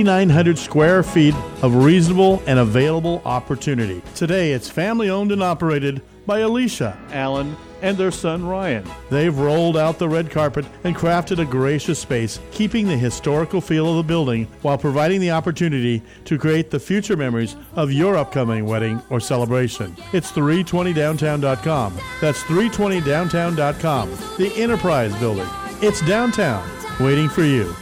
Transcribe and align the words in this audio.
900 0.00 0.56
square 0.56 1.02
feet 1.02 1.34
of 1.60 1.74
reasonable 1.74 2.42
and 2.46 2.58
available 2.58 3.20
opportunity. 3.26 4.00
Today, 4.14 4.52
it's 4.52 4.70
family 4.70 5.10
owned 5.10 5.32
and 5.32 5.42
operated 5.42 6.00
by 6.24 6.38
Alicia, 6.38 6.98
Alan, 7.10 7.54
and 7.82 7.98
their 7.98 8.10
son 8.10 8.46
Ryan. 8.46 8.88
They've 9.10 9.36
rolled 9.36 9.76
out 9.76 9.98
the 9.98 10.08
red 10.08 10.30
carpet 10.30 10.64
and 10.84 10.96
crafted 10.96 11.40
a 11.40 11.44
gracious 11.44 11.98
space, 11.98 12.40
keeping 12.52 12.88
the 12.88 12.96
historical 12.96 13.60
feel 13.60 13.86
of 13.90 13.96
the 13.96 14.02
building 14.02 14.46
while 14.62 14.78
providing 14.78 15.20
the 15.20 15.32
opportunity 15.32 16.00
to 16.24 16.38
create 16.38 16.70
the 16.70 16.80
future 16.80 17.16
memories 17.16 17.54
of 17.74 17.92
your 17.92 18.16
upcoming 18.16 18.64
wedding 18.64 19.02
or 19.10 19.20
celebration. 19.20 19.94
It's 20.14 20.32
320downtown.com. 20.32 21.98
That's 22.22 22.42
320downtown.com. 22.44 24.10
The 24.38 24.52
Enterprise 24.56 25.14
Building. 25.18 25.48
It's 25.82 26.00
downtown, 26.06 26.66
waiting 26.98 27.28
for 27.28 27.42
you. 27.42 27.74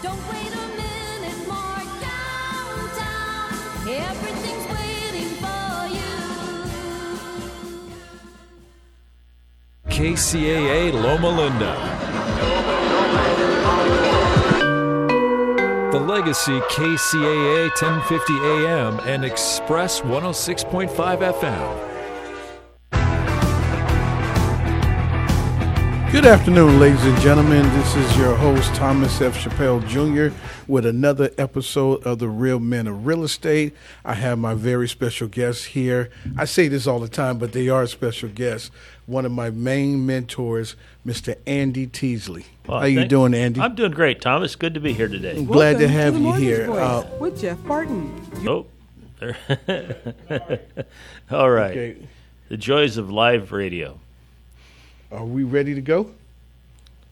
KCAA 9.91 10.93
Loma 10.93 11.29
Linda. 11.29 11.75
The 15.91 15.99
Legacy 15.99 16.61
KCAA 16.61 17.71
1050 17.71 18.33
AM 18.35 19.01
and 19.01 19.25
Express 19.25 20.01
106.5 20.03 20.89
FM. 20.89 21.91
Good 26.13 26.27
afternoon, 26.27 26.81
ladies 26.81 27.05
and 27.05 27.17
gentlemen. 27.21 27.63
This 27.79 27.95
is 27.95 28.17
your 28.19 28.35
host, 28.35 28.75
Thomas 28.75 29.21
F. 29.21 29.37
Chappelle 29.37 29.87
Jr., 29.87 30.35
with 30.67 30.85
another 30.85 31.31
episode 31.39 32.05
of 32.05 32.19
The 32.19 32.29
Real 32.29 32.59
Men 32.59 32.89
of 32.89 33.07
Real 33.07 33.23
Estate. 33.23 33.77
I 34.05 34.15
have 34.15 34.37
my 34.37 34.55
very 34.55 34.89
special 34.89 35.29
guests 35.29 35.67
here. 35.67 36.11
I 36.37 36.47
say 36.47 36.67
this 36.67 36.89
all 36.89 36.99
the 36.99 37.09
time, 37.09 37.39
but 37.39 37.53
they 37.53 37.69
are 37.69 37.87
special 37.87 38.29
guests. 38.29 38.73
One 39.11 39.27
of 39.27 39.33
my 39.33 39.51
main 39.51 40.07
mentors, 40.07 40.77
Mr. 41.05 41.35
Andy 41.45 41.89
Teasley. 41.89 42.47
Well, 42.69 42.79
How 42.79 42.87
you 42.87 43.05
doing, 43.07 43.35
Andy? 43.35 43.61
I'm 43.61 43.75
doing 43.75 43.91
great, 43.91 44.21
Thomas. 44.21 44.55
Good 44.55 44.75
to 44.75 44.81
be 44.81 44.93
here 44.93 45.09
today. 45.09 45.37
I'm 45.37 45.47
glad 45.47 45.79
to 45.81 45.89
have 45.89 46.15
the 46.15 46.21
you 46.21 46.33
here. 46.35 46.71
Uh, 46.71 47.05
with 47.19 47.41
Jeff 47.41 47.61
Barton. 47.65 48.15
Oh, 48.47 48.67
there. 49.19 49.37
all 51.31 51.51
right. 51.51 51.71
okay, 51.73 51.97
The 52.51 52.57
joys 52.57 52.99
of 52.99 53.11
live 53.11 53.51
radio. 53.51 53.99
are 55.11 55.25
we 55.25 55.43
ready 55.43 55.75
to 55.75 55.81
go? 55.81 56.13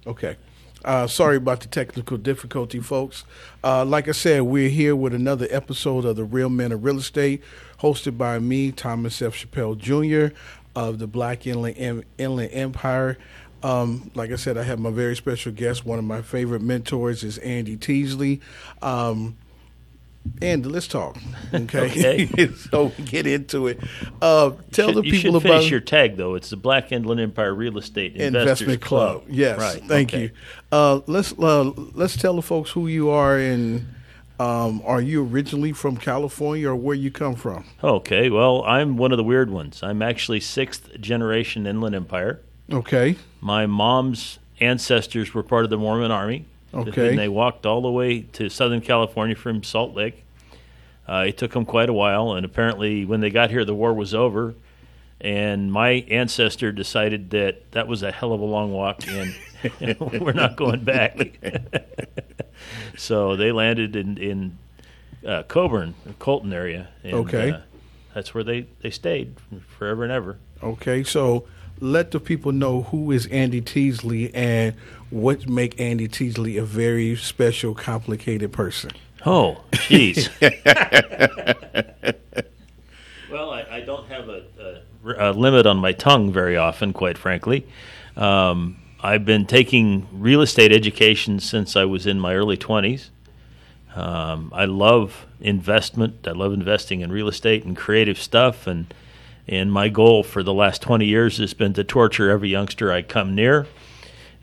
Okay. 0.06 0.36
Uh, 0.84 1.08
sorry 1.08 1.36
about 1.36 1.60
the 1.60 1.66
technical 1.66 2.16
difficulty, 2.16 2.78
folks. 2.78 3.24
Uh, 3.64 3.84
like 3.84 4.06
I 4.06 4.12
said, 4.12 4.42
we're 4.42 4.68
here 4.68 4.94
with 4.94 5.12
another 5.12 5.48
episode 5.50 6.04
of 6.04 6.14
The 6.14 6.22
Real 6.22 6.48
Men 6.48 6.70
of 6.70 6.84
Real 6.84 6.98
Estate, 6.98 7.42
hosted 7.80 8.16
by 8.16 8.38
me, 8.38 8.70
Thomas 8.70 9.20
F. 9.20 9.34
Chappelle 9.34 9.76
Jr. 9.76 10.32
of 10.78 10.98
the 11.00 11.06
Black 11.08 11.46
Inland, 11.46 12.04
Inland 12.18 12.50
Empire. 12.52 13.18
Um, 13.64 14.12
like 14.14 14.30
I 14.30 14.36
said, 14.36 14.56
I 14.56 14.62
have 14.62 14.78
my 14.78 14.90
very 14.90 15.16
special 15.16 15.50
guest. 15.50 15.84
One 15.84 15.98
of 15.98 16.04
my 16.04 16.22
favorite 16.22 16.62
mentors 16.62 17.24
is 17.24 17.38
Andy 17.38 17.76
Teasley. 17.76 18.40
Um, 18.80 19.36
Andy, 20.40 20.68
let's 20.68 20.86
talk. 20.86 21.16
Okay. 21.54 22.26
Okay. 22.26 22.52
so 22.70 22.92
we 22.98 23.04
get 23.04 23.26
into 23.26 23.66
it. 23.68 23.80
Uh, 24.20 24.52
tell 24.70 24.88
should, 24.88 24.96
the 24.96 25.02
you 25.06 25.12
people 25.12 25.18
should 25.18 25.34
about 25.34 25.42
finish 25.42 25.70
your 25.70 25.80
tag, 25.80 26.16
though. 26.16 26.34
It's 26.34 26.50
the 26.50 26.56
Black 26.58 26.92
Inland 26.92 27.20
Empire 27.20 27.54
Real 27.54 27.78
Estate 27.78 28.14
Investors 28.16 28.60
Investment 28.60 28.80
Club. 28.82 29.24
Yes, 29.28 29.58
Right. 29.58 29.82
thank 29.84 30.10
okay. 30.10 30.22
you. 30.24 30.30
Uh, 30.70 31.00
let's 31.06 31.32
uh, 31.38 31.72
let's 31.94 32.16
tell 32.16 32.36
the 32.36 32.42
folks 32.42 32.70
who 32.70 32.86
you 32.86 33.08
are 33.08 33.38
and 33.38 33.86
um, 34.38 34.82
are 34.84 35.00
you 35.00 35.24
originally 35.24 35.72
from 35.72 35.96
California 35.96 36.68
or 36.68 36.76
where 36.76 36.94
you 36.94 37.10
come 37.10 37.34
from? 37.34 37.64
Okay. 37.82 38.30
Well, 38.30 38.62
I'm 38.64 38.96
one 38.96 39.12
of 39.12 39.18
the 39.18 39.24
weird 39.24 39.50
ones. 39.50 39.82
I'm 39.82 40.02
actually 40.02 40.40
sixth 40.40 41.00
generation 41.00 41.66
Inland 41.66 41.94
Empire. 41.94 42.40
Okay, 42.70 43.16
My 43.40 43.64
mom's 43.64 44.38
ancestors 44.60 45.32
were 45.32 45.42
part 45.42 45.64
of 45.64 45.70
the 45.70 45.78
Mormon 45.78 46.10
Army. 46.10 46.44
Okay. 46.74 47.08
And 47.08 47.18
they 47.18 47.28
walked 47.28 47.64
all 47.64 47.80
the 47.80 47.90
way 47.90 48.20
to 48.20 48.50
Southern 48.50 48.82
California 48.82 49.34
from 49.34 49.62
Salt 49.62 49.94
Lake. 49.94 50.22
Uh, 51.08 51.24
it 51.28 51.38
took 51.38 51.52
them 51.52 51.64
quite 51.64 51.88
a 51.88 51.94
while, 51.94 52.32
and 52.32 52.44
apparently, 52.44 53.06
when 53.06 53.20
they 53.22 53.30
got 53.30 53.48
here, 53.48 53.64
the 53.64 53.74
war 53.74 53.94
was 53.94 54.14
over. 54.14 54.54
And 55.20 55.72
my 55.72 56.04
ancestor 56.10 56.70
decided 56.70 57.30
that 57.30 57.72
that 57.72 57.88
was 57.88 58.02
a 58.02 58.12
hell 58.12 58.34
of 58.34 58.40
a 58.40 58.44
long 58.44 58.72
walk, 58.72 59.00
and 59.08 59.34
we're 60.20 60.32
not 60.32 60.56
going 60.56 60.84
back. 60.84 61.38
so 62.96 63.36
they 63.36 63.52
landed 63.52 63.96
in 63.96 64.18
in 64.18 64.58
uh, 65.26 65.42
Coburn, 65.44 65.94
Colton 66.18 66.52
area. 66.52 66.88
And, 67.02 67.14
Okay. 67.14 67.50
uh, 67.52 67.60
that's 68.14 68.34
where 68.34 68.44
they, 68.44 68.66
they 68.82 68.90
stayed 68.90 69.34
forever 69.78 70.02
and 70.04 70.12
ever. 70.12 70.38
okay. 70.62 71.02
So 71.04 71.44
let 71.80 72.10
the 72.10 72.18
people 72.20 72.50
know 72.52 72.82
who 72.82 73.10
is 73.12 73.26
Andy 73.26 73.60
Teasley 73.60 74.34
and 74.34 74.74
what 75.10 75.48
make 75.48 75.80
Andy 75.80 76.08
Teasley 76.08 76.56
a 76.56 76.64
very 76.64 77.14
special, 77.16 77.74
complicated 77.74 78.52
person. 78.52 78.90
Oh, 79.26 79.62
jeez. 79.72 80.28
well, 83.30 83.50
I, 83.50 83.66
I 83.70 83.80
don't 83.80 84.06
have 84.08 84.28
a, 84.28 84.42
a, 85.04 85.30
a 85.30 85.32
limit 85.32 85.66
on 85.66 85.76
my 85.78 85.92
tongue 85.92 86.32
very 86.32 86.56
often, 86.56 86.92
quite 86.92 87.18
frankly. 87.18 87.66
Um, 88.16 88.78
I've 89.00 89.24
been 89.24 89.46
taking 89.46 90.08
real 90.12 90.40
estate 90.42 90.72
education 90.72 91.38
since 91.40 91.76
I 91.76 91.84
was 91.84 92.06
in 92.06 92.18
my 92.18 92.34
early 92.34 92.56
20s. 92.56 93.10
Um, 93.94 94.50
I 94.54 94.64
love 94.64 95.26
investment. 95.40 96.26
I 96.26 96.32
love 96.32 96.52
investing 96.52 97.00
in 97.00 97.12
real 97.12 97.28
estate 97.28 97.64
and 97.64 97.76
creative 97.76 98.18
stuff. 98.20 98.66
And, 98.66 98.92
and 99.46 99.72
my 99.72 99.88
goal 99.88 100.22
for 100.24 100.42
the 100.42 100.52
last 100.52 100.82
20 100.82 101.06
years 101.06 101.38
has 101.38 101.54
been 101.54 101.72
to 101.74 101.84
torture 101.84 102.30
every 102.30 102.48
youngster 102.48 102.92
I 102.92 103.02
come 103.02 103.34
near 103.34 103.66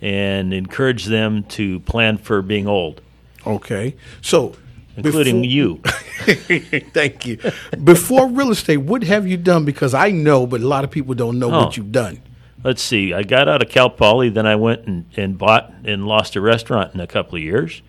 and 0.01 0.53
encourage 0.53 1.05
them 1.05 1.43
to 1.43 1.79
plan 1.81 2.17
for 2.17 2.41
being 2.41 2.67
old, 2.67 3.01
Okay, 3.47 3.95
so 4.21 4.55
including 4.97 5.41
before- 5.41 5.51
you. 5.51 5.77
Thank 6.93 7.25
you. 7.25 7.37
Before 7.83 8.27
real 8.27 8.51
estate, 8.51 8.77
what 8.77 9.03
have 9.03 9.25
you 9.27 9.37
done? 9.37 9.63
Because 9.65 9.93
I 9.93 10.11
know, 10.11 10.45
but 10.47 10.61
a 10.61 10.67
lot 10.67 10.83
of 10.83 10.91
people 10.91 11.13
don't 11.13 11.39
know 11.39 11.51
Oh. 11.51 11.59
what 11.65 11.77
you've 11.77 11.91
done. 11.93 12.21
Let's 12.65 12.81
see, 12.81 13.13
I 13.13 13.21
got 13.21 13.47
out 13.47 13.61
of 13.61 13.69
Cal 13.69 13.91
Poly, 13.91 14.29
then 14.29 14.47
I 14.47 14.55
went 14.55 14.87
and, 14.87 15.05
and 15.15 15.37
bought 15.37 15.71
and 15.83 16.07
lost 16.07 16.35
a 16.35 16.41
restaurant 16.41 16.95
in 16.95 16.99
a 16.99 17.05
couple 17.05 17.35
of 17.35 17.43
years. 17.43 17.83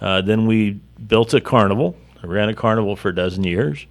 Uh, 0.00 0.22
then 0.22 0.46
we 0.46 0.80
built 1.06 1.34
a 1.34 1.40
carnival. 1.40 1.96
I 2.22 2.26
ran 2.26 2.48
a 2.48 2.54
carnival 2.54 2.96
for 2.96 3.10
a 3.10 3.14
dozen 3.14 3.44
years. 3.44 3.86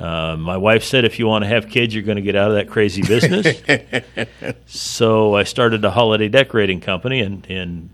Uh, 0.00 0.36
my 0.36 0.56
wife 0.56 0.82
said, 0.82 1.04
if 1.04 1.20
you 1.20 1.28
want 1.28 1.44
to 1.44 1.48
have 1.48 1.68
kids, 1.68 1.94
you're 1.94 2.02
going 2.02 2.16
to 2.16 2.22
get 2.22 2.34
out 2.34 2.50
of 2.50 2.56
that 2.56 2.68
crazy 2.68 3.02
business. 3.02 3.62
so 4.66 5.36
I 5.36 5.44
started 5.44 5.84
a 5.84 5.92
holiday 5.92 6.28
decorating 6.28 6.80
company, 6.80 7.20
and, 7.20 7.46
and 7.48 7.90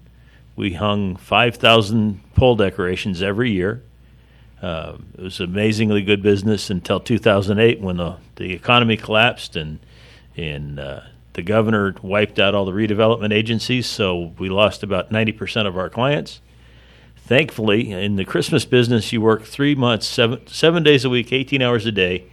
we 0.57 0.73
hung 0.73 1.17
5,000 1.17 2.35
pole 2.35 2.57
decorations 2.57 3.21
every 3.21 3.51
year. 3.51 3.83
Uh, 4.63 4.97
it 5.19 5.23
was 5.23 5.39
amazingly 5.39 6.01
good 6.01 6.23
business 6.23 6.71
until 6.71 6.99
2008 6.99 7.83
when 7.83 7.99
the, 7.99 8.17
the 8.37 8.55
economy 8.55 8.97
collapsed 8.97 9.55
and 9.55 9.79
and 10.37 10.79
uh, 10.79 11.01
the 11.39 11.43
governor 11.45 11.95
wiped 12.03 12.41
out 12.41 12.53
all 12.53 12.65
the 12.65 12.73
redevelopment 12.73 13.33
agencies, 13.33 13.87
so 13.87 14.35
we 14.41 14.49
lost 14.49 14.83
about 14.83 15.13
90% 15.13 15.69
of 15.69 15.79
our 15.79 15.89
clients. 15.89 16.41
thankfully, 17.17 17.93
in 17.93 18.17
the 18.17 18.25
Christmas 18.25 18.65
business, 18.65 19.13
you 19.13 19.21
work 19.21 19.45
three 19.45 19.77
months, 19.77 20.05
seven, 20.05 20.45
seven 20.49 20.83
days 20.83 21.05
a 21.05 21.09
week, 21.09 21.33
18 21.33 21.63
hours 21.63 21.87
a 21.87 21.93
day, 21.93 22.25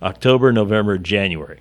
October, 0.00 0.52
November, 0.52 0.96
January. 0.96 1.58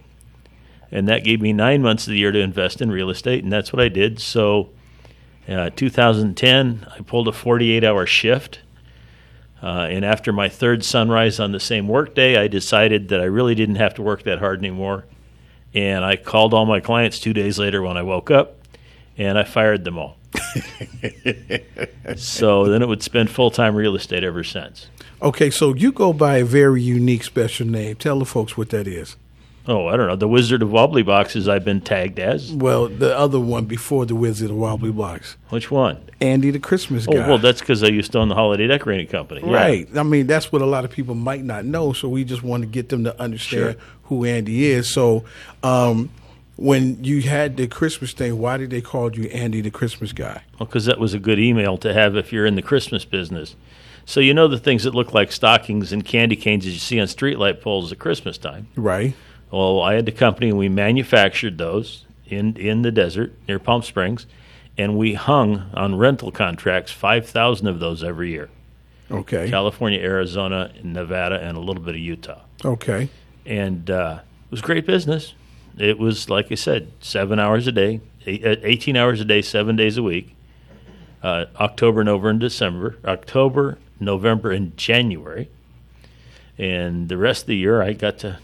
And 0.92 1.08
that 1.08 1.24
gave 1.24 1.42
me 1.42 1.54
nine 1.54 1.82
months 1.82 2.06
of 2.06 2.12
the 2.12 2.20
year 2.20 2.32
to 2.32 2.40
invest 2.40 2.84
in 2.84 2.92
real 2.92 3.10
estate, 3.10 3.44
and 3.44 3.52
that's 3.52 3.74
what 3.74 3.82
I 3.82 3.90
did. 3.90 4.20
So, 4.20 4.70
uh, 5.50 5.72
2010, 5.76 6.86
I 6.88 7.02
pulled 7.02 7.28
a 7.28 7.32
48 7.32 7.84
hour 7.84 8.06
shift. 8.06 8.60
Uh, 9.64 9.88
and 9.90 10.06
after 10.06 10.32
my 10.32 10.50
third 10.50 10.86
sunrise 10.86 11.40
on 11.40 11.52
the 11.52 11.60
same 11.60 11.88
workday, 11.88 12.38
I 12.38 12.48
decided 12.48 13.08
that 13.08 13.22
I 13.22 13.26
really 13.26 13.56
didn't 13.56 13.78
have 13.78 13.96
to 13.96 14.04
work 14.04 14.22
that 14.24 14.38
hard 14.38 14.60
anymore. 14.60 15.06
And 15.74 16.04
I 16.04 16.16
called 16.18 16.54
all 16.54 16.66
my 16.66 16.80
clients 16.80 17.20
two 17.20 17.34
days 17.34 17.58
later 17.58 17.82
when 17.82 17.98
I 17.98 18.02
woke 18.02 18.30
up, 18.30 18.58
and 19.18 19.38
I 19.38 19.44
fired 19.44 19.84
them 19.84 19.98
all. 19.98 20.18
so 22.16 22.66
then 22.66 22.82
it 22.82 22.88
would 22.88 23.04
spend 23.04 23.30
full 23.30 23.52
time 23.52 23.76
real 23.76 23.96
estate 23.96 24.24
ever 24.24 24.44
since. 24.44 24.88
Okay, 25.22 25.50
so 25.50 25.76
you 25.76 25.92
go 25.92 26.14
by 26.14 26.38
a 26.38 26.46
very 26.46 26.82
unique 26.82 27.24
special 27.24 27.68
name. 27.68 27.96
Tell 27.96 28.20
the 28.20 28.26
folks 28.26 28.58
what 28.58 28.70
that 28.70 28.88
is. 28.88 29.16
Oh, 29.72 29.88
I 29.88 29.96
don't 29.96 30.08
know. 30.08 30.16
The 30.16 30.28
Wizard 30.28 30.62
of 30.62 30.72
Wobbly 30.72 31.02
Boxes 31.04 31.48
I've 31.48 31.64
been 31.64 31.80
tagged 31.82 32.20
as. 32.20 32.52
Well, 32.52 32.88
the 32.90 33.18
other 33.18 33.40
one 33.40 33.66
before 33.66 34.06
the 34.06 34.16
Wizard 34.16 34.50
of 34.52 34.58
Wobbly 34.58 34.92
Box. 34.92 35.38
Which 35.50 35.72
one? 35.72 35.98
Andy 36.20 36.52
the 36.52 36.60
Christmas 36.60 37.08
Oh, 37.08 37.14
guy. 37.14 37.28
well, 37.28 37.38
that's 37.38 37.62
because 37.62 37.82
I 37.84 37.88
used 37.88 38.12
to 38.12 38.20
own 38.20 38.28
the 38.28 38.36
Holiday 38.36 38.68
Decorating 38.68 39.08
Company. 39.08 39.42
Yeah. 39.44 39.54
Right. 39.56 39.88
I 39.98 40.04
mean, 40.04 40.28
that's 40.28 40.52
what 40.52 40.62
a 40.62 40.66
lot 40.66 40.84
of 40.86 40.92
people 40.92 41.16
might 41.16 41.44
not 41.44 41.64
know. 41.66 41.94
So 41.94 42.10
we 42.10 42.24
just 42.26 42.44
want 42.44 42.64
to 42.64 42.68
get 42.68 42.90
them 42.90 43.04
to 43.06 43.20
understand 43.20 43.74
Sure. 43.76 43.82
who 44.04 44.26
Andy 44.26 44.66
is. 44.66 44.94
So 44.94 45.24
um, 45.64 46.10
when 46.58 47.04
you 47.04 47.22
had 47.22 47.58
the 47.58 47.68
Christmas 47.68 48.14
thing, 48.14 48.38
why 48.40 48.58
did 48.58 48.70
they 48.72 48.82
call 48.82 49.16
you 49.16 49.30
Andy 49.30 49.62
the 49.62 49.72
Christmas 49.72 50.12
guy? 50.12 50.42
Well, 50.60 50.68
because 50.68 50.86
that 50.86 51.00
was 51.00 51.14
a 51.14 51.20
good 51.20 51.40
email 51.40 51.78
to 51.80 51.94
have 51.94 52.16
if 52.16 52.32
you're 52.34 52.46
in 52.46 52.56
the 52.56 52.62
Christmas 52.62 53.06
business. 53.06 53.56
So 54.06 54.20
you 54.20 54.34
know 54.34 54.48
the 54.48 54.58
things 54.60 54.84
that 54.84 54.94
look 54.96 55.14
like 55.14 55.32
stockings 55.32 55.94
and 55.94 56.04
candy 56.04 56.36
canes 56.36 56.66
that 56.66 56.72
you 56.72 56.80
see 56.80 57.00
on 57.00 57.08
streetlight 57.08 57.62
poles 57.62 57.92
at 57.92 58.00
Christmas 58.00 58.38
time. 58.38 58.68
Right. 58.76 59.14
Well, 59.52 59.82
I 59.82 59.96
had 59.96 60.06
the 60.06 60.12
company 60.12 60.50
and 60.50 60.58
we 60.58 60.70
manufactured 60.70 61.58
those 61.58 62.06
in 62.26 62.56
in 62.56 62.82
the 62.82 62.92
desert 62.92 63.34
near 63.48 63.60
Palm 63.60 63.84
Springs, 63.84 64.26
and 64.78 64.98
we 64.98 65.14
hung 65.14 65.70
on 65.74 65.98
rental 65.98 66.32
contracts 66.32 66.92
five 66.92 67.28
thousand 67.28 67.68
of 67.68 67.80
those 67.80 68.04
every 68.04 68.32
year. 68.32 68.50
Okay. 69.12 69.50
California, 69.50 70.00
Arizona, 70.00 70.72
Nevada, 70.84 71.40
and 71.42 71.58
a 71.58 71.60
little 71.60 71.84
bit 71.84 71.96
of 71.96 72.02
Utah. 72.02 72.40
Okay. 72.64 73.10
And 73.46 73.90
uh, 73.90 74.20
it 74.46 74.52
was 74.52 74.62
great 74.62 74.86
business. 74.86 75.34
It 75.78 76.00
was 76.00 76.30
like 76.30 76.52
I 76.52 76.56
said, 76.56 76.92
seven 77.02 77.40
hours 77.40 77.68
a 77.68 77.72
day, 77.72 78.00
uh, 78.26 78.56
eighteen 78.64 78.96
hours 78.96 79.20
a 79.20 79.26
day, 79.26 79.42
seven 79.42 79.76
days 79.76 79.98
a 79.98 80.04
week. 80.04 80.36
Uh, 81.22 81.46
October, 81.60 82.04
November, 82.04 82.30
and 82.30 82.40
December. 82.40 82.98
October, 83.06 83.78
November, 84.00 84.52
and 84.52 84.76
January. 84.76 85.50
And 86.58 87.10
the 87.10 87.18
rest 87.18 87.44
of 87.44 87.48
the 87.48 87.58
year, 87.58 87.82
I 87.82 87.94
got 87.94 88.18
to 88.20 88.40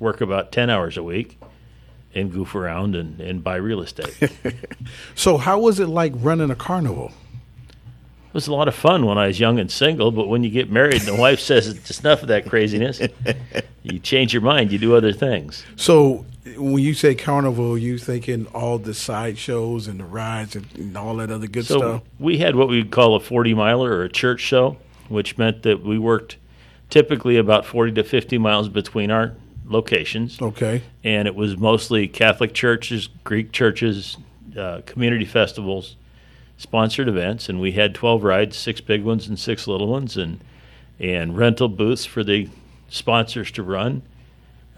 work 0.00 0.20
about 0.20 0.50
ten 0.50 0.68
hours 0.70 0.96
a 0.96 1.02
week 1.04 1.38
and 2.12 2.32
goof 2.32 2.56
around 2.56 2.96
and, 2.96 3.20
and 3.20 3.44
buy 3.44 3.54
real 3.56 3.80
estate. 3.80 4.32
So 5.14 5.36
how 5.36 5.60
was 5.60 5.78
it 5.78 5.86
like 5.86 6.12
running 6.16 6.50
a 6.50 6.56
carnival? 6.56 7.12
It 7.68 8.34
was 8.34 8.48
a 8.48 8.52
lot 8.52 8.66
of 8.68 8.74
fun 8.74 9.06
when 9.06 9.18
I 9.18 9.26
was 9.28 9.38
young 9.38 9.58
and 9.60 9.70
single, 9.70 10.10
but 10.10 10.26
when 10.28 10.42
you 10.42 10.50
get 10.50 10.70
married 10.70 10.94
and 10.94 11.06
the 11.06 11.14
wife 11.20 11.38
says 11.40 11.68
it's 11.68 12.00
enough 12.00 12.22
of 12.22 12.28
that 12.28 12.46
craziness, 12.48 13.00
you 13.82 13.98
change 14.00 14.32
your 14.32 14.42
mind. 14.42 14.72
You 14.72 14.78
do 14.78 14.94
other 14.96 15.12
things. 15.12 15.64
So 15.76 16.24
when 16.56 16.82
you 16.82 16.94
say 16.94 17.14
carnival, 17.14 17.76
you 17.76 17.98
thinking 17.98 18.46
all 18.48 18.78
the 18.78 18.94
side 18.94 19.36
shows 19.38 19.86
and 19.88 20.00
the 20.00 20.04
rides 20.04 20.56
and, 20.56 20.66
and 20.76 20.96
all 20.96 21.16
that 21.16 21.30
other 21.30 21.46
good 21.48 21.66
So 21.66 21.78
stuff? 21.78 22.02
we 22.18 22.38
had 22.38 22.56
what 22.56 22.68
we'd 22.68 22.90
call 22.90 23.14
a 23.14 23.20
40 23.20 23.54
miler 23.54 23.90
or 23.92 24.04
a 24.04 24.08
church 24.08 24.40
show, 24.40 24.76
which 25.08 25.36
meant 25.38 25.62
that 25.64 25.82
we 25.84 25.98
worked 25.98 26.36
typically 26.88 27.36
about 27.36 27.66
40 27.66 27.92
to 27.92 28.04
50 28.04 28.38
miles 28.38 28.68
between 28.68 29.10
our 29.10 29.32
locations. 29.66 30.40
Okay. 30.40 30.82
And 31.04 31.28
it 31.28 31.34
was 31.34 31.56
mostly 31.56 32.08
Catholic 32.08 32.52
churches, 32.52 33.08
Greek 33.24 33.52
churches, 33.52 34.16
uh, 34.56 34.82
community 34.86 35.24
festivals, 35.24 35.96
sponsored 36.56 37.08
events. 37.08 37.48
And 37.48 37.60
we 37.60 37.72
had 37.72 37.94
12 37.94 38.24
rides, 38.24 38.56
six 38.56 38.80
big 38.80 39.04
ones 39.04 39.28
and 39.28 39.38
six 39.38 39.66
little 39.66 39.88
ones, 39.88 40.16
and, 40.16 40.40
and 40.98 41.36
rental 41.36 41.68
booths 41.68 42.04
for 42.04 42.24
the 42.24 42.48
sponsors 42.88 43.50
to 43.52 43.62
run. 43.62 44.02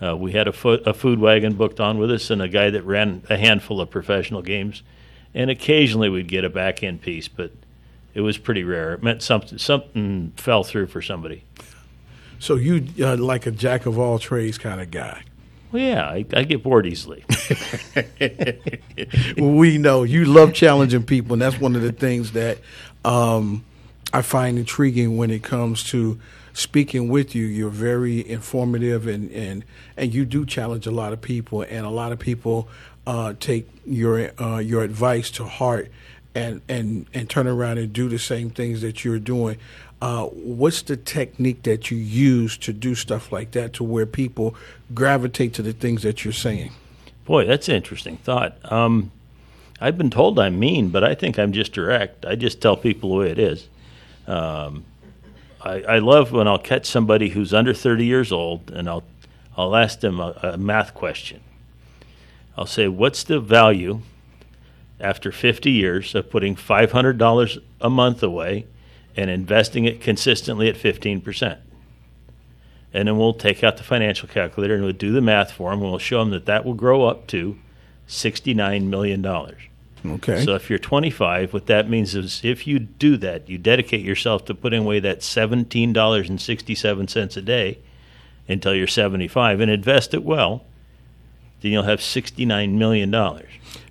Uh, 0.00 0.16
we 0.16 0.32
had 0.32 0.48
a, 0.48 0.52
foot, 0.52 0.82
a 0.86 0.92
food 0.92 1.20
wagon 1.20 1.54
booked 1.54 1.78
on 1.78 1.96
with 1.98 2.10
us 2.10 2.30
and 2.30 2.42
a 2.42 2.48
guy 2.48 2.70
that 2.70 2.82
ran 2.82 3.22
a 3.30 3.36
handful 3.36 3.80
of 3.80 3.88
professional 3.88 4.42
games. 4.42 4.82
And 5.34 5.48
occasionally 5.48 6.08
we'd 6.08 6.28
get 6.28 6.44
a 6.44 6.50
back 6.50 6.82
end 6.82 7.00
piece, 7.00 7.28
but 7.28 7.52
it 8.14 8.20
was 8.20 8.36
pretty 8.36 8.64
rare. 8.64 8.94
It 8.94 9.02
meant 9.02 9.22
something 9.22 9.58
something 9.58 10.32
fell 10.36 10.64
through 10.64 10.88
for 10.88 11.00
somebody. 11.00 11.44
So 12.42 12.56
you 12.56 12.84
uh, 13.00 13.16
like 13.18 13.46
a 13.46 13.52
jack 13.52 13.86
of 13.86 14.00
all 14.00 14.18
trades 14.18 14.58
kind 14.58 14.80
of 14.80 14.90
guy. 14.90 15.22
Well, 15.70 15.80
yeah, 15.80 16.04
I, 16.04 16.26
I 16.34 16.42
get 16.42 16.64
bored 16.64 16.86
easily. 16.86 17.24
we 19.38 19.78
know 19.78 20.02
you 20.02 20.24
love 20.24 20.52
challenging 20.52 21.04
people, 21.04 21.34
and 21.34 21.42
that's 21.42 21.60
one 21.60 21.76
of 21.76 21.82
the 21.82 21.92
things 21.92 22.32
that 22.32 22.58
um, 23.04 23.64
I 24.12 24.22
find 24.22 24.58
intriguing 24.58 25.16
when 25.16 25.30
it 25.30 25.44
comes 25.44 25.84
to 25.90 26.18
speaking 26.52 27.08
with 27.08 27.36
you. 27.36 27.46
You're 27.46 27.70
very 27.70 28.28
informative, 28.28 29.06
and 29.06 29.30
and 29.30 29.64
and 29.96 30.12
you 30.12 30.24
do 30.24 30.44
challenge 30.44 30.84
a 30.88 30.90
lot 30.90 31.12
of 31.12 31.20
people, 31.20 31.62
and 31.62 31.86
a 31.86 31.90
lot 31.90 32.10
of 32.10 32.18
people 32.18 32.68
uh, 33.06 33.34
take 33.38 33.68
your 33.86 34.32
uh, 34.42 34.58
your 34.58 34.82
advice 34.82 35.30
to 35.30 35.44
heart, 35.44 35.92
and 36.34 36.60
and 36.68 37.06
and 37.14 37.30
turn 37.30 37.46
around 37.46 37.78
and 37.78 37.92
do 37.92 38.08
the 38.08 38.18
same 38.18 38.50
things 38.50 38.80
that 38.80 39.04
you're 39.04 39.20
doing. 39.20 39.58
Uh, 40.02 40.24
what's 40.24 40.82
the 40.82 40.96
technique 40.96 41.62
that 41.62 41.88
you 41.88 41.96
use 41.96 42.58
to 42.58 42.72
do 42.72 42.92
stuff 42.92 43.30
like 43.30 43.52
that 43.52 43.72
to 43.72 43.84
where 43.84 44.04
people 44.04 44.52
gravitate 44.92 45.54
to 45.54 45.62
the 45.62 45.72
things 45.72 46.02
that 46.02 46.24
you're 46.24 46.32
saying? 46.32 46.72
Boy, 47.24 47.46
that's 47.46 47.68
an 47.68 47.76
interesting 47.76 48.16
thought. 48.16 48.58
Um, 48.64 49.12
I've 49.80 49.96
been 49.96 50.10
told 50.10 50.40
I'm 50.40 50.58
mean, 50.58 50.88
but 50.88 51.04
I 51.04 51.14
think 51.14 51.38
I'm 51.38 51.52
just 51.52 51.72
direct. 51.72 52.26
I 52.26 52.34
just 52.34 52.60
tell 52.60 52.76
people 52.76 53.10
the 53.10 53.16
way 53.16 53.30
it 53.30 53.38
is. 53.38 53.68
Um, 54.26 54.84
I, 55.60 55.82
I 55.82 55.98
love 56.00 56.32
when 56.32 56.48
I'll 56.48 56.58
catch 56.58 56.86
somebody 56.86 57.28
who's 57.28 57.54
under 57.54 57.72
30 57.72 58.04
years 58.04 58.32
old, 58.32 58.72
and 58.72 58.88
I'll 58.88 59.04
I'll 59.56 59.76
ask 59.76 60.00
them 60.00 60.18
a, 60.18 60.36
a 60.42 60.56
math 60.56 60.94
question. 60.94 61.42
I'll 62.58 62.66
say, 62.66 62.88
"What's 62.88 63.22
the 63.22 63.38
value 63.38 64.00
after 64.98 65.30
50 65.30 65.70
years 65.70 66.12
of 66.16 66.28
putting 66.28 66.56
$500 66.56 67.62
a 67.80 67.90
month 67.90 68.22
away 68.24 68.66
and 69.16 69.30
investing 69.30 69.84
it 69.84 70.00
consistently 70.00 70.68
at 70.68 70.76
15%?" 70.76 71.58
and 72.94 73.08
then 73.08 73.16
we'll 73.16 73.32
take 73.32 73.64
out 73.64 73.78
the 73.78 73.82
financial 73.82 74.28
calculator 74.28 74.74
and 74.74 74.84
we'll 74.84 74.92
do 74.92 75.12
the 75.12 75.20
math 75.20 75.52
for 75.52 75.70
them 75.70 75.80
and 75.80 75.90
we'll 75.90 75.98
show 75.98 76.20
them 76.20 76.30
that 76.30 76.46
that 76.46 76.64
will 76.64 76.74
grow 76.74 77.06
up 77.06 77.26
to 77.28 77.56
$69 78.08 78.84
million. 78.84 79.24
Okay. 80.04 80.44
So 80.44 80.54
if 80.54 80.68
you're 80.68 80.78
25, 80.78 81.52
what 81.52 81.66
that 81.66 81.88
means 81.88 82.14
is 82.14 82.40
if 82.44 82.66
you 82.66 82.78
do 82.80 83.16
that, 83.18 83.48
you 83.48 83.56
dedicate 83.56 84.04
yourself 84.04 84.44
to 84.46 84.54
putting 84.54 84.82
away 84.82 84.98
that 85.00 85.20
$17.67 85.20 87.36
a 87.36 87.42
day 87.42 87.78
until 88.48 88.74
you're 88.74 88.88
75 88.88 89.60
and 89.60 89.70
invest 89.70 90.12
it 90.12 90.24
well, 90.24 90.64
then 91.60 91.72
you'll 91.72 91.84
have 91.84 92.00
$69 92.00 92.72
million. 92.72 93.10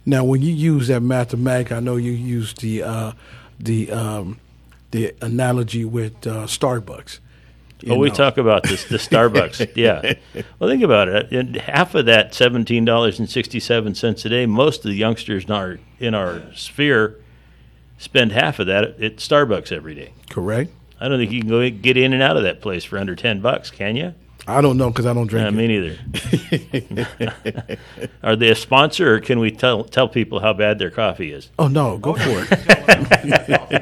Now, 0.05 0.23
when 0.23 0.41
you 0.41 0.53
use 0.53 0.89
that 0.89 1.01
mathematic, 1.01 1.71
I 1.71 1.79
know 1.79 1.95
you 1.95 2.11
use 2.11 2.53
the 2.55 2.83
uh, 2.83 3.13
the 3.59 3.91
um, 3.91 4.39
the 4.91 5.13
analogy 5.21 5.85
with 5.85 6.27
uh, 6.27 6.45
Starbucks. 6.45 7.19
Oh, 7.89 7.97
we 7.97 8.11
talk 8.11 8.37
about 8.37 8.61
this, 8.63 8.83
the 8.85 8.97
Starbucks. 8.97 9.71
yeah. 9.75 10.13
Well, 10.59 10.69
think 10.69 10.83
about 10.83 11.07
it. 11.07 11.31
And 11.31 11.55
half 11.55 11.95
of 11.95 12.05
that 12.05 12.33
seventeen 12.35 12.85
dollars 12.85 13.17
and 13.17 13.27
sixty-seven 13.27 13.95
cents 13.95 14.23
a 14.25 14.29
day. 14.29 14.45
Most 14.45 14.85
of 14.85 14.91
the 14.91 14.97
youngsters 14.97 15.45
in 15.45 15.51
our 15.51 15.79
in 15.99 16.13
our 16.13 16.43
sphere 16.53 17.19
spend 17.97 18.31
half 18.33 18.59
of 18.59 18.67
that 18.67 18.83
at, 18.83 19.01
at 19.01 19.15
Starbucks 19.17 19.71
every 19.71 19.95
day. 19.95 20.13
correct. 20.29 20.71
I 20.99 21.07
don't 21.07 21.17
think 21.17 21.31
you 21.31 21.39
can 21.41 21.49
go 21.49 21.67
get 21.71 21.97
in 21.97 22.13
and 22.13 22.21
out 22.21 22.37
of 22.37 22.43
that 22.43 22.61
place 22.61 22.83
for 22.83 22.99
under 22.99 23.15
ten 23.15 23.41
bucks, 23.41 23.71
can 23.71 23.95
you? 23.95 24.13
I 24.57 24.61
don't 24.61 24.77
know 24.77 24.89
because 24.89 25.05
I 25.05 25.13
don't 25.13 25.27
drink. 25.27 25.45
Uh, 25.45 25.49
it. 25.49 25.51
me 25.53 25.67
neither. 25.67 25.97
Are 28.23 28.35
they 28.35 28.49
a 28.49 28.55
sponsor, 28.55 29.15
or 29.15 29.19
can 29.19 29.39
we 29.39 29.51
tell 29.51 29.83
tell 29.83 30.07
people 30.07 30.39
how 30.39 30.53
bad 30.53 30.79
their 30.79 30.91
coffee 30.91 31.31
is? 31.31 31.49
oh 31.59 31.67
no, 31.67 31.97
go 31.97 32.13
for 32.13 32.45
it. 32.45 32.49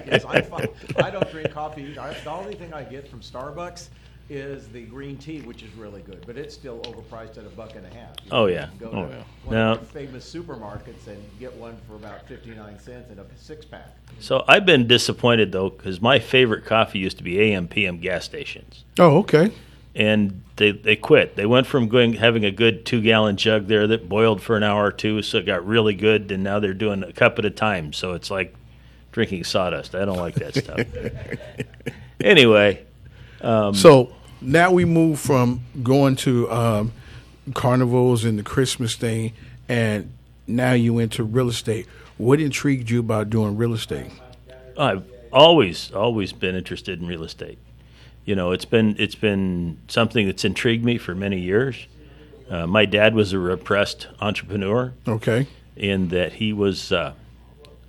Yes, 0.07 0.25
I'm 0.27 0.43
fine. 0.43 0.67
I 0.97 1.09
don't 1.11 1.29
drink 1.31 1.51
coffee 1.51 1.83
either. 1.83 2.01
I- 2.01 2.13
The 2.13 2.31
only 2.31 2.55
thing 2.55 2.73
I 2.73 2.83
get 2.83 3.07
from 3.07 3.21
Starbucks 3.21 3.89
is 4.31 4.67
the 4.67 4.83
green 4.83 5.17
tea, 5.17 5.41
which 5.41 5.63
is 5.63 5.73
really 5.73 6.01
good, 6.01 6.23
but 6.27 6.37
it's 6.37 6.53
still 6.53 6.79
overpriced 6.81 7.37
at 7.39 7.45
a 7.45 7.49
buck 7.49 7.75
and 7.75 7.83
a 7.83 7.89
half. 7.89 8.11
You 8.23 8.29
Oh, 8.31 8.45
yeah. 8.45 8.67
you 8.73 8.77
can 8.79 8.87
Oh, 8.89 8.91
Go 8.91 9.07
to 9.07 9.15
yeah. 9.15 9.23
one 9.43 9.55
Now- 9.55 9.71
of 9.73 9.79
the 9.79 9.85
famous 9.99 10.31
supermarkets 10.31 11.07
and 11.07 11.17
get 11.39 11.51
one 11.55 11.75
for 11.87 11.95
about 11.95 12.27
fifty-nine 12.27 12.77
cents 12.79 13.09
in 13.11 13.17
a 13.17 13.23
six-pack. 13.37 13.89
So 14.19 14.43
I've 14.47 14.65
been 14.67 14.85
disappointed 14.87 15.51
though, 15.51 15.69
because 15.71 15.99
my 16.01 16.19
favorite 16.19 16.65
coffee 16.65 16.99
used 16.99 17.17
to 17.17 17.23
be 17.23 17.39
AM 17.39 17.67
PM 17.67 17.97
gas 17.99 18.23
stations. 18.25 18.83
Oh, 18.99 19.17
okay. 19.19 19.51
And 19.95 20.43
they 20.55 20.71
they 20.71 20.95
quit. 20.95 21.35
They 21.35 21.45
went 21.45 21.67
from 21.67 21.87
going 21.87 22.13
having 22.13 22.45
a 22.45 22.51
good 22.51 22.85
two 22.85 23.01
gallon 23.01 23.37
jug 23.37 23.67
there 23.67 23.87
that 23.87 24.07
boiled 24.07 24.41
for 24.41 24.55
an 24.55 24.63
hour 24.63 24.85
or 24.85 24.91
two, 24.91 25.21
so 25.21 25.39
it 25.39 25.45
got 25.45 25.65
really 25.65 25.93
good, 25.93 26.31
and 26.31 26.43
now 26.43 26.59
they're 26.59 26.73
doing 26.73 27.03
a 27.03 27.13
cup 27.13 27.39
at 27.39 27.45
a 27.45 27.49
time. 27.49 27.93
So 27.93 28.13
it's 28.13 28.29
like 28.29 28.55
drinking 29.11 29.43
sawdust. 29.43 29.95
I 29.95 30.05
don't 30.05 30.17
like 30.17 30.35
that 30.35 30.55
stuff. 30.55 30.81
anyway, 32.21 32.85
um, 33.41 33.73
so 33.73 34.13
now 34.41 34.71
we 34.71 34.85
move 34.85 35.19
from 35.19 35.61
going 35.83 36.15
to 36.17 36.51
um, 36.51 36.93
carnivals 37.53 38.23
and 38.23 38.37
the 38.37 38.43
Christmas 38.43 38.95
thing, 38.95 39.33
and 39.67 40.11
now 40.47 40.73
you 40.73 40.99
into 40.99 41.23
real 41.23 41.49
estate. 41.49 41.87
What 42.17 42.39
intrigued 42.39 42.89
you 42.89 42.99
about 42.99 43.29
doing 43.29 43.57
real 43.57 43.73
estate? 43.73 44.11
I've 44.77 45.03
always 45.31 45.91
always 45.91 46.33
been 46.33 46.55
interested 46.55 46.99
in 46.99 47.07
real 47.07 47.23
estate. 47.23 47.59
You 48.29 48.35
know, 48.35 48.51
it's 48.51 48.65
been 48.65 48.95
it's 48.99 49.15
been 49.15 49.79
something 49.87 50.27
that's 50.27 50.45
intrigued 50.45 50.85
me 50.85 50.99
for 50.99 51.15
many 51.15 51.39
years. 51.39 51.87
Uh, 52.47 52.67
my 52.67 52.85
dad 52.85 53.15
was 53.15 53.33
a 53.33 53.39
repressed 53.39 54.07
entrepreneur. 54.21 54.93
Okay. 55.07 55.47
In 55.75 56.09
that 56.09 56.33
he 56.33 56.53
was, 56.53 56.91
uh, 56.91 57.13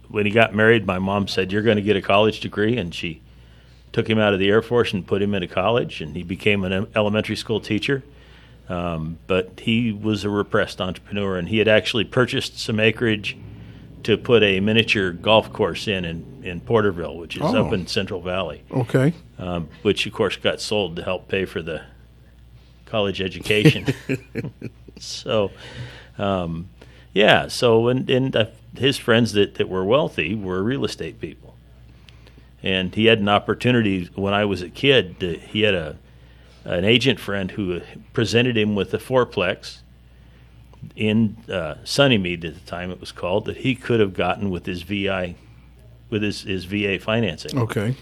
when 0.09 0.25
he 0.25 0.33
got 0.33 0.55
married, 0.55 0.87
my 0.87 0.99
mom 0.99 1.29
said, 1.29 1.53
"You're 1.53 1.61
going 1.61 1.77
to 1.77 1.83
get 1.83 1.95
a 1.95 2.01
college 2.01 2.41
degree," 2.41 2.79
and 2.79 2.95
she 2.95 3.21
took 3.93 4.09
him 4.09 4.19
out 4.19 4.33
of 4.33 4.39
the 4.39 4.49
Air 4.49 4.63
Force 4.63 4.95
and 4.95 5.07
put 5.07 5.21
him 5.21 5.35
into 5.35 5.47
college, 5.47 6.01
and 6.01 6.17
he 6.17 6.23
became 6.23 6.65
an 6.65 6.87
elementary 6.97 7.37
school 7.37 7.61
teacher. 7.61 8.03
Um, 8.71 9.19
but 9.27 9.61
he 9.61 9.93
was 9.93 10.25
a 10.25 10.31
repressed 10.31 10.81
entrepreneur, 10.81 11.37
and 11.37 11.51
he 11.51 11.59
had 11.59 11.69
actually 11.69 12.05
purchased 12.05 12.59
some 12.59 12.81
acreage 12.81 13.37
to 14.05 14.17
put 14.17 14.43
a 14.43 14.61
miniature 14.61 15.11
golf 15.13 15.53
course 15.53 15.87
in 15.87 16.07
in, 16.07 16.43
in 16.45 16.61
Porterville, 16.63 17.19
which 17.19 17.37
is 17.37 17.43
oh. 17.43 17.67
up 17.67 17.75
in 17.75 17.87
Central 17.87 18.23
Valley. 18.23 18.63
Okay. 18.71 19.13
Um, 19.41 19.69
which, 19.81 20.07
of 20.07 20.13
course, 20.13 20.37
got 20.37 20.61
sold 20.61 20.97
to 20.97 21.03
help 21.03 21.29
pay 21.29 21.47
for 21.47 21.63
the 21.63 21.83
college 22.85 23.23
education. 23.23 23.87
so, 24.99 25.51
um, 26.19 26.69
yeah. 27.15 27.49
So, 27.49 27.89
and, 27.89 28.11
and 28.11 28.37
uh, 28.37 28.47
his 28.77 28.99
friends 28.99 29.33
that, 29.33 29.55
that 29.55 29.69
were 29.69 29.85
wealthy 29.85 30.35
were 30.35 30.63
real 30.63 30.85
estate 30.85 31.21
people. 31.21 31.55
And 32.63 32.95
he 32.95 33.07
had 33.07 33.19
an 33.19 33.31
opportunity 33.31 34.11
when 34.15 34.35
I 34.35 34.45
was 34.45 34.61
a 34.61 34.69
kid. 34.69 35.19
To, 35.21 35.39
he 35.39 35.63
had 35.63 35.75
a 35.75 35.97
an 36.65 36.85
agent 36.85 37.19
friend 37.19 37.53
who 37.53 37.81
presented 38.13 38.57
him 38.57 38.75
with 38.75 38.93
a 38.93 38.99
fourplex 38.99 39.79
in 40.95 41.37
uh, 41.49 41.77
Sunnymead 41.85 42.45
at 42.45 42.55
the 42.55 42.61
time 42.61 42.91
it 42.91 43.01
was 43.01 43.13
called 43.13 43.47
that 43.47 43.59
he 43.59 43.75
could 43.75 44.01
have 44.01 44.15
gotten 44.15 44.51
with 44.51 44.67
his 44.67 44.83
VI 44.83 45.37
with 46.11 46.23
his, 46.23 46.43
his 46.43 46.65
VA 46.65 46.99
financing. 46.99 47.57
Okay. 47.59 47.97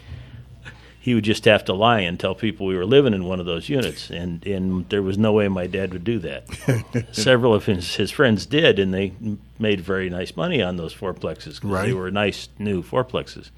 He 1.00 1.14
would 1.14 1.24
just 1.24 1.44
have 1.44 1.64
to 1.66 1.72
lie 1.72 2.00
and 2.00 2.18
tell 2.18 2.34
people 2.34 2.66
we 2.66 2.76
were 2.76 2.84
living 2.84 3.14
in 3.14 3.24
one 3.24 3.40
of 3.40 3.46
those 3.46 3.68
units, 3.68 4.10
and, 4.10 4.44
and 4.46 4.88
there 4.88 5.02
was 5.02 5.16
no 5.16 5.32
way 5.32 5.48
my 5.48 5.66
dad 5.66 5.92
would 5.92 6.04
do 6.04 6.18
that. 6.18 7.08
Several 7.12 7.54
of 7.54 7.66
his, 7.66 7.94
his 7.94 8.10
friends 8.10 8.46
did, 8.46 8.78
and 8.78 8.92
they 8.92 9.12
made 9.58 9.80
very 9.80 10.10
nice 10.10 10.36
money 10.36 10.60
on 10.60 10.76
those 10.76 10.94
fourplexes 10.94 11.54
because 11.54 11.62
right. 11.64 11.86
they 11.86 11.92
were 11.94 12.10
nice 12.10 12.48
new 12.58 12.82
fourplexes. 12.82 13.50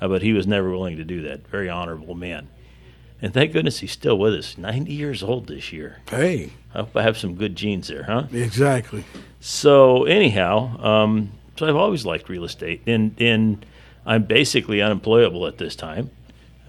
Uh, 0.00 0.08
but 0.08 0.22
he 0.22 0.32
was 0.32 0.46
never 0.46 0.70
willing 0.70 0.96
to 0.96 1.04
do 1.04 1.22
that. 1.22 1.46
Very 1.48 1.68
honorable 1.68 2.14
man. 2.14 2.48
And 3.22 3.34
thank 3.34 3.52
goodness 3.52 3.80
he's 3.80 3.92
still 3.92 4.18
with 4.18 4.34
us. 4.34 4.56
90 4.56 4.92
years 4.92 5.22
old 5.22 5.46
this 5.46 5.72
year. 5.72 5.98
Hey. 6.08 6.52
I 6.74 6.78
hope 6.78 6.96
I 6.96 7.02
have 7.02 7.18
some 7.18 7.34
good 7.34 7.54
genes 7.54 7.88
there, 7.88 8.04
huh? 8.04 8.24
Exactly. 8.32 9.04
So, 9.40 10.04
anyhow, 10.04 10.82
um, 10.82 11.32
so 11.56 11.68
I've 11.68 11.76
always 11.76 12.06
liked 12.06 12.30
real 12.30 12.44
estate. 12.44 12.82
And, 12.86 13.14
and 13.20 13.66
I'm 14.06 14.24
basically 14.24 14.80
unemployable 14.80 15.46
at 15.46 15.58
this 15.58 15.76
time. 15.76 16.10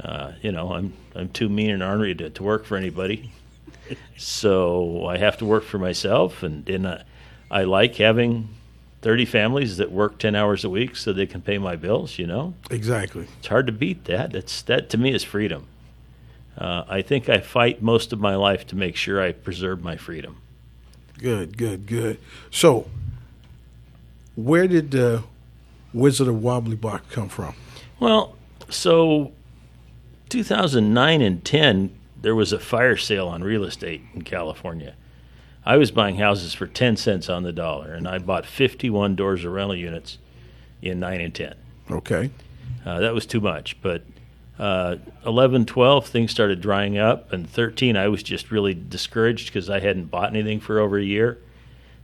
Uh, 0.03 0.31
you 0.41 0.51
know, 0.51 0.74
I'm, 0.74 0.93
I'm 1.15 1.29
too 1.29 1.50
mean 1.50 1.70
and 1.70 1.84
ornery 1.84 2.15
to, 2.15 2.29
to 2.29 2.43
work 2.43 2.65
for 2.65 2.75
anybody. 2.75 3.31
so 4.17 5.05
I 5.05 5.17
have 5.17 5.38
to 5.38 5.46
work 5.46 5.63
for 5.63 5.77
myself. 5.77 6.43
And, 6.43 6.67
and 6.67 6.88
uh, 6.88 7.00
I 7.50 7.63
like 7.63 7.96
having 7.96 8.50
30 9.01 9.25
families 9.25 9.77
that 9.77 9.91
work 9.91 10.17
10 10.17 10.36
hours 10.36 10.63
a 10.63 10.70
week 10.70 10.96
so 10.96 11.13
they 11.13 11.25
can 11.25 11.41
pay 11.41 11.58
my 11.58 11.75
bills, 11.75 12.17
you 12.17 12.27
know? 12.27 12.53
Exactly. 12.70 13.27
It's 13.39 13.48
hard 13.48 13.67
to 13.67 13.74
beat 13.74 14.05
that. 14.05 14.31
That's, 14.31 14.62
that 14.63 14.89
to 14.91 14.98
me 14.98 15.13
is 15.13 15.24
freedom. 15.24 15.67
Uh, 16.58 16.84
I 16.88 17.01
think 17.01 17.29
I 17.29 17.39
fight 17.39 17.81
most 17.81 18.12
of 18.12 18.20
my 18.20 18.36
life 18.36 18.67
to 18.67 18.75
make 18.75 18.96
sure 18.96 19.22
I 19.22 19.31
preserve 19.31 19.84
my 19.84 19.98
freedom. 19.98 20.38
Good, 21.17 21.58
good, 21.58 21.86
good. 21.86 22.20
So, 22.50 22.88
where 24.36 24.67
did 24.67 24.91
the 24.91 25.24
Wizard 25.93 26.27
of 26.27 26.41
Wobbly 26.41 26.75
Block 26.75 27.10
come 27.10 27.29
from? 27.29 27.55
Well, 28.00 28.36
so 28.70 29.31
2009 30.32 31.22
and 31.22 31.44
10, 31.44 31.96
there 32.22 32.34
was 32.34 32.54
a 32.54 32.60
fire 32.60 32.96
sale 32.96 33.28
on 33.28 33.44
real 33.44 33.64
estate 33.64 34.02
in 34.14 34.22
California. 34.24 34.96
I 35.66 35.78
was 35.78 35.92
buying 35.92 36.16
houses 36.16 36.54
for 36.54 36.66
10 36.66 36.96
cents 36.96 37.30
on 37.30 37.44
the 37.44 37.52
dollar, 37.52 37.94
and 37.94 38.08
I 38.08 38.18
bought 38.18 38.46
51 38.46 39.16
doors 39.16 39.44
of 39.44 39.52
rental 39.52 39.76
units 39.76 40.18
in 40.82 41.00
9 41.00 41.22
and 41.22 41.36
10. 41.36 41.56
Okay. 41.92 42.32
Uh, 42.86 43.00
that 43.02 43.14
was 43.14 43.26
too 43.26 43.42
much, 43.42 43.80
but 43.82 44.04
uh, 44.58 44.96
11, 45.26 45.66
12, 45.66 46.08
things 46.08 46.32
started 46.32 46.62
drying 46.62 46.98
up. 46.98 47.34
And 47.34 47.48
13, 47.48 47.98
I 47.98 48.08
was 48.08 48.24
just 48.24 48.52
really 48.52 48.74
discouraged 48.74 49.48
because 49.48 49.70
I 49.70 49.80
hadn't 49.80 50.06
bought 50.06 50.30
anything 50.30 50.60
for 50.60 50.80
over 50.80 50.98
a 50.98 51.04
year. 51.04 51.40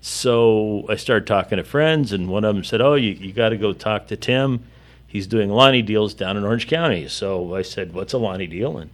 So 0.01 0.86
I 0.89 0.96
started 0.96 1.25
talking 1.25 1.57
to 1.57 1.63
friends, 1.63 2.12
and 2.12 2.27
one 2.27 2.43
of 2.43 2.53
them 2.53 2.63
said, 2.63 2.81
Oh, 2.81 2.96
you, 2.96 3.12
you 3.12 3.31
got 3.31 3.50
to 3.50 3.57
go 3.57 3.74
talk 3.74 4.07
to 4.07 4.17
Tim. 4.17 4.63
He's 5.17 5.25
doing 5.25 5.50
Lonnie 5.50 5.81
deals 5.81 6.13
down 6.13 6.38
in 6.38 6.43
Orange 6.43 6.67
County. 6.67 7.07
So 7.07 7.55
I 7.55 7.63
said, 7.63 7.91
What's 7.91 8.13
a 8.13 8.19
Lonnie 8.19 8.45
deal? 8.45 8.77
And, 8.77 8.91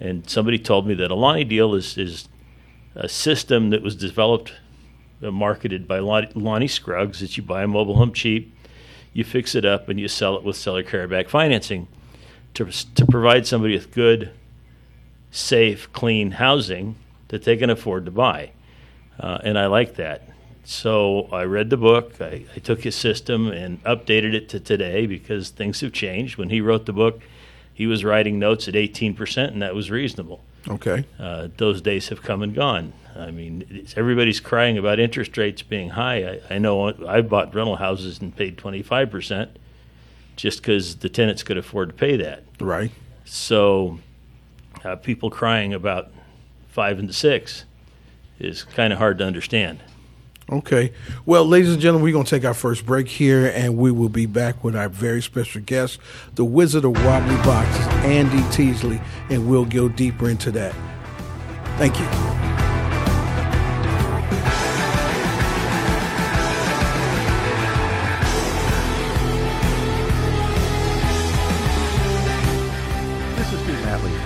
and 0.00 0.26
somebody 0.26 0.58
told 0.58 0.86
me 0.86 0.94
that 0.94 1.10
a 1.10 1.14
Lonnie 1.14 1.44
deal 1.44 1.74
is, 1.74 1.98
is 1.98 2.26
a 2.94 3.06
system 3.06 3.68
that 3.68 3.82
was 3.82 3.94
developed, 3.94 4.54
uh, 5.22 5.30
marketed 5.30 5.86
by 5.86 5.98
Lonnie 5.98 6.68
Scruggs, 6.68 7.20
that 7.20 7.36
you 7.36 7.42
buy 7.42 7.64
a 7.64 7.66
mobile 7.66 7.96
home 7.96 8.14
cheap, 8.14 8.56
you 9.12 9.24
fix 9.24 9.54
it 9.54 9.66
up, 9.66 9.90
and 9.90 10.00
you 10.00 10.08
sell 10.08 10.36
it 10.38 10.42
with 10.42 10.56
seller 10.56 10.82
carryback 10.82 11.28
financing 11.28 11.86
to, 12.54 12.64
to 12.94 13.04
provide 13.04 13.46
somebody 13.46 13.74
with 13.74 13.90
good, 13.90 14.30
safe, 15.30 15.92
clean 15.92 16.30
housing 16.30 16.96
that 17.28 17.44
they 17.44 17.58
can 17.58 17.68
afford 17.68 18.06
to 18.06 18.10
buy. 18.10 18.52
Uh, 19.20 19.36
and 19.44 19.58
I 19.58 19.66
like 19.66 19.96
that. 19.96 20.27
So 20.68 21.30
I 21.32 21.44
read 21.44 21.70
the 21.70 21.78
book, 21.78 22.20
I, 22.20 22.44
I, 22.54 22.58
took 22.58 22.82
his 22.82 22.94
system 22.94 23.48
and 23.48 23.82
updated 23.84 24.34
it 24.34 24.50
to 24.50 24.60
today 24.60 25.06
because 25.06 25.48
things 25.48 25.80
have 25.80 25.94
changed. 25.94 26.36
When 26.36 26.50
he 26.50 26.60
wrote 26.60 26.84
the 26.84 26.92
book, 26.92 27.22
he 27.72 27.86
was 27.86 28.04
writing 28.04 28.38
notes 28.38 28.68
at 28.68 28.74
18%, 28.74 29.48
and 29.48 29.62
that 29.62 29.74
was 29.74 29.90
reasonable. 29.90 30.44
Okay. 30.68 31.06
Uh, 31.18 31.48
those 31.56 31.80
days 31.80 32.10
have 32.10 32.20
come 32.20 32.42
and 32.42 32.54
gone. 32.54 32.92
I 33.16 33.30
mean, 33.30 33.86
everybody's 33.96 34.40
crying 34.40 34.76
about 34.76 35.00
interest 35.00 35.38
rates 35.38 35.62
being 35.62 35.88
high. 35.88 36.32
I, 36.50 36.56
I 36.56 36.58
know 36.58 36.92
I 37.08 37.22
bought 37.22 37.54
rental 37.54 37.76
houses 37.76 38.20
and 38.20 38.36
paid 38.36 38.58
25% 38.58 39.48
just 40.36 40.60
because 40.60 40.96
the 40.96 41.08
tenants 41.08 41.42
could 41.42 41.56
afford 41.56 41.88
to 41.88 41.94
pay 41.94 42.18
that. 42.18 42.42
Right. 42.60 42.90
So, 43.24 44.00
uh, 44.84 44.96
people 44.96 45.30
crying 45.30 45.72
about 45.72 46.10
five 46.68 46.98
and 46.98 47.14
six 47.14 47.64
is 48.38 48.64
kind 48.64 48.92
of 48.92 48.98
hard 48.98 49.16
to 49.16 49.24
understand. 49.24 49.80
Okay. 50.50 50.92
Well, 51.26 51.44
ladies 51.44 51.72
and 51.72 51.80
gentlemen, 51.80 52.04
we're 52.04 52.12
going 52.12 52.24
to 52.24 52.30
take 52.30 52.46
our 52.46 52.54
first 52.54 52.86
break 52.86 53.06
here, 53.08 53.52
and 53.54 53.76
we 53.76 53.90
will 53.90 54.08
be 54.08 54.24
back 54.24 54.64
with 54.64 54.74
our 54.74 54.88
very 54.88 55.20
special 55.20 55.60
guest, 55.60 56.00
the 56.36 56.44
Wizard 56.44 56.84
of 56.84 56.92
Wobbly 56.92 57.36
Boxes, 57.36 57.86
Andy 58.04 58.42
Teasley, 58.50 59.00
and 59.28 59.48
we'll 59.48 59.66
go 59.66 59.88
deeper 59.88 60.30
into 60.30 60.50
that. 60.52 60.74
Thank 61.76 61.98
you. 61.98 62.06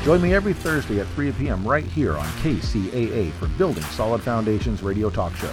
Join 0.04 0.20
me 0.20 0.34
every 0.34 0.52
Thursday 0.52 0.98
at 0.98 1.06
3 1.08 1.30
p.m. 1.32 1.64
right 1.64 1.84
here 1.84 2.18
on 2.18 2.26
KCAA 2.42 3.30
for 3.34 3.46
Building 3.56 3.84
Solid 3.84 4.20
Foundations 4.20 4.82
radio 4.82 5.08
talk 5.10 5.32
show. 5.36 5.52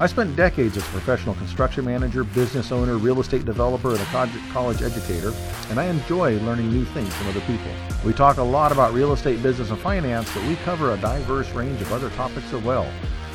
I 0.00 0.08
spent 0.08 0.34
decades 0.34 0.76
as 0.76 0.82
a 0.82 0.90
professional 0.90 1.36
construction 1.36 1.84
manager, 1.84 2.24
business 2.24 2.72
owner, 2.72 2.96
real 2.96 3.20
estate 3.20 3.44
developer, 3.44 3.92
and 3.92 4.00
a 4.00 4.04
college 4.52 4.82
educator, 4.82 5.32
and 5.70 5.78
I 5.78 5.84
enjoy 5.84 6.36
learning 6.40 6.72
new 6.72 6.84
things 6.86 7.14
from 7.14 7.28
other 7.28 7.40
people. 7.42 7.70
We 8.04 8.12
talk 8.12 8.38
a 8.38 8.42
lot 8.42 8.72
about 8.72 8.92
real 8.92 9.12
estate 9.12 9.40
business 9.40 9.70
and 9.70 9.78
finance, 9.78 10.28
but 10.34 10.42
we 10.48 10.56
cover 10.56 10.92
a 10.92 10.96
diverse 10.96 11.48
range 11.52 11.80
of 11.80 11.92
other 11.92 12.10
topics 12.10 12.52
as 12.52 12.60
well. 12.64 12.90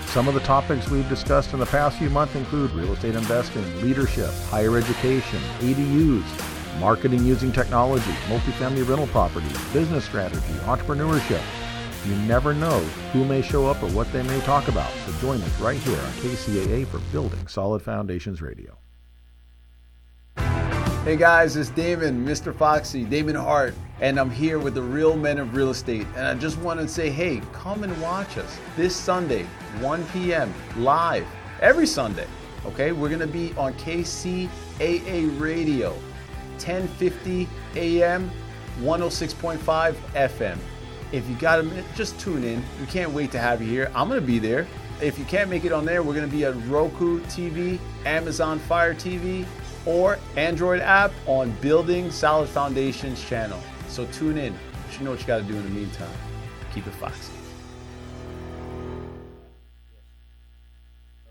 Some 0.08 0.28
of 0.28 0.34
the 0.34 0.42
topics 0.42 0.89
we've 0.89 1.08
discussed 1.08 1.54
in 1.54 1.60
the 1.60 1.66
past 1.66 1.98
few 1.98 2.10
months 2.10 2.36
include 2.36 2.72
real 2.72 2.92
estate 2.92 3.16
investing, 3.16 3.63
leadership, 3.82 4.30
higher 4.50 4.78
education, 4.78 5.39
ADUs, 5.60 6.80
marketing 6.82 7.24
using 7.24 7.54
technology, 7.54 8.12
multifamily 8.28 8.86
rental 8.86 9.08
properties, 9.08 9.58
business 9.72 10.04
strategy, 10.04 10.42
entrepreneurship. 10.66 11.42
You 12.06 12.15
never 12.20 12.53
know 12.53 12.79
who 13.12 13.25
may 13.25 13.41
show 13.41 13.68
up 13.68 13.84
or 13.84 13.89
what 13.89 14.12
they 14.13 14.24
may 14.24 14.39
talk 14.41 14.70
about. 14.70 14.89
So 15.06 15.12
join 15.20 15.41
us 15.41 15.60
right 15.60 15.77
here 15.77 15.98
on 15.98 16.12
KCAA 16.13 16.88
for 16.88 17.00
Building 17.12 17.46
Solid 17.48 17.82
Foundations 17.82 18.41
Radio. 18.41 18.77
Hey 21.03 21.18
guys, 21.18 21.56
it's 21.58 21.70
Damon, 21.70 22.25
Mr. 22.25 22.56
Foxy, 22.56 23.03
Damon 23.03 23.36
Hart, 23.36 23.74
and 24.00 24.20
I'm 24.20 24.29
here 24.29 24.60
with 24.60 24.75
the 24.75 24.82
real 24.82 25.18
men 25.18 25.39
of 25.39 25.56
real 25.56 25.72
estate. 25.72 26.06
And 26.15 26.27
I 26.27 26.36
just 26.36 26.58
want 26.60 26.79
to 26.79 26.88
say, 26.88 27.10
hey, 27.10 27.41
come 27.51 27.84
and 27.84 28.01
watch 28.01 28.38
us 28.38 28.60
this 28.77 28.96
Sunday, 28.96 29.44
1 29.79 30.06
p.m., 30.08 30.53
live, 30.77 31.25
every 31.62 31.88
Sunday. 31.88 32.27
Okay, 32.65 32.91
we're 32.91 33.10
going 33.10 33.20
to 33.20 33.27
be 33.27 33.53
on 33.58 33.74
KCAA 33.74 35.39
Radio 35.39 35.91
1050 36.60 37.48
AM, 37.75 38.29
106.5 38.82 39.96
FM. 40.13 40.58
If 41.12 41.28
you 41.28 41.36
got 41.36 41.60
a 41.60 41.63
minute, 41.63 41.86
just 41.96 42.20
tune 42.20 42.44
in. 42.44 42.63
We 42.80 42.86
can't 42.86 43.12
wait 43.12 43.32
to 43.32 43.39
have 43.39 43.62
you 43.62 43.68
here. 43.68 43.92
I'm 43.96 44.08
going 44.08 44.22
to 44.22 44.25
be 44.25 44.38
there. 44.38 44.68
If 45.01 45.18
you 45.18 45.25
can't 45.25 45.50
make 45.50 45.66
it 45.66 45.72
on 45.72 45.86
there, 45.86 46.04
we're 46.04 46.13
going 46.13 46.30
to 46.30 46.36
be 46.36 46.46
at 46.46 46.56
Roku 46.68 47.22
TV, 47.22 47.80
Amazon 48.06 48.60
Fire 48.60 48.94
TV, 48.94 49.46
or 49.86 50.20
Android 50.36 50.82
app 50.82 51.12
on 51.25 51.51
Building 51.62 52.12
Solid 52.12 52.50
Foundations 52.50 53.24
channel. 53.24 53.60
So 53.88 54.06
tune 54.08 54.38
in. 54.38 54.54
You 54.98 55.06
know 55.06 55.12
what 55.12 55.22
you 55.22 55.28
got 55.28 55.38
to 55.38 55.44
do 55.44 55.56
in 55.56 55.63
the 55.63 55.70
meantime. 55.70 56.10
Keep 56.74 56.88
it 56.88 56.94
foxy. 56.96 57.32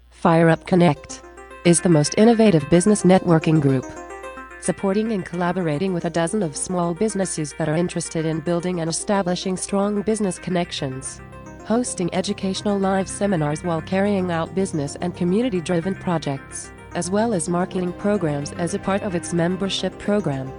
Fire 0.09 0.49
Up 0.49 0.67
Connect 0.67 1.23
is 1.65 1.83
the 1.83 1.89
most 1.89 2.15
innovative 2.17 2.69
business 2.71 3.03
networking 3.03 3.61
group, 3.61 3.85
supporting 4.61 5.13
and 5.13 5.25
collaborating 5.25 5.95
with 5.95 6.05
a 6.05 6.11
dozen 6.11 6.43
of 6.43 6.57
small 6.57 6.95
businesses 6.95 7.55
that 7.59 7.69
are 7.69 7.77
interested 7.77 8.27
in 8.27 8.41
building 8.41 8.81
and 8.81 8.91
establishing 8.91 9.57
strong 9.57 10.03
business 10.03 10.39
connections. 10.39 11.21
Hosting 11.65 12.13
educational 12.15 12.79
live 12.79 13.09
seminars 13.09 13.63
while 13.63 13.83
carrying 13.83 14.31
out 14.31 14.55
business 14.55 14.97
and 15.01 15.15
community 15.15 15.61
driven 15.61 15.95
projects, 15.95 16.73
as 16.95 17.11
well 17.11 17.35
as 17.35 17.49
marketing 17.49 17.93
programs 17.93 18.53
as 18.53 18.75
a 18.75 18.79
part 18.79 19.03
of 19.03 19.15
its 19.15 19.33
membership 19.33 19.97
program. 19.99 20.51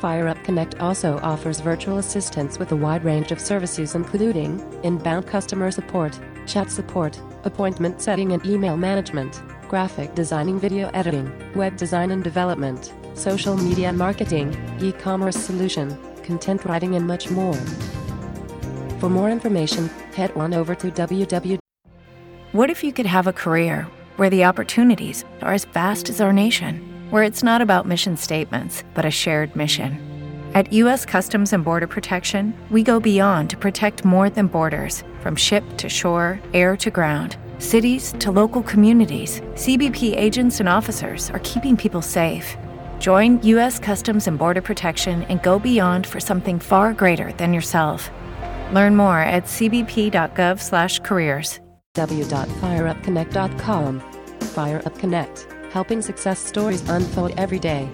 FireUp 0.00 0.42
Connect 0.44 0.78
also 0.80 1.18
offers 1.22 1.60
virtual 1.60 1.98
assistance 1.98 2.58
with 2.58 2.72
a 2.72 2.76
wide 2.76 3.04
range 3.04 3.32
of 3.32 3.40
services 3.40 3.94
including 3.94 4.60
inbound 4.84 5.26
customer 5.26 5.70
support, 5.70 6.18
chat 6.46 6.70
support, 6.70 7.20
appointment 7.44 8.00
setting 8.00 8.32
and 8.32 8.44
email 8.46 8.76
management, 8.76 9.42
graphic 9.68 10.14
designing 10.14 10.58
video 10.58 10.88
editing, 10.94 11.30
web 11.54 11.76
design 11.76 12.10
and 12.10 12.24
development, 12.24 12.94
social 13.18 13.56
media 13.56 13.92
marketing, 13.92 14.56
e-commerce 14.80 15.36
solution, 15.36 15.96
content 16.22 16.64
writing 16.64 16.94
and 16.94 17.06
much 17.06 17.30
more. 17.30 17.54
For 19.00 19.10
more 19.10 19.30
information, 19.30 19.88
head 20.14 20.32
on 20.36 20.54
over 20.54 20.74
to 20.74 20.90
www. 20.90 21.58
What 22.52 22.70
if 22.70 22.82
you 22.82 22.92
could 22.92 23.06
have 23.06 23.26
a 23.26 23.32
career 23.32 23.86
where 24.16 24.30
the 24.30 24.44
opportunities 24.44 25.24
are 25.42 25.52
as 25.52 25.64
vast 25.66 26.08
as 26.08 26.20
our 26.20 26.32
nation? 26.32 26.88
where 27.10 27.22
it's 27.22 27.42
not 27.42 27.60
about 27.60 27.86
mission 27.86 28.16
statements, 28.16 28.84
but 28.94 29.04
a 29.04 29.10
shared 29.10 29.54
mission. 29.56 30.04
At 30.54 30.72
U.S. 30.72 31.04
Customs 31.04 31.52
and 31.52 31.64
Border 31.64 31.86
Protection, 31.86 32.54
we 32.70 32.82
go 32.82 33.00
beyond 33.00 33.50
to 33.50 33.56
protect 33.56 34.04
more 34.04 34.30
than 34.30 34.46
borders 34.46 35.04
from 35.20 35.36
ship 35.36 35.64
to 35.76 35.88
shore, 35.88 36.40
air 36.54 36.76
to 36.78 36.90
ground, 36.90 37.36
cities 37.58 38.14
to 38.20 38.30
local 38.30 38.62
communities. 38.62 39.40
CBP 39.54 40.16
agents 40.16 40.60
and 40.60 40.68
officers 40.68 41.30
are 41.30 41.40
keeping 41.40 41.76
people 41.76 42.02
safe. 42.02 42.56
Join 42.98 43.42
U.S. 43.42 43.78
Customs 43.78 44.26
and 44.26 44.38
Border 44.38 44.62
Protection 44.62 45.24
and 45.24 45.42
go 45.42 45.58
beyond 45.58 46.06
for 46.06 46.18
something 46.18 46.58
far 46.58 46.94
greater 46.94 47.32
than 47.32 47.52
yourself. 47.54 48.10
Learn 48.72 48.96
more 48.96 49.20
at 49.20 49.44
cbp.gov/careers. 49.44 51.60
w.fireupconnect.com. 51.94 54.02
Fire 54.40 54.82
Up 54.86 54.98
Connect 54.98 55.46
helping 55.70 56.02
success 56.02 56.40
stories 56.40 56.88
unfold 56.88 57.32
every 57.36 57.58
day. 57.58 57.88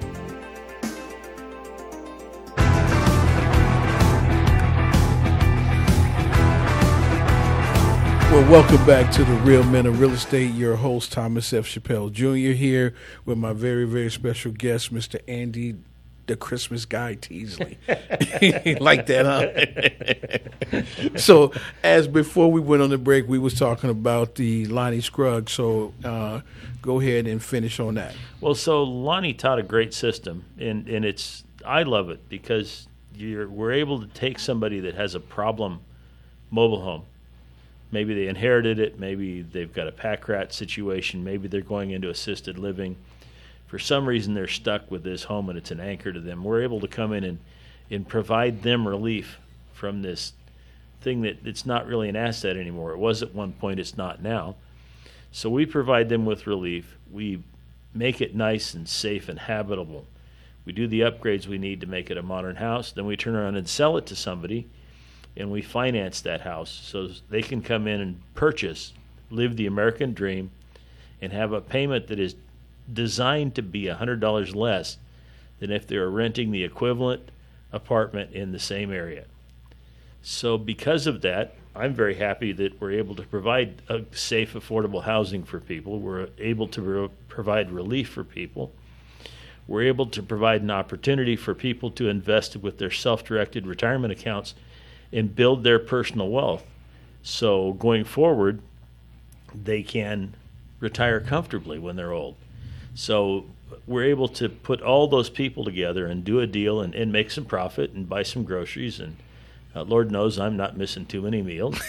Well, 8.34 8.50
welcome 8.50 8.84
back 8.84 9.12
to 9.12 9.22
the 9.22 9.34
Real 9.42 9.62
Men 9.62 9.86
of 9.86 10.00
Real 10.00 10.10
Estate. 10.10 10.52
Your 10.54 10.74
host, 10.74 11.12
Thomas 11.12 11.52
F. 11.52 11.66
Chappelle 11.66 12.10
Jr., 12.10 12.52
here 12.52 12.92
with 13.24 13.38
my 13.38 13.52
very, 13.52 13.84
very 13.84 14.10
special 14.10 14.50
guest, 14.50 14.92
Mr. 14.92 15.20
Andy 15.28 15.76
the 16.26 16.34
Christmas 16.34 16.84
guy 16.84 17.14
Teasley. 17.14 17.78
like 18.80 19.06
that, 19.06 19.24
huh? 20.72 21.16
so, 21.16 21.52
as 21.84 22.08
before 22.08 22.50
we 22.50 22.60
went 22.60 22.82
on 22.82 22.90
the 22.90 22.98
break, 22.98 23.28
we 23.28 23.38
was 23.38 23.54
talking 23.54 23.88
about 23.88 24.34
the 24.34 24.66
Lonnie 24.66 25.00
Scruggs. 25.00 25.52
So, 25.52 25.94
uh, 26.02 26.40
go 26.82 26.98
ahead 26.98 27.28
and 27.28 27.40
finish 27.40 27.78
on 27.78 27.94
that. 27.94 28.16
Well, 28.40 28.56
so 28.56 28.82
Lonnie 28.82 29.34
taught 29.34 29.60
a 29.60 29.62
great 29.62 29.94
system, 29.94 30.44
and 30.58 30.88
and 30.88 31.04
it's 31.04 31.44
I 31.64 31.84
love 31.84 32.10
it 32.10 32.28
because 32.28 32.88
you're 33.14 33.48
we're 33.48 33.74
able 33.74 34.00
to 34.00 34.08
take 34.08 34.40
somebody 34.40 34.80
that 34.80 34.96
has 34.96 35.14
a 35.14 35.20
problem 35.20 35.82
mobile 36.50 36.80
home. 36.80 37.04
Maybe 37.94 38.12
they 38.12 38.28
inherited 38.28 38.78
it. 38.78 39.00
Maybe 39.00 39.40
they've 39.40 39.72
got 39.72 39.88
a 39.88 39.92
pack 39.92 40.28
rat 40.28 40.52
situation. 40.52 41.24
Maybe 41.24 41.48
they're 41.48 41.62
going 41.62 41.92
into 41.92 42.10
assisted 42.10 42.58
living 42.58 42.96
for 43.74 43.78
some 43.80 44.06
reason 44.06 44.34
they're 44.34 44.46
stuck 44.46 44.88
with 44.88 45.02
this 45.02 45.24
home 45.24 45.48
and 45.48 45.58
it's 45.58 45.72
an 45.72 45.80
anchor 45.80 46.12
to 46.12 46.20
them. 46.20 46.44
We're 46.44 46.62
able 46.62 46.78
to 46.78 46.86
come 46.86 47.12
in 47.12 47.24
and, 47.24 47.38
and 47.90 48.06
provide 48.06 48.62
them 48.62 48.86
relief 48.86 49.40
from 49.72 50.00
this 50.00 50.32
thing 51.00 51.22
that 51.22 51.38
it's 51.44 51.66
not 51.66 51.88
really 51.88 52.08
an 52.08 52.14
asset 52.14 52.56
anymore. 52.56 52.92
It 52.92 52.98
was 52.98 53.20
at 53.20 53.34
one 53.34 53.52
point, 53.52 53.80
it's 53.80 53.96
not 53.96 54.22
now. 54.22 54.54
So 55.32 55.50
we 55.50 55.66
provide 55.66 56.08
them 56.08 56.24
with 56.24 56.46
relief. 56.46 56.96
We 57.10 57.42
make 57.92 58.20
it 58.20 58.36
nice 58.36 58.74
and 58.74 58.88
safe 58.88 59.28
and 59.28 59.40
habitable. 59.40 60.06
We 60.64 60.72
do 60.72 60.86
the 60.86 61.00
upgrades 61.00 61.48
we 61.48 61.58
need 61.58 61.80
to 61.80 61.88
make 61.88 62.12
it 62.12 62.16
a 62.16 62.22
modern 62.22 62.54
house. 62.54 62.92
Then 62.92 63.06
we 63.06 63.16
turn 63.16 63.34
around 63.34 63.56
and 63.56 63.68
sell 63.68 63.96
it 63.96 64.06
to 64.06 64.14
somebody 64.14 64.68
and 65.36 65.50
we 65.50 65.62
finance 65.62 66.20
that 66.20 66.42
house 66.42 66.70
so 66.70 67.08
they 67.28 67.42
can 67.42 67.60
come 67.60 67.86
in 67.86 68.00
and 68.00 68.20
purchase, 68.34 68.92
live 69.30 69.56
the 69.56 69.66
American 69.66 70.12
dream, 70.12 70.50
and 71.20 71.32
have 71.32 71.52
a 71.52 71.60
payment 71.60 72.06
that 72.06 72.20
is 72.20 72.36
designed 72.92 73.54
to 73.54 73.62
be 73.62 73.84
$100 73.84 74.54
less 74.54 74.98
than 75.58 75.70
if 75.70 75.86
they 75.86 75.98
were 75.98 76.10
renting 76.10 76.50
the 76.50 76.64
equivalent 76.64 77.30
apartment 77.72 78.32
in 78.32 78.52
the 78.52 78.58
same 78.58 78.92
area. 78.92 79.24
So, 80.22 80.56
because 80.56 81.06
of 81.06 81.20
that, 81.22 81.54
I'm 81.76 81.92
very 81.92 82.14
happy 82.14 82.52
that 82.52 82.80
we're 82.80 82.92
able 82.92 83.16
to 83.16 83.24
provide 83.24 83.82
safe, 84.12 84.54
affordable 84.54 85.02
housing 85.02 85.42
for 85.42 85.58
people. 85.58 85.98
We're 85.98 86.28
able 86.38 86.68
to 86.68 86.82
re- 86.82 87.08
provide 87.28 87.70
relief 87.70 88.08
for 88.10 88.22
people. 88.22 88.72
We're 89.66 89.82
able 89.82 90.06
to 90.06 90.22
provide 90.22 90.62
an 90.62 90.70
opportunity 90.70 91.36
for 91.36 91.54
people 91.54 91.90
to 91.92 92.08
invest 92.08 92.56
with 92.56 92.78
their 92.78 92.90
self 92.90 93.24
directed 93.24 93.66
retirement 93.66 94.12
accounts 94.12 94.54
and 95.12 95.34
build 95.34 95.64
their 95.64 95.78
personal 95.78 96.28
wealth. 96.28 96.64
So, 97.22 97.72
going 97.72 98.04
forward, 98.04 98.60
they 99.54 99.82
can 99.82 100.34
retire 100.80 101.20
comfortably 101.20 101.78
when 101.78 101.96
they're 101.96 102.12
old. 102.12 102.36
So 102.94 103.46
we're 103.86 104.04
able 104.04 104.28
to 104.28 104.48
put 104.48 104.80
all 104.80 105.08
those 105.08 105.30
people 105.30 105.64
together 105.64 106.06
and 106.06 106.24
do 106.24 106.40
a 106.40 106.46
deal 106.46 106.80
and, 106.80 106.94
and 106.94 107.12
make 107.12 107.30
some 107.30 107.44
profit 107.44 107.92
and 107.92 108.08
buy 108.08 108.22
some 108.22 108.44
groceries. 108.44 109.00
And 109.00 109.16
uh, 109.74 109.82
Lord 109.82 110.10
knows 110.10 110.38
I'm 110.38 110.56
not 110.56 110.76
missing 110.76 111.06
too 111.06 111.22
many 111.22 111.42
meals. 111.42 111.80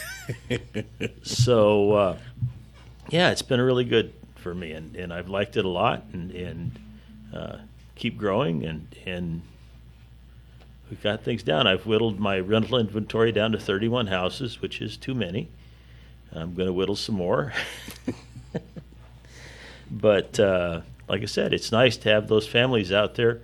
so, 1.23 1.91
uh, 1.91 2.17
yeah, 3.09 3.31
it's 3.31 3.43
been 3.43 3.61
really 3.61 3.85
good 3.85 4.13
for 4.35 4.55
me, 4.55 4.71
and, 4.71 4.95
and 4.95 5.13
I've 5.13 5.29
liked 5.29 5.57
it 5.57 5.65
a 5.65 5.69
lot 5.69 6.03
and, 6.13 6.31
and 6.31 6.79
uh, 7.33 7.57
keep 7.95 8.17
growing. 8.17 8.65
And, 8.65 8.87
and 9.05 9.41
we've 10.89 11.01
got 11.01 11.23
things 11.23 11.43
down. 11.43 11.67
I've 11.67 11.85
whittled 11.85 12.19
my 12.19 12.39
rental 12.39 12.77
inventory 12.77 13.31
down 13.31 13.51
to 13.51 13.59
31 13.59 14.07
houses, 14.07 14.61
which 14.61 14.81
is 14.81 14.97
too 14.97 15.13
many. 15.13 15.49
I'm 16.31 16.53
going 16.53 16.67
to 16.67 16.73
whittle 16.73 16.95
some 16.95 17.15
more. 17.15 17.53
but 19.91 20.39
uh, 20.39 20.81
like 21.07 21.21
I 21.21 21.25
said, 21.25 21.53
it's 21.53 21.71
nice 21.71 21.97
to 21.97 22.09
have 22.09 22.27
those 22.27 22.47
families 22.47 22.91
out 22.91 23.15
there 23.15 23.41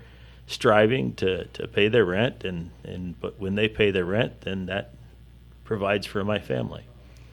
striving 0.48 1.14
to, 1.16 1.46
to 1.46 1.68
pay 1.68 1.88
their 1.88 2.04
rent, 2.04 2.44
and, 2.44 2.72
and 2.84 3.20
but 3.20 3.40
when 3.40 3.56
they 3.56 3.70
pay 3.70 3.92
their 3.92 4.06
rent, 4.06 4.42
then 4.42 4.66
that 4.66 4.94
provides 5.64 6.06
for 6.06 6.24
my 6.24 6.40
family. 6.40 6.84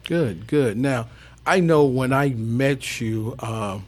Good, 0.05 0.47
good. 0.47 0.77
Now, 0.77 1.09
I 1.45 1.61
know 1.61 1.85
when 1.85 2.13
I 2.13 2.29
met 2.31 3.01
you, 3.01 3.35
um, 3.41 3.87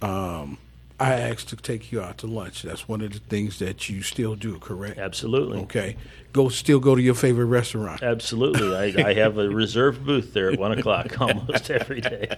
um, 0.00 0.58
I 1.00 1.12
asked 1.12 1.48
to 1.50 1.56
take 1.56 1.92
you 1.92 2.00
out 2.00 2.18
to 2.18 2.26
lunch. 2.26 2.62
That's 2.62 2.88
one 2.88 3.00
of 3.02 3.12
the 3.12 3.20
things 3.20 3.60
that 3.60 3.88
you 3.88 4.02
still 4.02 4.34
do, 4.34 4.58
correct? 4.58 4.98
Absolutely. 4.98 5.60
Okay. 5.60 5.96
Go 6.32 6.48
still 6.48 6.80
go 6.80 6.94
to 6.94 7.02
your 7.02 7.14
favorite 7.14 7.46
restaurant. 7.46 8.02
Absolutely. 8.02 8.74
I, 8.74 9.08
I 9.10 9.14
have 9.14 9.38
a 9.38 9.48
reserved 9.48 10.04
booth 10.04 10.34
there 10.34 10.50
at 10.50 10.58
one 10.58 10.76
o'clock 10.76 11.20
almost 11.20 11.70
every 11.70 12.00
day. 12.00 12.36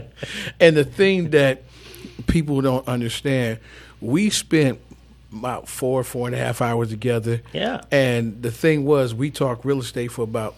and 0.60 0.76
the 0.76 0.84
thing 0.84 1.30
that 1.30 1.62
people 2.26 2.60
don't 2.60 2.86
understand. 2.88 3.58
We 4.00 4.30
spent 4.30 4.80
about 5.32 5.68
four, 5.68 6.04
four 6.04 6.26
and 6.26 6.34
a 6.34 6.38
half 6.38 6.60
hours 6.60 6.90
together. 6.90 7.42
Yeah. 7.52 7.82
And 7.90 8.42
the 8.42 8.50
thing 8.50 8.84
was, 8.84 9.14
we 9.14 9.30
talked 9.30 9.64
real 9.64 9.80
estate 9.80 10.12
for 10.12 10.22
about 10.22 10.54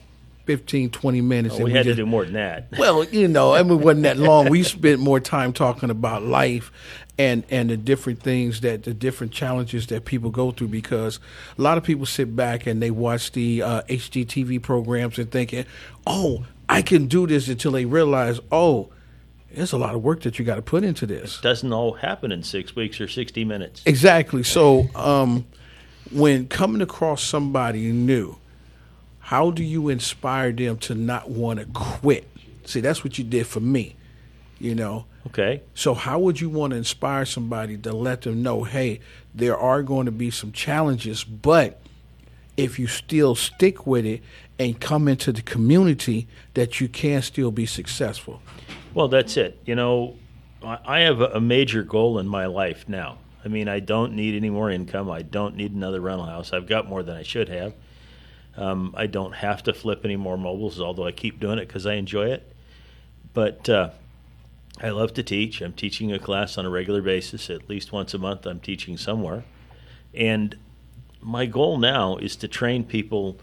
15, 0.47 0.91
20 0.91 1.21
minutes. 1.21 1.55
Oh, 1.55 1.59
we, 1.59 1.65
we 1.65 1.73
had 1.73 1.85
just, 1.85 1.97
to 1.97 2.03
do 2.03 2.07
more 2.07 2.25
than 2.25 2.35
that. 2.35 2.69
Well, 2.77 3.05
you 3.05 3.29
know, 3.29 3.55
I 3.55 3.63
mean, 3.63 3.81
it 3.81 3.85
wasn't 3.85 4.03
that 4.03 4.19
long. 4.19 4.51
we 4.51 4.63
spent 4.63 5.01
more 5.01 5.21
time 5.21 5.53
talking 5.53 5.91
about 5.91 6.23
life 6.23 6.71
and 7.19 7.45
and 7.51 7.71
the 7.71 7.77
different 7.77 8.21
things 8.23 8.61
that 8.63 8.83
the 8.83 8.95
different 8.95 9.33
challenges 9.33 9.87
that 9.89 10.05
people 10.05 10.31
go 10.31 10.51
through 10.51 10.69
because 10.69 11.21
a 11.57 11.63
lot 11.63 11.79
of 11.79 11.85
people 11.85 12.07
sit 12.07 12.35
back 12.35 12.67
and 12.67 12.83
they 12.83 12.91
watch 12.91 13.33
the 13.33 13.63
uh, 13.63 13.83
HGTV 13.83 14.61
programs 14.63 15.19
and 15.19 15.31
thinking, 15.31 15.65
oh, 16.07 16.45
I 16.69 16.83
can 16.83 17.07
do 17.07 17.27
this 17.27 17.49
until 17.49 17.73
they 17.73 17.85
realize, 17.85 18.41
oh, 18.51 18.91
There's 19.53 19.73
a 19.73 19.79
lot 19.79 19.95
of 19.95 20.03
work 20.03 20.23
that 20.23 20.39
you 20.39 20.45
got 20.45 20.57
to 20.57 20.63
put 20.63 20.83
into 20.83 21.07
this. 21.07 21.39
It 21.39 21.43
doesn't 21.43 21.73
all 21.73 21.93
happen 21.95 22.33
in 22.33 22.43
six 22.43 22.75
weeks 22.75 23.01
or 23.01 23.07
60 23.07 23.45
minutes. 23.45 23.83
Exactly. 23.87 24.43
So, 24.43 24.89
um, 24.97 25.47
when 26.11 26.49
coming 26.49 26.83
across 26.83 27.23
somebody 27.23 27.93
new, 27.93 28.37
how 29.21 29.51
do 29.51 29.63
you 29.63 29.89
inspire 29.89 30.53
them 30.53 30.77
to 30.79 30.95
not 30.95 31.31
want 31.31 31.61
to 31.61 31.67
quit? 31.67 32.29
See, 32.65 32.81
that's 32.81 33.05
what 33.05 33.19
you 33.19 33.25
did 33.25 33.47
for 33.47 33.61
me, 33.61 33.97
you 34.59 34.75
know. 34.75 35.07
Okay. 35.27 35.63
So, 35.75 35.95
how 35.95 36.19
would 36.19 36.41
you 36.41 36.51
want 36.51 36.73
to 36.73 36.77
inspire 36.77 37.25
somebody 37.25 37.77
to 37.79 37.93
let 37.93 38.23
them 38.23 38.43
know, 38.43 38.65
hey, 38.65 39.01
there 39.35 39.57
are 39.57 39.83
going 39.83 40.07
to 40.07 40.13
be 40.13 40.31
some 40.31 40.53
challenges, 40.53 41.25
but 41.25 41.81
if 42.57 42.79
you 42.79 42.87
still 42.87 43.35
stick 43.35 43.87
with 43.87 44.07
it 44.07 44.23
and 44.59 44.81
come 44.81 45.09
into 45.09 45.33
the 45.33 45.43
community, 45.43 46.29
that 46.55 46.81
you 46.81 46.89
can 46.89 47.23
still 47.23 47.51
be 47.51 47.67
successful? 47.67 48.41
Well, 48.93 49.09
that's 49.09 49.37
it. 49.37 49.61
You 49.65 49.75
know, 49.75 50.17
I 50.63 51.01
have 51.01 51.21
a 51.21 51.41
major 51.41 51.83
goal 51.83 52.19
in 52.19 52.29
my 52.29 52.47
life 52.47 52.89
now. 52.89 53.19
I 53.45 53.49
mean, 53.49 53.69
I 53.69 53.81
don't 53.81 54.15
need 54.15 54.35
any 54.35 54.51
more 54.51 54.71
income. 54.71 55.11
I 55.11 55.23
don't 55.23 55.57
need 55.57 55.73
another 55.73 56.01
rental 56.01 56.27
house. 56.27 56.53
I've 56.53 56.67
got 56.67 56.89
more 56.89 57.03
than 57.03 57.17
I 57.17 57.23
should 57.23 57.49
have. 57.49 57.75
Um, 58.57 58.95
I 58.97 59.07
don't 59.07 59.35
have 59.35 59.65
to 59.65 59.75
flip 59.75 60.03
any 60.05 60.17
more 60.17 60.39
mobiles, 60.39 60.81
although 60.81 61.07
I 61.07 61.13
keep 61.13 61.41
doing 61.41 61.59
it 61.59 61.67
because 61.67 61.87
I 61.87 61.95
enjoy 61.95 62.31
it. 62.31 62.51
But 63.35 63.69
uh, 63.69 63.91
I 64.81 64.91
love 64.91 65.15
to 65.15 65.23
teach. 65.23 65.61
I'm 65.61 65.73
teaching 65.73 66.13
a 66.13 66.19
class 66.19 66.59
on 66.59 66.67
a 66.67 66.71
regular 66.71 67.01
basis, 67.01 67.49
at 67.49 67.69
least 67.69 67.93
once 67.93 68.13
a 68.13 68.19
month. 68.19 68.45
I'm 68.47 68.61
teaching 68.61 68.97
somewhere. 68.97 69.45
And 70.13 70.57
my 71.21 71.47
goal 71.47 71.79
now 71.79 72.17
is 72.17 72.37
to 72.37 72.49
train 72.49 72.85
people 72.85 73.39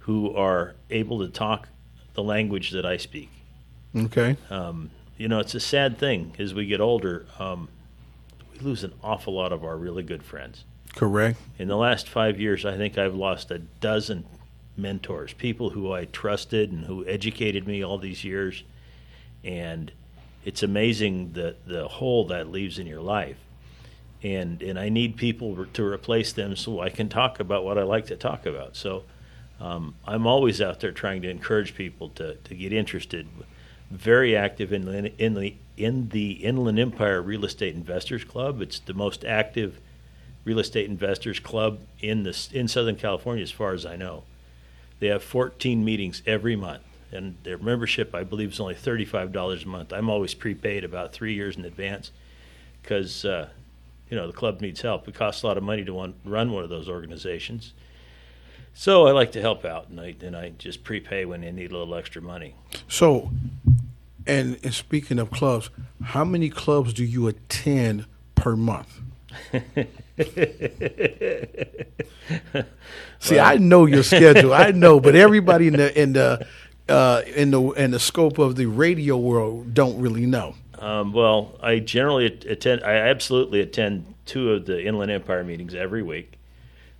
who 0.00 0.34
are 0.34 0.74
able 0.88 1.18
to 1.20 1.28
talk 1.28 1.68
the 2.14 2.22
language 2.22 2.70
that 2.70 2.84
I 2.84 2.96
speak. 2.96 3.30
Okay. 3.94 4.36
Um, 4.48 4.90
you 5.16 5.28
know, 5.28 5.38
it's 5.38 5.54
a 5.54 5.60
sad 5.60 5.98
thing 5.98 6.34
as 6.38 6.54
we 6.54 6.66
get 6.66 6.80
older. 6.80 7.26
Um, 7.38 7.68
we 8.52 8.60
lose 8.60 8.82
an 8.84 8.94
awful 9.02 9.34
lot 9.34 9.52
of 9.52 9.64
our 9.64 9.76
really 9.76 10.02
good 10.02 10.22
friends. 10.22 10.64
Correct. 10.96 11.38
In 11.58 11.68
the 11.68 11.76
last 11.76 12.08
five 12.08 12.40
years, 12.40 12.64
I 12.64 12.76
think 12.76 12.98
I've 12.98 13.14
lost 13.14 13.50
a 13.50 13.58
dozen 13.58 14.24
mentors, 14.76 15.34
people 15.34 15.70
who 15.70 15.92
I 15.92 16.06
trusted 16.06 16.72
and 16.72 16.86
who 16.86 17.06
educated 17.06 17.66
me 17.66 17.84
all 17.84 17.98
these 17.98 18.24
years. 18.24 18.64
And 19.44 19.92
it's 20.44 20.62
amazing 20.62 21.32
the 21.32 21.56
the 21.66 21.88
hole 21.88 22.26
that 22.26 22.50
leaves 22.50 22.78
in 22.78 22.86
your 22.86 23.00
life. 23.00 23.38
And 24.22 24.62
and 24.62 24.78
I 24.78 24.88
need 24.88 25.16
people 25.16 25.66
to 25.66 25.84
replace 25.84 26.32
them 26.32 26.56
so 26.56 26.80
I 26.80 26.90
can 26.90 27.08
talk 27.08 27.40
about 27.40 27.64
what 27.64 27.78
I 27.78 27.82
like 27.82 28.06
to 28.06 28.16
talk 28.16 28.46
about. 28.46 28.76
So 28.76 29.04
um, 29.60 29.94
I'm 30.06 30.26
always 30.26 30.60
out 30.60 30.80
there 30.80 30.92
trying 30.92 31.22
to 31.22 31.30
encourage 31.30 31.74
people 31.74 32.08
to, 32.10 32.36
to 32.36 32.54
get 32.54 32.72
interested 32.72 33.28
very 33.90 34.36
active 34.36 34.72
in 34.72 34.84
the, 34.86 35.22
in 35.22 35.34
the 35.34 35.56
in 35.76 36.10
the 36.10 36.32
Inland 36.32 36.78
Empire 36.78 37.20
Real 37.20 37.44
Estate 37.44 37.74
Investors 37.74 38.24
Club. 38.24 38.62
It's 38.62 38.78
the 38.78 38.94
most 38.94 39.24
active 39.24 39.80
real 40.44 40.58
estate 40.58 40.88
investors 40.88 41.38
club 41.38 41.80
in 42.00 42.22
the 42.22 42.48
in 42.52 42.68
Southern 42.68 42.96
California, 42.96 43.42
as 43.42 43.50
far 43.50 43.72
as 43.72 43.84
I 43.84 43.96
know. 43.96 44.24
They 45.00 45.08
have 45.08 45.22
14 45.22 45.84
meetings 45.84 46.22
every 46.26 46.56
month, 46.56 46.82
and 47.12 47.36
their 47.42 47.58
membership, 47.58 48.14
I 48.14 48.24
believe, 48.24 48.52
is 48.52 48.60
only 48.60 48.74
$35 48.74 49.64
a 49.64 49.68
month. 49.68 49.92
I'm 49.92 50.08
always 50.08 50.34
prepaid 50.34 50.84
about 50.84 51.12
three 51.12 51.34
years 51.34 51.56
in 51.56 51.64
advance 51.64 52.12
because 52.82 53.24
uh, 53.24 53.48
you 54.08 54.16
know 54.16 54.26
the 54.26 54.32
club 54.32 54.60
needs 54.60 54.80
help. 54.80 55.08
It 55.08 55.14
costs 55.14 55.42
a 55.42 55.46
lot 55.46 55.56
of 55.56 55.62
money 55.62 55.84
to 55.84 55.94
one, 55.94 56.14
run 56.24 56.52
one 56.52 56.64
of 56.64 56.70
those 56.70 56.88
organizations. 56.88 57.72
So 58.74 59.06
I 59.06 59.12
like 59.12 59.32
to 59.32 59.40
help 59.40 59.64
out, 59.64 59.88
and 59.88 60.00
I 60.00 60.14
and 60.20 60.36
I 60.36 60.50
just 60.50 60.84
prepay 60.84 61.24
when 61.24 61.40
they 61.40 61.52
need 61.52 61.72
a 61.72 61.78
little 61.78 61.94
extra 61.94 62.22
money. 62.22 62.54
So, 62.88 63.30
and, 64.26 64.58
and 64.62 64.72
speaking 64.72 65.18
of 65.18 65.30
clubs, 65.30 65.70
how 66.02 66.24
many 66.24 66.50
clubs 66.50 66.92
do 66.92 67.04
you 67.04 67.26
attend 67.28 68.06
per 68.34 68.56
month? 68.56 69.00
See, 73.18 73.36
well, 73.36 73.46
I 73.46 73.56
know 73.56 73.86
your 73.86 74.02
schedule. 74.02 74.52
I 74.52 74.70
know, 74.70 75.00
but 75.00 75.14
everybody 75.26 75.68
in 75.68 75.74
the 75.74 76.00
in 76.00 76.12
the 76.14 76.46
uh, 76.90 77.22
in 77.34 77.50
the 77.50 77.62
in 77.72 77.90
the 77.92 78.00
scope 78.00 78.38
of 78.38 78.56
the 78.56 78.66
radio 78.66 79.16
world 79.16 79.74
don't 79.74 80.00
really 80.00 80.26
know. 80.26 80.54
Um, 80.78 81.12
well, 81.12 81.58
I 81.62 81.78
generally 81.78 82.26
attend. 82.26 82.82
I 82.82 82.94
absolutely 82.94 83.60
attend 83.60 84.14
two 84.26 84.52
of 84.52 84.66
the 84.66 84.84
Inland 84.84 85.10
Empire 85.10 85.44
meetings 85.44 85.74
every 85.74 86.02
week. 86.02 86.38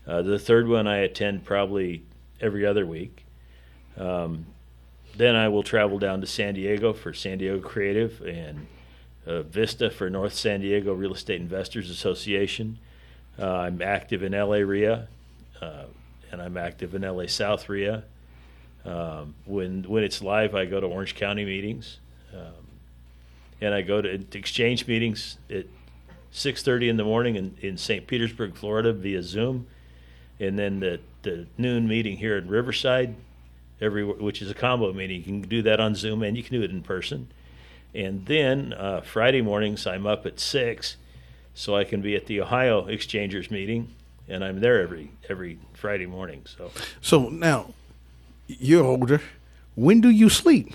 Uh, 0.06 0.22
the 0.22 0.38
third 0.38 0.68
one 0.68 0.86
I 0.86 0.98
attend 0.98 1.44
probably 1.44 2.02
every 2.40 2.66
other 2.66 2.86
week. 2.86 3.24
Um, 3.96 4.46
then 5.16 5.36
I 5.36 5.48
will 5.48 5.62
travel 5.62 5.98
down 5.98 6.20
to 6.20 6.26
San 6.26 6.54
Diego 6.54 6.92
for 6.92 7.12
San 7.12 7.38
Diego 7.38 7.60
Creative 7.60 8.20
and 8.22 8.66
uh, 9.26 9.42
Vista 9.42 9.90
for 9.90 10.08
North 10.08 10.34
San 10.34 10.60
Diego 10.60 10.94
Real 10.94 11.14
Estate 11.14 11.40
Investors 11.40 11.90
Association. 11.90 12.78
Uh, 13.38 13.50
I'm 13.50 13.82
active 13.82 14.22
in 14.22 14.32
LA 14.32 14.56
RIA, 14.56 15.08
uh, 15.60 15.84
and 16.30 16.40
I'm 16.42 16.56
active 16.56 16.94
in 16.94 17.02
LA 17.02 17.26
South 17.26 17.68
RIA. 17.68 18.04
Um, 18.84 19.34
when 19.44 19.82
when 19.84 20.04
it's 20.04 20.22
live, 20.22 20.54
I 20.54 20.64
go 20.64 20.80
to 20.80 20.86
Orange 20.86 21.14
County 21.14 21.44
meetings, 21.44 21.98
um, 22.32 22.66
and 23.60 23.74
I 23.74 23.82
go 23.82 24.00
to 24.00 24.24
exchange 24.32 24.86
meetings 24.86 25.36
at 25.50 25.66
6:30 26.32 26.88
in 26.88 26.96
the 26.96 27.04
morning 27.04 27.36
in, 27.36 27.56
in 27.60 27.76
St. 27.76 28.06
Petersburg, 28.06 28.54
Florida, 28.54 28.92
via 28.92 29.22
Zoom, 29.22 29.66
and 30.38 30.58
then 30.58 30.80
the 30.80 31.00
the 31.22 31.46
noon 31.58 31.86
meeting 31.86 32.16
here 32.16 32.38
in 32.38 32.48
Riverside, 32.48 33.14
every 33.80 34.04
which 34.04 34.40
is 34.40 34.50
a 34.50 34.54
combo 34.54 34.92
meeting. 34.92 35.18
You 35.18 35.24
can 35.24 35.40
do 35.42 35.62
that 35.62 35.80
on 35.80 35.94
Zoom 35.94 36.22
and 36.22 36.36
you 36.36 36.42
can 36.42 36.54
do 36.54 36.62
it 36.62 36.70
in 36.70 36.82
person. 36.82 37.28
And 37.94 38.24
then 38.26 38.72
uh, 38.72 39.00
Friday 39.00 39.42
mornings, 39.42 39.86
I'm 39.86 40.06
up 40.06 40.24
at 40.24 40.38
six, 40.38 40.96
so 41.54 41.76
I 41.76 41.84
can 41.84 42.00
be 42.00 42.14
at 42.14 42.26
the 42.26 42.40
Ohio 42.40 42.86
Exchangers 42.86 43.50
meeting, 43.50 43.94
and 44.28 44.44
I'm 44.44 44.60
there 44.60 44.80
every 44.80 45.10
every 45.28 45.58
Friday 45.74 46.06
morning. 46.06 46.44
So, 46.46 46.70
so 47.00 47.28
now 47.28 47.74
you're 48.58 48.84
older. 48.84 49.20
When 49.74 50.00
do 50.00 50.10
you 50.10 50.28
sleep? 50.28 50.74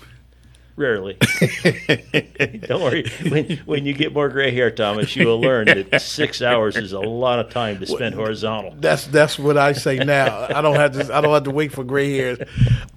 Rarely. 0.76 1.14
Don't 2.66 2.82
worry. 2.82 3.10
When, 3.28 3.56
when 3.64 3.86
you 3.86 3.94
get 3.94 4.12
more 4.12 4.28
gray 4.28 4.50
hair, 4.50 4.70
Thomas, 4.70 5.16
you 5.16 5.26
will 5.26 5.40
learn 5.40 5.66
that 5.66 6.02
six 6.02 6.42
hours 6.42 6.76
is 6.76 6.92
a 6.92 7.00
lot 7.00 7.38
of 7.38 7.50
time 7.50 7.78
to 7.80 7.86
spend 7.86 8.14
horizontal. 8.14 8.74
That's 8.78 9.06
that's 9.06 9.38
what 9.38 9.56
I 9.56 9.72
say 9.72 9.96
now. 9.96 10.46
I 10.54 10.60
don't 10.60 10.76
have 10.76 10.92
to. 10.92 11.14
I 11.14 11.22
don't 11.22 11.32
have 11.32 11.44
to 11.44 11.50
wait 11.50 11.72
for 11.72 11.82
gray 11.82 12.14
hairs. 12.18 12.38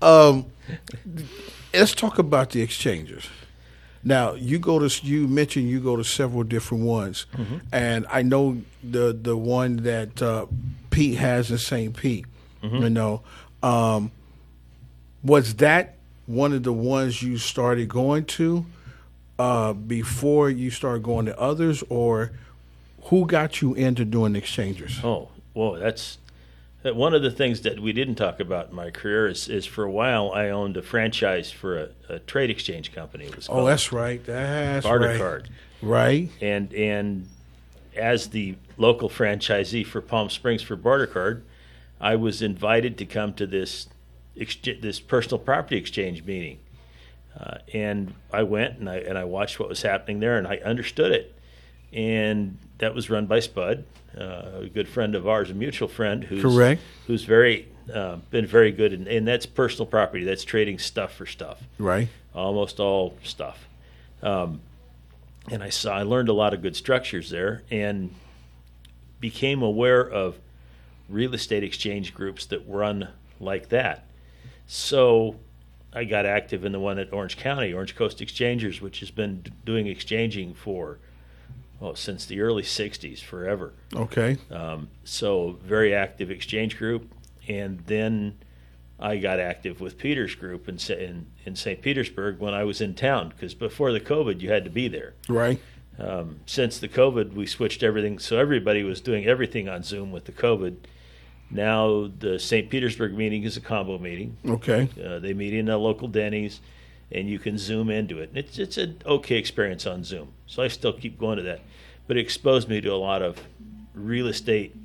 Um, 0.02 0.48
let's 1.74 1.94
talk 1.94 2.20
about 2.20 2.50
the 2.50 2.62
exchanges. 2.62 3.30
Now 4.04 4.34
you 4.34 4.60
go 4.60 4.86
to 4.86 5.06
you 5.06 5.30
mentioned 5.30 5.70
you 5.70 5.80
go 5.80 5.96
to 5.96 6.04
several 6.04 6.44
different 6.44 6.84
ones, 6.84 7.28
mm-hmm. 7.34 7.58
and 7.72 8.06
I 8.10 8.24
know 8.24 8.62
the 8.84 9.13
the 9.13 9.38
one 9.38 9.78
that 9.78 10.22
uh, 10.22 10.48
Pete 10.89 11.18
has 11.18 11.50
in 11.50 11.58
St. 11.58 11.96
Pete. 11.96 12.26
Mm-hmm. 12.62 12.76
You 12.76 12.89
know, 12.89 13.22
um, 13.63 14.12
was 15.24 15.56
that 15.56 15.96
one 16.26 16.54
of 16.54 16.64
the 16.64 16.74
ones 16.74 17.22
you 17.24 17.38
started 17.38 17.90
going 17.90 18.26
to 18.26 18.66
uh, 19.38 19.74
before 19.74 20.50
you 20.50 20.70
started 20.70 21.02
going 21.02 21.26
to 21.26 21.40
others, 21.40 21.84
or 21.90 22.32
who 23.04 23.26
got 23.26 23.62
you 23.62 23.74
into 23.74 24.06
doing 24.06 24.36
exchangers? 24.36 25.00
Oh, 25.04 25.30
whoa, 25.54 25.80
that's 25.80 26.18
one 26.84 27.14
of 27.14 27.22
the 27.22 27.32
things 27.32 27.62
that 27.62 27.80
we 27.80 27.92
didn't 27.94 28.16
talk 28.16 28.40
about 28.40 28.70
in 28.70 28.76
my 28.76 28.90
career 28.90 29.28
is, 29.28 29.50
is 29.50 29.66
for 29.66 29.84
a 29.84 29.92
while 29.92 30.32
I 30.32 30.50
owned 30.50 30.78
a 30.78 30.82
franchise 30.82 31.52
for 31.52 31.78
a, 31.78 31.90
a 32.08 32.20
trade 32.20 32.50
exchange 32.50 32.94
company. 32.94 33.26
It 33.26 33.36
was 33.36 33.48
oh, 33.50 33.66
that's 33.66 33.92
right. 33.92 34.24
That's 34.26 34.86
Barter 34.86 35.08
right. 35.08 35.18
Card. 35.18 35.50
Right. 35.82 36.30
And 36.42 36.74
and 36.74 37.28
as 37.96 38.30
the 38.30 38.56
local 38.78 39.10
franchisee 39.10 39.86
for 39.86 40.02
Palm 40.02 40.30
Springs 40.30 40.62
for 40.62 40.76
Barter 40.76 41.08
Card, 41.08 41.44
I 42.00 42.16
was 42.16 42.42
invited 42.42 42.98
to 43.00 43.06
come 43.06 43.34
to 43.34 43.48
this 43.48 43.88
this 44.82 44.99
personal 44.99 45.39
property 45.39 45.78
exchange 45.78 46.23
meeting, 46.23 46.60
uh, 47.39 47.58
and 47.73 48.13
I 48.32 48.43
went 48.43 48.80
and 48.80 48.89
I 48.89 48.97
and 48.97 49.17
I 49.17 49.23
watched 49.25 49.60
what 49.60 49.69
was 49.69 49.82
happening 49.82 50.19
there, 50.19 50.38
and 50.38 50.47
I 50.47 50.58
understood 50.58 51.12
it, 51.12 51.36
and 51.93 52.58
that 52.80 52.95
was 52.95 53.10
run 53.10 53.25
by 53.25 53.39
Spud, 53.39 53.84
uh, 54.17 54.62
a 54.62 54.69
good 54.73 54.88
friend 54.88 55.15
of 55.15 55.28
ours, 55.28 55.49
a 55.49 55.54
mutual 55.54 55.88
friend 55.88 56.23
who's 56.23 56.41
correct, 56.41 56.82
who's 57.08 57.23
very 57.23 57.67
uh, 57.93 58.17
been 58.32 58.45
very 58.45 58.71
good, 58.71 58.93
in, 58.93 59.08
and 59.08 59.28
that's 59.28 59.45
personal 59.45 59.86
property. 59.86 60.23
That's 60.23 60.43
trading 60.43 60.80
stuff 60.80 61.13
for 61.13 61.25
stuff, 61.25 61.62
right? 61.78 62.08
Almost 62.34 62.80
all 62.80 63.17
stuff. 63.23 63.67
Um, 64.21 64.62
and 65.52 65.63
I 65.63 65.69
saw, 65.69 65.97
I 65.97 66.04
learned 66.04 66.30
a 66.30 66.34
lot 66.34 66.54
of 66.54 66.62
good 66.62 66.75
structures 66.75 67.30
there, 67.30 67.63
and 67.71 68.13
became 69.19 69.62
aware 69.62 70.02
of 70.02 70.38
real 71.10 71.34
estate 71.34 71.63
exchange 71.63 72.13
groups 72.13 72.45
that 72.45 72.62
run 72.67 73.10
like 73.39 73.69
that. 73.69 74.06
So 74.72 75.36
I 75.92 76.04
got 76.04 76.28
active 76.28 76.64
in 76.64 76.74
the 76.74 76.80
one 76.80 77.00
at 77.00 77.12
Orange 77.12 77.38
County, 77.38 77.74
Orange 77.74 77.96
Coast 77.96 78.22
Exchangers, 78.22 78.82
which 78.82 79.00
has 79.00 79.10
been 79.10 79.44
doing 79.66 79.88
exchanging 79.88 80.54
for 80.54 81.00
well, 81.80 81.96
since 81.96 82.28
the 82.28 82.42
early 82.42 82.62
60s, 82.62 83.20
forever. 83.20 83.74
Okay. 83.96 84.38
Um, 84.52 84.90
so, 85.04 85.58
very 85.64 85.96
active 85.96 86.30
exchange 86.30 86.78
group. 86.78 87.12
And 87.48 87.80
then 87.88 88.38
I 89.00 89.18
got 89.18 89.40
active 89.40 89.82
with 89.82 89.98
Peter's 89.98 90.36
group 90.36 90.70
in 90.70 90.78
in, 90.94 91.26
in 91.46 91.56
St. 91.56 91.82
Petersburg 91.82 92.38
when 92.38 92.54
I 92.54 92.64
was 92.64 92.80
in 92.80 92.94
town 92.94 93.30
because 93.30 93.56
before 93.56 93.92
the 93.92 94.00
COVID, 94.00 94.40
you 94.40 94.52
had 94.52 94.66
to 94.66 94.70
be 94.70 94.88
there. 94.88 95.16
Right. 95.28 95.60
Um, 95.98 96.42
since 96.46 96.78
the 96.78 96.88
COVID, 96.88 97.34
we 97.34 97.48
switched 97.48 97.82
everything, 97.82 98.20
so 98.20 98.38
everybody 98.38 98.84
was 98.84 99.02
doing 99.02 99.26
everything 99.26 99.68
on 99.68 99.82
Zoom 99.82 100.12
with 100.12 100.26
the 100.26 100.32
COVID. 100.32 100.76
Now 101.52 102.10
the 102.20 102.38
St. 102.38 102.70
Petersburg 102.70 103.14
meeting 103.14 103.44
is 103.44 103.58
a 103.58 103.62
combo 103.62 103.98
meeting. 103.98 104.38
Okay. 104.48 104.90
Uh, 105.04 105.20
they 105.20 105.34
meet 105.34 105.54
in 105.54 105.70
a 105.70 105.78
local 105.78 106.08
Denny's, 106.08 106.62
and 107.12 107.28
you 107.28 107.40
can 107.40 107.58
zoom 107.58 107.90
into 107.90 108.20
it. 108.20 108.30
And 108.30 108.38
it's 108.38 108.60
it's 108.60 108.78
an 108.78 109.02
okay 109.06 109.38
experience 109.38 109.88
on 109.88 110.04
Zoom, 110.04 110.30
so 110.46 110.62
I 110.62 110.68
still 110.68 110.94
keep 110.94 111.20
going 111.20 111.38
to 111.38 111.44
that. 111.44 111.62
But 112.08 112.18
it 112.18 112.22
exposed 112.22 112.70
me 112.70 112.82
to 112.82 112.90
a 112.90 112.98
lot 112.98 113.22
of 113.22 113.42
real 113.94 114.28
estate 114.28 114.76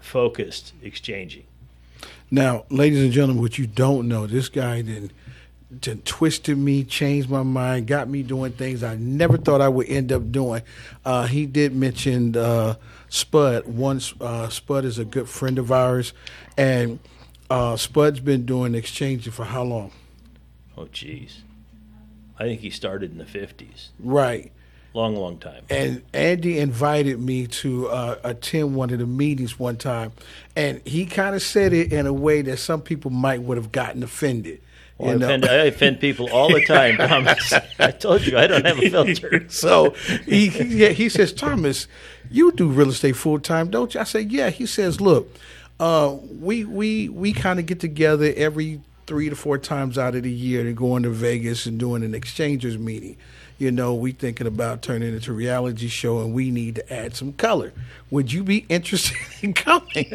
focused 0.00 0.72
exchanging. 0.82 1.44
Now, 2.30 2.64
ladies 2.70 3.02
and 3.02 3.12
gentlemen, 3.12 3.42
what 3.42 3.58
you 3.58 3.66
don't 3.66 4.08
know, 4.08 4.26
this 4.26 4.48
guy 4.48 4.82
then, 4.82 5.10
then 5.82 6.02
twisted 6.02 6.56
me, 6.56 6.84
changed 6.84 7.30
my 7.30 7.42
mind, 7.42 7.86
got 7.86 8.08
me 8.08 8.22
doing 8.22 8.52
things 8.52 8.82
I 8.82 8.96
never 8.96 9.36
thought 9.36 9.60
I 9.60 9.68
would 9.68 9.88
end 9.88 10.12
up 10.12 10.30
doing. 10.30 10.62
Uh, 11.04 11.26
he 11.26 11.46
did 11.46 11.74
mention 11.74 12.36
uh, 12.36 12.76
Spud. 13.08 13.66
Once 13.66 14.14
uh, 14.20 14.48
Spud 14.48 14.84
is 14.84 14.98
a 14.98 15.04
good 15.04 15.28
friend 15.28 15.58
of 15.58 15.72
ours, 15.72 16.12
and 16.56 16.98
uh, 17.50 17.76
Spud's 17.76 18.20
been 18.20 18.46
doing 18.46 18.74
exchanging 18.74 19.32
for 19.32 19.44
how 19.44 19.62
long? 19.62 19.92
Oh, 20.76 20.86
geez. 20.92 21.42
I 22.38 22.44
think 22.44 22.60
he 22.60 22.70
started 22.70 23.12
in 23.12 23.18
the 23.18 23.24
50s. 23.24 23.88
Right. 23.98 24.52
Long, 24.96 25.14
long 25.14 25.36
time. 25.36 25.62
And 25.68 26.02
Andy 26.14 26.58
invited 26.58 27.20
me 27.20 27.46
to 27.48 27.88
uh, 27.88 28.18
attend 28.24 28.74
one 28.74 28.90
of 28.90 28.98
the 28.98 29.06
meetings 29.06 29.58
one 29.58 29.76
time, 29.76 30.12
and 30.56 30.80
he 30.86 31.04
kind 31.04 31.34
of 31.34 31.42
said 31.42 31.74
it 31.74 31.92
in 31.92 32.06
a 32.06 32.14
way 32.14 32.40
that 32.40 32.56
some 32.58 32.80
people 32.80 33.10
might 33.10 33.42
would 33.42 33.58
have 33.58 33.72
gotten 33.72 34.02
offended. 34.02 34.62
Well, 34.98 35.10
I, 35.10 35.14
know? 35.16 35.26
offend, 35.26 35.44
I 35.44 35.54
offend 35.64 36.00
people 36.00 36.30
all 36.30 36.52
the 36.52 36.64
time, 36.64 36.96
Thomas. 37.08 37.52
I 37.78 37.90
told 37.90 38.26
you 38.26 38.38
I 38.38 38.46
don't 38.46 38.64
have 38.64 38.78
a 38.78 38.90
filter. 38.90 39.46
so 39.48 39.90
he 40.24 40.48
he, 40.48 40.92
he 40.94 41.08
says, 41.08 41.32
Thomas, 41.32 41.86
you 42.30 42.52
do 42.52 42.68
real 42.68 42.88
estate 42.88 43.16
full 43.16 43.38
time, 43.38 43.70
don't 43.70 43.94
you? 43.94 44.00
I 44.00 44.04
say, 44.04 44.22
yeah. 44.22 44.50
He 44.50 44.64
says, 44.64 45.00
look, 45.00 45.28
uh, 45.78 46.16
we 46.40 46.64
we 46.64 47.08
we 47.10 47.32
kind 47.32 47.58
of 47.58 47.66
get 47.66 47.80
together 47.80 48.32
every 48.36 48.80
three 49.06 49.28
to 49.28 49.36
four 49.36 49.58
times 49.58 49.98
out 49.98 50.14
of 50.14 50.22
the 50.22 50.32
year 50.32 50.64
to 50.64 50.72
go 50.72 50.96
into 50.96 51.10
Vegas 51.10 51.66
and 51.66 51.78
doing 51.78 52.02
an 52.02 52.14
exchangers 52.14 52.78
meeting. 52.78 53.16
You 53.58 53.70
know, 53.70 53.94
we 53.94 54.12
thinking 54.12 54.46
about 54.46 54.82
turning 54.82 55.08
it 55.08 55.14
into 55.14 55.30
a 55.30 55.34
reality 55.34 55.88
show, 55.88 56.20
and 56.20 56.34
we 56.34 56.50
need 56.50 56.74
to 56.74 56.92
add 56.92 57.16
some 57.16 57.32
color. 57.32 57.72
Would 58.10 58.30
you 58.32 58.44
be 58.44 58.66
interested 58.68 59.16
in 59.42 59.54
coming? 59.54 60.06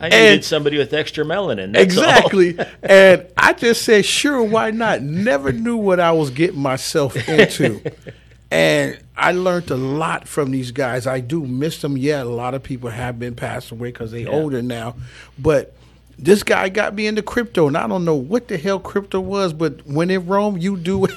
I 0.00 0.08
needed 0.08 0.44
somebody 0.44 0.78
with 0.78 0.92
extra 0.92 1.24
melanin. 1.24 1.76
exactly. 1.76 2.56
and 2.82 3.26
I 3.36 3.52
just 3.52 3.82
said, 3.82 4.04
sure, 4.04 4.42
why 4.42 4.70
not? 4.70 5.02
Never 5.02 5.52
knew 5.52 5.76
what 5.76 6.00
I 6.00 6.12
was 6.12 6.30
getting 6.30 6.60
myself 6.60 7.16
into. 7.28 7.80
and 8.50 8.98
I 9.16 9.32
learned 9.32 9.70
a 9.70 9.76
lot 9.76 10.26
from 10.26 10.50
these 10.50 10.70
guys. 10.72 11.06
I 11.06 11.20
do 11.20 11.44
miss 11.46 11.80
them. 11.82 11.96
Yeah, 11.96 12.22
a 12.22 12.24
lot 12.24 12.54
of 12.54 12.62
people 12.62 12.90
have 12.90 13.18
been 13.18 13.34
passed 13.34 13.70
away 13.70 13.88
because 13.92 14.10
they're 14.12 14.20
Yeah. 14.20 14.30
older 14.30 14.62
now. 14.62 14.96
But 15.38 15.74
this 16.18 16.42
guy 16.42 16.68
got 16.68 16.94
me 16.94 17.06
into 17.06 17.22
crypto, 17.22 17.66
and 17.66 17.76
I 17.76 17.86
don't 17.86 18.04
know 18.04 18.14
what 18.14 18.48
the 18.48 18.56
hell 18.58 18.78
crypto 18.78 19.20
was, 19.20 19.52
but 19.52 19.86
when 19.86 20.10
in 20.10 20.26
Rome, 20.26 20.58
you 20.58 20.76
do. 20.76 21.06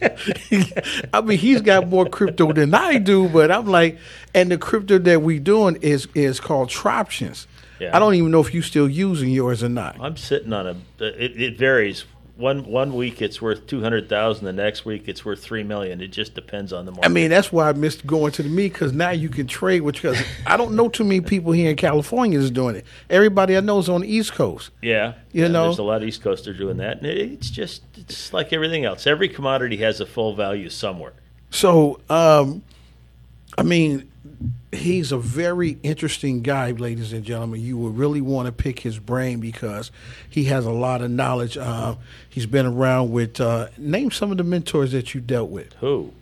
I 1.12 1.20
mean, 1.22 1.38
he's 1.38 1.60
got 1.60 1.88
more 1.88 2.06
crypto 2.06 2.52
than 2.52 2.74
I 2.74 2.98
do, 2.98 3.28
but 3.28 3.50
I'm 3.50 3.66
like, 3.66 3.98
and 4.34 4.50
the 4.50 4.58
crypto 4.58 4.98
that 4.98 5.22
we 5.22 5.38
doing 5.38 5.76
is 5.76 6.06
is 6.14 6.40
called 6.40 6.68
Troptions. 6.68 7.46
Yeah. 7.80 7.96
I 7.96 7.98
don't 7.98 8.14
even 8.14 8.30
know 8.30 8.40
if 8.40 8.52
you 8.52 8.62
still 8.62 8.88
using 8.88 9.30
yours 9.30 9.62
or 9.62 9.68
not. 9.68 9.96
I'm 10.00 10.16
sitting 10.16 10.52
on 10.52 10.66
a. 10.66 10.76
It, 11.04 11.40
it 11.40 11.58
varies. 11.58 12.04
One 12.38 12.64
one 12.66 12.94
week 12.94 13.20
it's 13.20 13.42
worth 13.42 13.66
two 13.66 13.82
hundred 13.82 14.08
thousand. 14.08 14.44
The 14.44 14.52
next 14.52 14.84
week 14.84 15.08
it's 15.08 15.24
worth 15.24 15.42
three 15.42 15.64
million. 15.64 16.00
It 16.00 16.12
just 16.12 16.34
depends 16.36 16.72
on 16.72 16.86
the 16.86 16.92
market. 16.92 17.06
I 17.06 17.08
mean, 17.08 17.30
that's 17.30 17.50
why 17.50 17.68
I 17.68 17.72
missed 17.72 18.06
going 18.06 18.30
to 18.32 18.44
the 18.44 18.48
meet 18.48 18.72
because 18.74 18.92
now 18.92 19.10
you 19.10 19.28
can 19.28 19.48
trade 19.48 19.80
with. 19.82 19.96
Because 19.96 20.22
I 20.46 20.56
don't 20.56 20.76
know 20.76 20.88
too 20.88 21.02
many 21.02 21.20
people 21.20 21.50
here 21.50 21.68
in 21.70 21.74
California 21.76 22.38
is 22.38 22.52
doing 22.52 22.76
it. 22.76 22.86
Everybody 23.10 23.56
I 23.56 23.60
know 23.60 23.80
is 23.80 23.88
on 23.88 24.02
the 24.02 24.08
East 24.08 24.34
Coast. 24.34 24.70
yeah, 24.80 25.14
You 25.32 25.42
yeah, 25.42 25.48
know? 25.48 25.64
there's 25.64 25.78
a 25.78 25.82
lot 25.82 26.00
of 26.00 26.06
East 26.08 26.22
Coasters 26.22 26.56
doing 26.56 26.76
that. 26.76 26.98
And 26.98 27.06
it's 27.06 27.50
just 27.50 27.82
it's 27.96 28.32
like 28.32 28.52
everything 28.52 28.84
else. 28.84 29.04
Every 29.08 29.28
commodity 29.28 29.78
has 29.78 30.00
a 30.00 30.06
full 30.06 30.36
value 30.36 30.68
somewhere. 30.70 31.14
So, 31.50 32.00
um, 32.08 32.62
I 33.56 33.64
mean, 33.64 34.08
he's 34.72 35.12
a 35.12 35.18
very 35.18 35.78
interesting 35.82 36.42
guy, 36.42 36.70
ladies 36.72 37.12
and 37.12 37.24
gentlemen. 37.24 37.60
You 37.60 37.78
would 37.78 37.96
really 37.96 38.20
want 38.20 38.46
to 38.46 38.52
pick 38.52 38.80
his 38.80 38.98
brain 38.98 39.40
because 39.40 39.90
he 40.28 40.44
has 40.44 40.66
a 40.66 40.70
lot 40.70 41.02
of 41.02 41.10
knowledge. 41.10 41.56
Uh, 41.56 41.96
he's 42.28 42.46
been 42.46 42.66
around 42.66 43.10
with. 43.10 43.40
Uh, 43.40 43.68
name 43.76 44.10
some 44.10 44.30
of 44.30 44.38
the 44.38 44.44
mentors 44.44 44.92
that 44.92 45.14
you 45.14 45.20
dealt 45.20 45.50
with. 45.50 45.74
Who? 45.74 46.12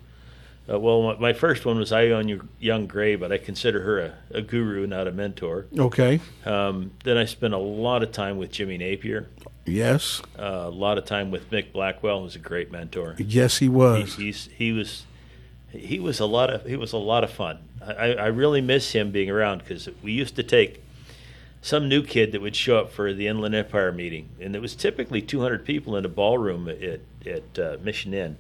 Uh, 0.69 0.81
well, 0.81 1.03
my, 1.03 1.17
my 1.17 1.33
first 1.33 1.65
one 1.65 1.79
was 1.79 1.93
Ione 1.93 2.41
Young 2.59 2.87
Gray, 2.87 3.15
but 3.15 3.31
I 3.31 3.39
consider 3.39 3.83
her 3.83 4.01
a, 4.01 4.15
a 4.39 4.43
guru, 4.43 4.87
not 4.87 5.07
a 5.07 5.13
mentor. 5.13 5.67
Okay. 5.79 6.21
Um, 6.45 6.91
then 7.05 7.17
I 7.17 7.25
spent 7.25 7.55
a 7.55 7.59
lot 7.59 8.03
of 8.03 8.11
time 8.11 8.37
with 8.37 8.51
Jimmy 8.51 8.77
Napier. 8.79 9.29
Yes. 9.65 10.23
Uh, 10.39 10.65
a 10.67 10.71
lot 10.71 10.99
of 10.99 11.05
time 11.05 11.31
with 11.31 11.51
Mick 11.51 11.73
Blackwell, 11.73 12.23
who's 12.23 12.37
a 12.37 12.41
great 12.41 12.73
mentor. 12.73 13.15
Yes, 13.19 13.59
he 13.59 13.69
was. 13.69 14.15
He, 14.17 14.25
he's 14.25 14.49
he 14.57 14.73
was 14.73 15.05
he 15.71 16.01
was 16.01 16.21
a 16.21 16.27
lot 16.27 16.51
of 16.51 16.65
he 16.65 16.77
was 16.77 16.93
a 16.93 16.99
lot 16.99 17.25
of 17.25 17.31
fun. 17.31 17.59
I, 17.87 18.13
I 18.15 18.27
really 18.27 18.61
miss 18.61 18.93
him 18.93 19.11
being 19.11 19.31
around 19.31 19.59
because 19.59 19.89
we 20.03 20.13
used 20.13 20.37
to 20.37 20.43
take 20.43 20.83
some 21.63 21.89
new 21.89 22.03
kid 22.03 22.33
that 22.33 22.41
would 22.41 22.55
show 22.55 22.79
up 22.79 22.93
for 22.93 23.13
the 23.13 23.27
Inland 23.27 23.55
Empire 23.55 23.91
meeting, 23.93 24.29
and 24.41 24.55
it 24.55 24.63
was 24.63 24.75
typically 24.75 25.21
200 25.21 25.65
people 25.65 25.97
in 25.97 26.05
a 26.05 26.09
ballroom 26.09 26.69
at 26.69 27.01
at 27.27 27.59
uh, 27.59 27.77
Mission 27.83 28.15
Inn, 28.15 28.37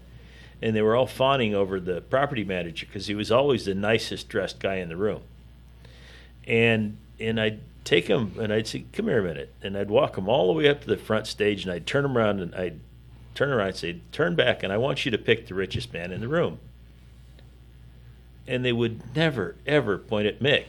and 0.63 0.77
they 0.77 0.83
were 0.83 0.95
all 0.95 1.07
fawning 1.07 1.55
over 1.55 1.81
the 1.81 2.01
property 2.03 2.45
manager 2.45 2.87
because 2.87 3.09
he 3.09 3.15
was 3.15 3.33
always 3.33 3.65
the 3.65 3.75
nicest 3.75 4.29
dressed 4.29 4.61
guy 4.61 4.77
in 4.77 4.89
the 4.89 4.97
room. 4.97 5.23
And 6.47 6.99
and 7.19 7.41
I'd 7.41 7.61
take 7.85 8.07
him 8.07 8.35
and 8.39 8.53
I'd 8.53 8.67
say, 8.67 8.85
"Come 8.93 9.07
here 9.07 9.21
a 9.21 9.25
minute," 9.25 9.53
and 9.63 9.77
I'd 9.77 9.91
walk 9.91 10.17
him 10.17 10.29
all 10.29 10.47
the 10.47 10.53
way 10.53 10.69
up 10.69 10.83
to 10.83 10.87
the 10.87 10.97
front 10.97 11.27
stage, 11.27 11.65
and 11.65 11.73
I'd 11.73 11.87
turn 11.87 12.05
him 12.05 12.17
around 12.17 12.41
and 12.41 12.55
I'd 12.55 12.79
turn 13.35 13.51
around 13.51 13.69
and 13.69 13.77
say, 13.77 13.97
"Turn 14.13 14.35
back," 14.37 14.63
and 14.63 14.73
I 14.73 14.77
want 14.77 15.05
you 15.05 15.11
to 15.11 15.19
pick 15.19 15.47
the 15.47 15.55
richest 15.55 15.93
man 15.93 16.13
in 16.13 16.21
the 16.21 16.29
room. 16.29 16.61
And 18.49 18.65
they 18.65 18.73
would 18.73 19.15
never 19.17 19.57
ever 19.67 19.99
point 19.99 20.27
at 20.27 20.41
Mick. 20.41 20.65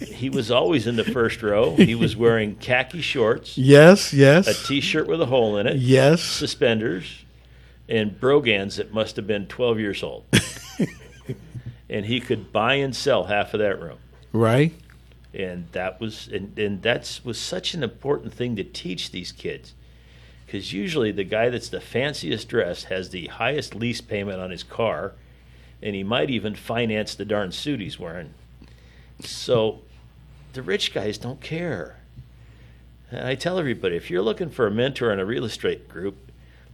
he 0.00 0.30
was 0.30 0.50
always 0.50 0.86
in 0.86 0.96
the 0.96 1.04
first 1.04 1.42
row. 1.42 1.74
He 1.76 1.94
was 1.94 2.16
wearing 2.16 2.54
khaki 2.56 3.00
shorts, 3.00 3.58
Yes, 3.58 4.12
yes. 4.12 4.46
a 4.46 4.66
T-shirt 4.66 5.06
with 5.06 5.20
a 5.20 5.26
hole 5.26 5.56
in 5.58 5.66
it, 5.66 5.76
Yes. 5.76 6.22
suspenders, 6.22 7.24
and 7.88 8.18
brogans 8.20 8.76
that 8.76 8.92
must 8.94 9.16
have 9.16 9.26
been 9.26 9.46
12 9.46 9.78
years 9.80 10.02
old. 10.02 10.24
and 11.90 12.06
he 12.06 12.20
could 12.20 12.52
buy 12.52 12.74
and 12.74 12.94
sell 12.94 13.24
half 13.24 13.54
of 13.54 13.60
that 13.60 13.80
room. 13.80 13.98
Right. 14.32 14.72
And 15.34 15.66
that 15.72 16.00
was 16.00 16.28
and, 16.32 16.58
and 16.58 16.82
that's 16.82 17.24
was 17.24 17.38
such 17.38 17.74
an 17.74 17.82
important 17.82 18.32
thing 18.32 18.56
to 18.56 18.64
teach 18.64 19.10
these 19.10 19.32
kids. 19.32 19.74
Because 20.46 20.72
usually 20.72 21.12
the 21.12 21.24
guy 21.24 21.50
that's 21.50 21.68
the 21.68 21.80
fanciest 21.80 22.48
dressed 22.48 22.86
has 22.86 23.10
the 23.10 23.26
highest 23.26 23.74
lease 23.74 24.00
payment 24.00 24.40
on 24.40 24.50
his 24.50 24.62
car, 24.62 25.12
and 25.82 25.94
he 25.94 26.02
might 26.02 26.30
even 26.30 26.54
finance 26.54 27.14
the 27.14 27.24
darn 27.24 27.52
suit 27.52 27.80
he's 27.80 27.98
wearing. 27.98 28.34
So 29.20 29.80
the 30.52 30.62
rich 30.62 30.92
guys 30.92 31.18
don't 31.18 31.40
care. 31.40 31.96
And 33.10 33.26
I 33.26 33.34
tell 33.34 33.58
everybody 33.58 33.96
if 33.96 34.10
you're 34.10 34.22
looking 34.22 34.50
for 34.50 34.66
a 34.66 34.70
mentor 34.70 35.12
in 35.12 35.18
a 35.18 35.24
real 35.24 35.44
estate 35.44 35.88
group, 35.88 36.16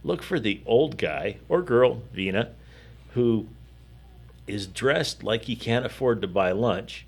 look 0.03 0.21
for 0.21 0.39
the 0.39 0.61
old 0.65 0.97
guy 0.97 1.37
or 1.49 1.61
girl, 1.61 2.01
Vina, 2.13 2.51
who 3.13 3.47
is 4.47 4.67
dressed 4.67 5.23
like 5.23 5.43
he 5.43 5.55
can't 5.55 5.85
afford 5.85 6.21
to 6.21 6.27
buy 6.27 6.51
lunch, 6.51 7.05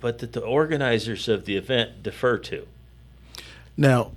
but 0.00 0.18
that 0.18 0.32
the 0.32 0.40
organizers 0.40 1.28
of 1.28 1.44
the 1.44 1.56
event 1.56 2.02
defer 2.02 2.38
to. 2.38 2.66
Now, 3.76 4.12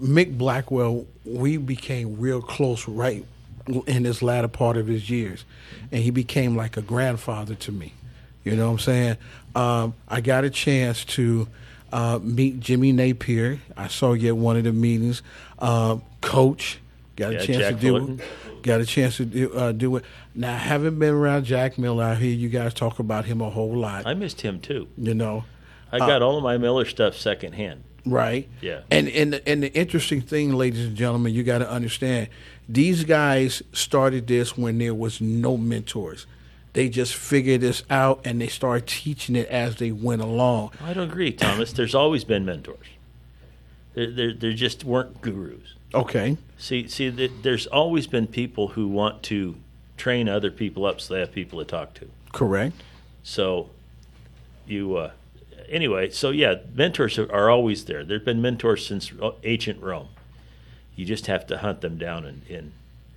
Mick 0.00 0.38
Blackwell, 0.38 1.06
we 1.24 1.56
became 1.56 2.18
real 2.18 2.40
close 2.40 2.88
right 2.88 3.24
in 3.86 4.02
this 4.02 4.22
latter 4.22 4.48
part 4.48 4.76
of 4.76 4.86
his 4.86 5.08
years, 5.10 5.44
and 5.92 6.02
he 6.02 6.10
became 6.10 6.56
like 6.56 6.76
a 6.76 6.82
grandfather 6.82 7.54
to 7.56 7.72
me. 7.72 7.94
You 8.44 8.56
know 8.56 8.66
what 8.66 8.72
I'm 8.72 8.78
saying? 8.78 9.16
Um, 9.54 9.94
I 10.08 10.20
got 10.20 10.44
a 10.44 10.50
chance 10.50 11.04
to 11.06 11.46
uh, 11.92 12.18
meet 12.22 12.58
Jimmy 12.60 12.92
Napier. 12.92 13.58
I 13.76 13.88
saw 13.88 14.12
you 14.14 14.28
at 14.28 14.36
one 14.36 14.56
of 14.56 14.64
the 14.64 14.72
meetings. 14.72 15.22
Um, 15.58 16.02
Coach 16.20 16.78
got 17.16 17.32
Yeah, 17.32 17.38
a 17.40 17.46
chance 17.46 17.58
Jack 17.58 17.74
to 17.74 17.80
do 17.80 17.88
Fullerton. 17.98 18.20
got 18.62 18.80
a 18.80 18.86
chance 18.86 19.16
to 19.18 19.24
do, 19.26 19.52
uh, 19.52 19.72
do 19.72 19.96
it. 19.96 20.04
Now, 20.34 20.54
I 20.54 20.58
haven't 20.58 20.98
been 20.98 21.12
around 21.12 21.44
Jack 21.44 21.76
Miller. 21.76 22.04
I 22.04 22.14
hear 22.14 22.32
you 22.32 22.48
guys 22.48 22.72
talk 22.72 22.98
about 22.98 23.26
him 23.26 23.40
a 23.42 23.50
whole 23.50 23.76
lot. 23.76 24.06
I 24.06 24.14
missed 24.14 24.40
him 24.40 24.60
too. 24.60 24.88
You 24.96 25.12
know, 25.14 25.44
I 25.92 25.98
got 25.98 26.22
all 26.22 26.36
of 26.38 26.42
my 26.42 26.56
Miller 26.56 26.84
stuff 26.86 27.16
secondhand. 27.16 27.82
right? 28.06 28.48
Yeah. 28.62 28.80
And 28.90 29.08
and 29.08 29.34
the, 29.34 29.46
and 29.48 29.62
the 29.62 29.72
interesting 29.74 30.22
thing, 30.22 30.54
ladies 30.54 30.86
and 30.86 30.96
gentlemen, 30.96 31.34
you 31.34 31.42
got 31.42 31.58
to 31.58 31.70
understand, 31.70 32.28
these 32.72 33.02
guys 33.04 33.62
started 33.72 34.28
this 34.28 34.56
when 34.56 34.78
there 34.78 34.94
was 34.94 35.20
no 35.20 35.56
mentors. 35.56 36.26
they 36.72 36.88
just 36.88 37.14
figured 37.14 37.60
this 37.62 37.82
out 37.90 38.20
and 38.24 38.40
they 38.40 38.46
started 38.46 38.86
teaching 38.86 39.34
it 39.34 39.48
as 39.48 39.76
they 39.76 39.90
went 39.90 40.22
along. 40.22 40.70
I 40.80 40.92
don't 40.92 41.10
agree, 41.10 41.32
Thomas. 41.32 41.72
There's 41.72 41.96
always 41.96 42.22
been 42.22 42.44
mentors. 42.44 42.86
There, 43.94 44.12
there, 44.12 44.32
there 44.32 44.52
just 44.52 44.84
weren't 44.84 45.20
gurus. 45.20 45.74
Okay. 45.92 46.36
See, 46.58 46.86
see, 46.86 47.08
there's 47.08 47.66
always 47.66 48.06
been 48.06 48.28
people 48.28 48.68
who 48.68 48.86
want 48.86 49.24
to 49.24 49.56
train 49.96 50.28
other 50.28 50.52
people 50.52 50.86
up 50.86 51.00
so 51.00 51.14
they 51.14 51.20
have 51.20 51.32
people 51.32 51.58
to 51.58 51.64
talk 51.64 51.94
to. 51.94 52.08
Correct. 52.32 52.76
So, 53.24 53.68
you, 54.64 54.94
uh, 54.96 55.10
anyway, 55.68 56.10
so 56.10 56.30
yeah, 56.30 56.54
mentors 56.72 57.18
are, 57.18 57.50
always 57.50 57.86
there. 57.86 58.04
There've 58.04 58.24
been 58.24 58.40
mentors 58.40 58.86
since 58.86 59.10
ancient 59.42 59.82
Rome. 59.82 60.08
You 60.96 61.04
just 61.04 61.26
have 61.26 61.46
to 61.48 61.58
hunt 61.58 61.80
them 61.80 61.98
down 61.98 62.24
and, 62.24 62.42
and, 62.48 62.72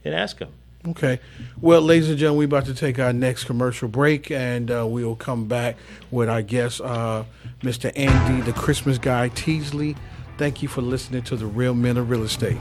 and 0.05 0.15
ask 0.15 0.37
them. 0.39 0.51
Okay. 0.85 1.19
Well, 1.61 1.81
ladies 1.81 2.09
and 2.09 2.17
gentlemen, 2.17 2.39
we're 2.39 2.57
about 2.57 2.65
to 2.65 2.73
take 2.73 2.99
our 2.99 3.13
next 3.13 3.45
commercial 3.45 3.87
break, 3.87 4.29
and 4.31 4.69
uh, 4.69 4.85
we 4.85 5.05
will 5.05 5.15
come 5.15 5.45
back 5.45 5.77
with 6.11 6.27
our 6.27 6.41
guest, 6.41 6.81
uh, 6.81 7.23
Mr. 7.61 7.91
Andy, 7.95 8.41
the 8.41 8.51
Christmas 8.51 8.97
guy, 8.97 9.29
Teasley. 9.29 9.95
Thank 10.37 10.61
you 10.61 10.67
for 10.67 10.81
listening 10.81 11.23
to 11.23 11.37
the 11.37 11.45
Real 11.45 11.73
Men 11.73 11.95
of 11.95 12.09
Real 12.09 12.23
Estate. 12.23 12.57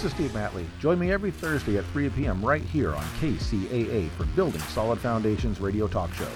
This 0.00 0.12
is 0.12 0.16
Steve 0.16 0.30
Matley. 0.30 0.64
Join 0.78 0.98
me 0.98 1.12
every 1.12 1.30
Thursday 1.30 1.76
at 1.76 1.84
3 1.84 2.08
p.m. 2.08 2.42
right 2.42 2.62
here 2.62 2.94
on 2.94 3.04
KCAA 3.20 4.08
for 4.12 4.24
Building 4.24 4.62
Solid 4.62 4.98
Foundations 4.98 5.60
radio 5.60 5.86
talk 5.86 6.14
show. 6.14 6.26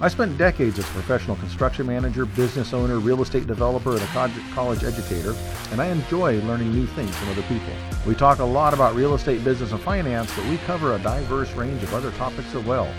I 0.00 0.08
spent 0.08 0.36
decades 0.36 0.76
as 0.80 0.90
a 0.90 0.92
professional 0.92 1.36
construction 1.36 1.86
manager, 1.86 2.26
business 2.26 2.72
owner, 2.72 2.98
real 2.98 3.22
estate 3.22 3.46
developer, 3.46 3.92
and 3.92 4.02
a 4.02 4.06
college 4.52 4.82
educator, 4.82 5.36
and 5.70 5.80
I 5.80 5.86
enjoy 5.86 6.40
learning 6.40 6.72
new 6.72 6.84
things 6.84 7.14
from 7.14 7.28
other 7.28 7.42
people. 7.42 7.72
We 8.08 8.16
talk 8.16 8.40
a 8.40 8.44
lot 8.44 8.74
about 8.74 8.96
real 8.96 9.14
estate 9.14 9.44
business 9.44 9.70
and 9.70 9.80
finance, 9.80 10.34
but 10.34 10.44
we 10.46 10.56
cover 10.66 10.96
a 10.96 10.98
diverse 10.98 11.52
range 11.52 11.84
of 11.84 11.94
other 11.94 12.10
topics 12.10 12.56
as 12.56 12.64
well. 12.64 12.92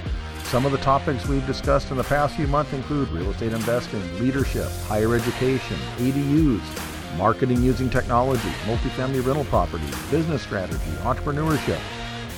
Some 0.45 0.65
of 0.65 0.71
the 0.71 0.77
topics 0.77 1.27
we've 1.27 1.45
discussed 1.45 1.91
in 1.91 1.97
the 1.97 2.05
past 2.05 2.37
few 2.37 2.47
months 2.47 2.71
include 2.71 3.09
real 3.09 3.29
estate 3.29 3.51
investing, 3.51 4.01
leadership, 4.21 4.69
higher 4.85 5.13
education, 5.15 5.75
ADUs, 5.97 6.96
marketing 7.15 7.61
using 7.61 7.89
technology, 7.89 8.49
multifamily 8.65 9.25
rental 9.25 9.45
properties, 9.45 9.95
business 10.11 10.41
strategy, 10.41 10.91
entrepreneurship. 11.01 11.79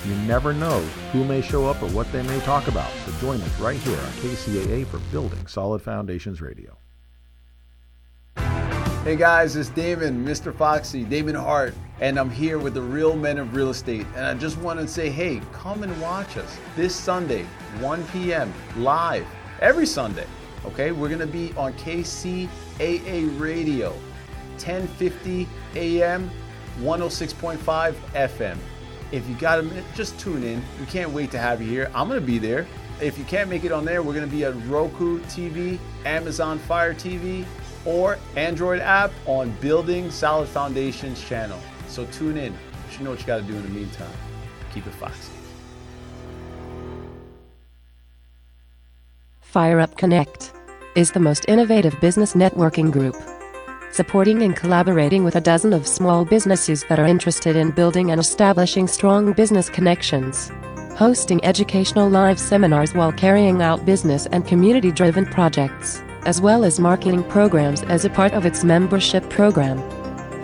You 0.06 0.16
never 0.28 0.54
know 0.54 0.80
who 1.12 1.24
may 1.24 1.42
show 1.42 1.68
up 1.68 1.82
or 1.82 1.90
what 1.90 2.12
they 2.12 2.24
may 2.24 2.40
talk 2.42 2.68
about, 2.68 2.90
so 3.06 3.12
join 3.20 3.42
us 3.42 3.60
right 3.60 3.78
here 3.78 3.98
on 3.98 4.12
KCAA 4.14 4.86
for 4.88 5.00
Building 5.12 5.46
Solid 5.48 5.82
Foundations 5.82 6.42
Radio. 6.42 6.78
Hey 9.04 9.16
guys, 9.16 9.56
it's 9.56 9.70
Damon, 9.70 10.26
Mr. 10.26 10.54
Foxy, 10.54 11.04
Damon 11.04 11.34
Hart, 11.34 11.74
and 12.00 12.20
I'm 12.20 12.30
here 12.30 12.60
with 12.60 12.74
the 12.74 12.82
real 12.82 13.16
men 13.16 13.38
of 13.38 13.56
real 13.56 13.70
estate. 13.70 14.06
And 14.16 14.26
I 14.26 14.34
just 14.34 14.58
want 14.58 14.80
to 14.80 14.88
say, 14.88 15.10
hey, 15.10 15.42
come 15.52 15.84
and 15.84 16.02
watch 16.02 16.38
us 16.38 16.58
this 16.76 16.96
Sunday, 16.96 17.44
1 17.80 18.04
p.m., 18.08 18.54
live, 18.78 19.26
every 19.62 19.86
Sunday. 19.86 20.28
Okay, 20.66 20.92
we're 20.92 21.08
going 21.08 21.20
to 21.20 21.28
be 21.28 21.54
on 21.56 21.74
KCAA 21.74 23.40
Radio. 23.40 23.96
1050 24.62 25.48
AM, 25.76 26.30
106.5 26.80 27.94
FM. 28.14 28.58
If 29.12 29.28
you 29.28 29.36
got 29.36 29.60
a 29.60 29.64
minute, 29.64 29.86
just 29.96 30.20
tune 30.20 30.44
in. 30.44 30.62
We 30.80 30.86
can't 30.86 31.10
wait 31.12 31.32
to 31.32 31.40
have 31.40 31.62
you 31.62 31.68
here. 31.68 31.92
I'm 31.96 32.08
going 32.08 32.20
to 32.20 32.26
be 32.26 32.38
there. 32.38 32.68
If 33.02 33.18
you 33.18 33.24
can't 33.24 33.50
make 33.50 33.64
it 33.64 33.72
on 33.72 33.86
there, 33.86 34.04
we're 34.04 34.14
going 34.14 34.30
to 34.30 34.32
be 34.32 34.44
at 34.44 34.54
Roku 34.68 35.20
TV, 35.22 35.80
Amazon 36.06 36.60
Fire 36.60 36.94
TV, 36.94 37.46
or 37.86 38.20
Android 38.36 38.82
app 38.82 39.12
on 39.26 39.52
Building 39.62 40.12
Solid 40.12 40.50
Foundations 40.50 41.24
channel. 41.24 41.60
So 41.88 42.06
tune 42.08 42.38
in. 42.38 42.54
You 42.98 43.06
know 43.06 43.12
what 43.12 43.22
you 43.22 43.26
got 43.26 43.38
to 43.38 43.44
do 43.44 43.56
in 43.56 43.64
the 43.64 43.70
meantime. 43.70 44.12
Keep 44.74 44.88
it 44.88 44.94
foxy. 44.96 45.32
Fire 49.40 49.80
Up 49.80 49.96
Connect 49.98 50.54
is 50.96 51.12
the 51.12 51.20
most 51.20 51.46
innovative 51.48 52.00
business 52.02 52.34
networking 52.34 52.92
group 52.92 53.16
supporting 53.92 54.44
and 54.44 54.56
collaborating 54.56 55.24
with 55.24 55.36
a 55.36 55.42
dozen 55.42 55.74
of 55.74 55.88
small 55.88 56.26
businesses 56.26 56.84
that 56.90 57.00
are 57.00 57.06
interested 57.06 57.56
in 57.56 57.72
building 57.72 58.12
and 58.12 58.20
establishing 58.20 58.88
strong 58.88 59.34
business 59.34 59.70
connections. 59.70 60.52
Hosting 60.96 61.44
educational 61.44 62.10
live 62.10 62.40
seminars 62.40 62.94
while 62.94 63.12
carrying 63.12 63.62
out 63.62 63.86
business 63.86 64.26
and 64.28 64.46
community 64.46 64.92
driven 64.92 65.26
projects, 65.26 66.02
as 66.26 66.42
well 66.42 66.64
as 66.64 66.80
marketing 66.80 67.24
programs 67.24 67.84
as 67.84 68.06
a 68.06 68.10
part 68.10 68.34
of 68.34 68.46
its 68.46 68.64
membership 68.64 69.28
program. 69.30 69.80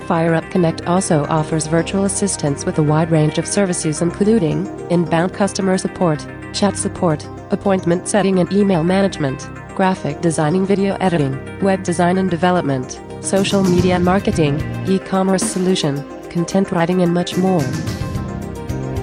FireUp 0.07 0.49
Connect 0.51 0.85
also 0.85 1.25
offers 1.25 1.67
virtual 1.67 2.05
assistance 2.05 2.65
with 2.65 2.77
a 2.77 2.83
wide 2.83 3.11
range 3.11 3.37
of 3.37 3.47
services, 3.47 4.01
including 4.01 4.67
inbound 4.89 5.33
customer 5.33 5.77
support, 5.77 6.25
chat 6.53 6.77
support, 6.77 7.27
appointment 7.51 8.07
setting 8.07 8.39
and 8.39 8.51
email 8.53 8.83
management, 8.83 9.49
graphic 9.75 10.21
designing, 10.21 10.65
video 10.65 10.95
editing, 11.01 11.59
web 11.59 11.83
design 11.83 12.17
and 12.17 12.29
development, 12.29 13.01
social 13.25 13.63
media 13.63 13.99
marketing, 13.99 14.61
e-commerce 14.87 15.43
solution, 15.43 16.01
content 16.29 16.71
writing 16.71 17.01
and 17.01 17.13
much 17.13 17.35
more. 17.35 17.63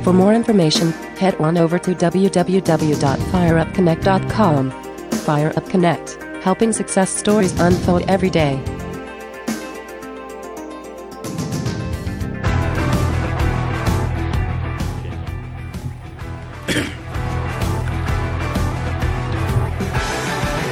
For 0.04 0.12
more 0.12 0.34
information, 0.34 0.92
head 1.20 1.34
on 1.36 1.56
over 1.58 1.78
to 1.78 1.94
www.fireupconnect.com. 1.94 4.72
FireUp 5.22 5.70
Connect, 5.70 6.18
helping 6.42 6.72
success 6.72 7.10
stories 7.10 7.52
unfold 7.60 8.02
every 8.08 8.30
day. 8.30 8.60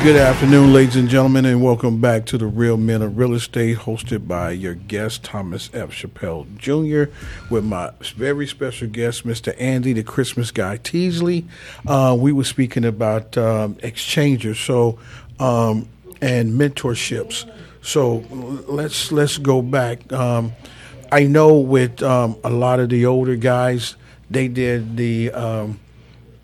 Good 0.02 0.16
afternoon, 0.16 0.72
ladies 0.72 0.96
and 0.96 1.10
gentlemen, 1.10 1.44
and 1.44 1.62
welcome 1.62 2.00
back 2.00 2.24
to 2.26 2.38
the 2.38 2.46
Real 2.46 2.78
Men 2.78 3.02
of 3.02 3.18
Real 3.18 3.34
Estate, 3.34 3.76
hosted 3.78 4.26
by 4.26 4.50
your 4.52 4.72
guest, 4.74 5.22
Thomas 5.22 5.68
F. 5.74 5.92
Chappell 5.92 6.46
Jr., 6.56 7.04
with 7.50 7.64
my 7.64 7.92
very 8.16 8.46
special 8.46 8.88
guest, 8.88 9.26
Mr. 9.26 9.54
Andy, 9.60 9.92
the 9.92 10.02
Christmas 10.02 10.50
guy 10.50 10.78
Teasley. 10.78 11.44
Uh, 11.86 12.16
we 12.18 12.32
were 12.32 12.44
speaking 12.44 12.86
about 12.86 13.36
um, 13.36 13.76
exchangers, 13.82 14.58
so 14.58 14.98
um, 15.38 15.86
and 16.22 16.58
mentorships. 16.58 17.48
So 17.82 18.24
let's 18.66 19.12
let's 19.12 19.36
go 19.36 19.60
back. 19.60 20.10
Um, 20.14 20.52
I 21.12 21.24
know 21.24 21.56
with 21.58 22.02
um, 22.02 22.36
a 22.42 22.50
lot 22.50 22.80
of 22.80 22.88
the 22.88 23.04
older 23.04 23.36
guys, 23.36 23.96
they 24.30 24.48
did 24.48 24.96
the 24.96 25.30
um, 25.32 25.78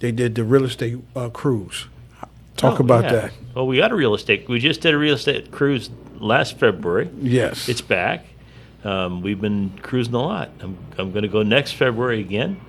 they 0.01 0.13
did 0.13 0.35
the 0.35 0.45
real 0.45 0.65
estate 0.65 0.99
uh, 1.17 1.31
cruise. 1.31 1.87
Talk 2.59 2.81
Oh, 2.81 2.85
about 2.85 3.05
yeah. 3.05 3.13
that. 3.13 3.33
Well, 3.57 3.67
we 3.67 3.79
got 3.79 3.91
a 3.91 3.95
real 3.95 4.15
estate. 4.15 4.47
We 4.51 4.59
just 4.59 4.83
did 4.83 4.93
a 4.93 4.99
real 4.99 5.15
estate 5.15 5.51
cruise 5.51 5.89
last 6.19 6.59
February. 6.59 7.09
Yes. 7.23 7.71
It's 7.71 7.81
back. 7.81 8.27
Um, 8.85 9.23
we've 9.23 9.41
been 9.41 9.71
cruising 9.83 10.13
a 10.13 10.21
lot. 10.21 10.51
I'm, 10.61 10.77
I'm 10.99 11.11
going 11.11 11.23
to 11.23 11.29
go 11.29 11.43
next 11.43 11.73
February 11.73 12.21
again 12.21 12.61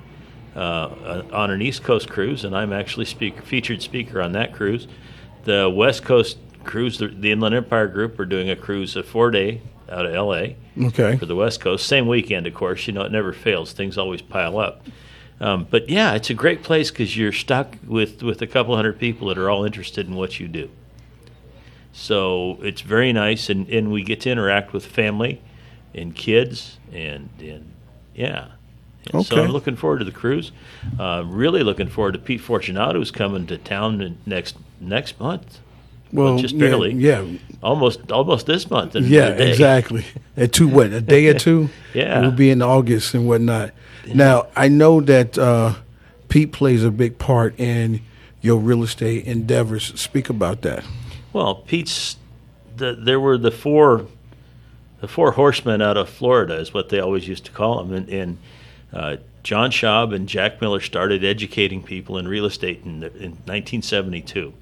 uh, 0.56 1.23
on 1.34 1.52
an 1.52 1.62
East 1.62 1.84
Coast 1.84 2.10
cruise, 2.10 2.45
and 2.45 2.56
I'm 2.56 2.71
actually 2.71 3.04
speak, 3.04 3.43
featured 3.43 3.82
speaker 3.82 4.21
on 4.21 4.32
that 4.32 4.54
cruise. 4.54 4.88
The 5.43 5.69
West 5.69 6.04
Coast 6.06 6.38
cruise, 6.63 6.97
the, 7.00 7.08
the 7.10 7.34
Inland 7.34 7.54
Empire 7.54 7.88
Group, 7.89 8.17
are 8.17 8.26
doing 8.26 8.50
a 8.50 8.56
cruise, 8.56 8.95
a 8.95 9.04
four 9.04 9.30
day 9.30 9.62
out 9.91 10.06
of 10.06 10.13
LA 10.13 10.54
Okay. 10.88 11.17
for 11.17 11.26
the 11.26 11.36
West 11.36 11.60
Coast. 11.60 11.86
Same 11.86 12.08
weekend, 12.08 12.47
of 12.47 12.54
course. 12.54 12.88
You 12.88 12.93
know, 12.93 13.02
it 13.02 13.12
never 13.12 13.34
fails. 13.34 13.73
Things 13.73 13.97
always 13.97 14.21
pile 14.21 14.58
up. 14.58 14.86
Um, 15.39 15.67
but 15.69 15.88
yeah, 15.89 16.13
it's 16.13 16.30
a 16.30 16.34
great 16.34 16.63
place 16.63 16.89
because 16.89 17.15
you're 17.15 17.32
stuck 17.32 17.78
with, 17.86 18.23
with 18.23 18.41
a 18.41 18.47
couple 18.47 18.76
hundred 18.76 19.00
people 19.00 19.28
that 19.28 19.38
are 19.38 19.50
all 19.50 19.65
interested 19.65 20.08
in 20.08 20.15
what 20.15 20.39
you 20.39 20.47
do. 20.47 20.69
So 21.93 22.60
it's 22.62 22.82
very 22.82 23.13
nice, 23.13 23.50
and, 23.50 23.67
and 23.69 23.91
we 23.91 24.04
get 24.04 24.21
to 24.21 24.30
interact 24.30 24.73
with 24.73 24.86
family 24.86 25.41
and 25.93 26.15
kids, 26.15 26.78
and, 26.91 27.30
and 27.39 27.71
yeah. 28.15 28.50
And 29.12 29.26
So 29.26 29.41
I'm 29.41 29.52
looking 29.52 29.76
forward 29.76 30.00
to 30.00 30.06
the 30.06 30.12
cruise. 30.12 30.52
Uh, 31.00 31.23
really 31.26 31.63
looking 31.63 31.88
forward 31.88 32.13
to 32.13 32.19
Pete 32.19 32.41
Fortunato's 32.41 33.12
coming 33.12 33.47
to 33.47 33.58
town 33.58 34.17
next 34.26 34.58
next 34.80 35.19
month. 35.19 35.60
Well, 36.12 36.38
just 36.38 36.58
barely. 36.58 36.93
yeah. 36.93 37.26
almost 37.62 38.12
almost 38.12 38.45
this 38.45 38.69
month. 38.69 38.95
Yeah, 38.95 39.29
exactly. 39.29 40.06
At 40.35 40.54
two 40.54 40.67
what 40.67 40.92
a 40.92 41.02
day 41.02 41.27
or 41.27 41.33
two. 41.33 41.69
Yeah. 41.94 42.19
it 42.19 42.23
will 42.23 42.31
be 42.31 42.52
in 42.52 42.62
August 42.62 43.13
and 43.15 43.27
whatnot. 43.27 43.71
Now 44.14 44.48
I 44.56 44.68
know 44.68 45.02
that 45.02 45.38
uh, 45.38 45.76
Pete 46.30 46.52
plays 46.52 46.84
a 46.84 46.92
big 46.92 47.18
part 47.18 47.60
in 47.60 48.02
your 48.42 48.60
real 48.60 48.84
estate 48.84 49.26
endeavors. 49.26 50.00
Speak 50.00 50.30
about 50.30 50.62
that. 50.62 50.84
Well, 51.34 51.56
Pete's 51.56 52.18
the, 52.76 52.94
there 52.94 53.20
were 53.20 53.38
the 53.38 53.52
four 53.52 54.08
the 55.00 55.08
four 55.08 55.32
horsemen 55.32 55.82
out 55.82 55.98
of 55.98 56.10
Florida 56.10 56.56
is 56.56 56.74
what 56.74 56.90
they 56.90 57.00
always 57.00 57.28
used 57.28 57.46
to 57.46 57.52
call 57.52 57.84
them, 57.84 57.94
and, 57.94 58.10
and 58.10 58.38
uh, 58.92 59.18
John 59.44 59.72
Schaub 59.72 60.14
and 60.14 60.28
Jack 60.28 60.60
Miller 60.60 60.80
started 60.80 61.24
educating 61.24 61.84
people 61.84 62.18
in 62.18 62.28
real 62.28 62.46
estate 62.46 62.82
in, 62.84 63.04
in 63.04 63.32
1972, 63.46 64.54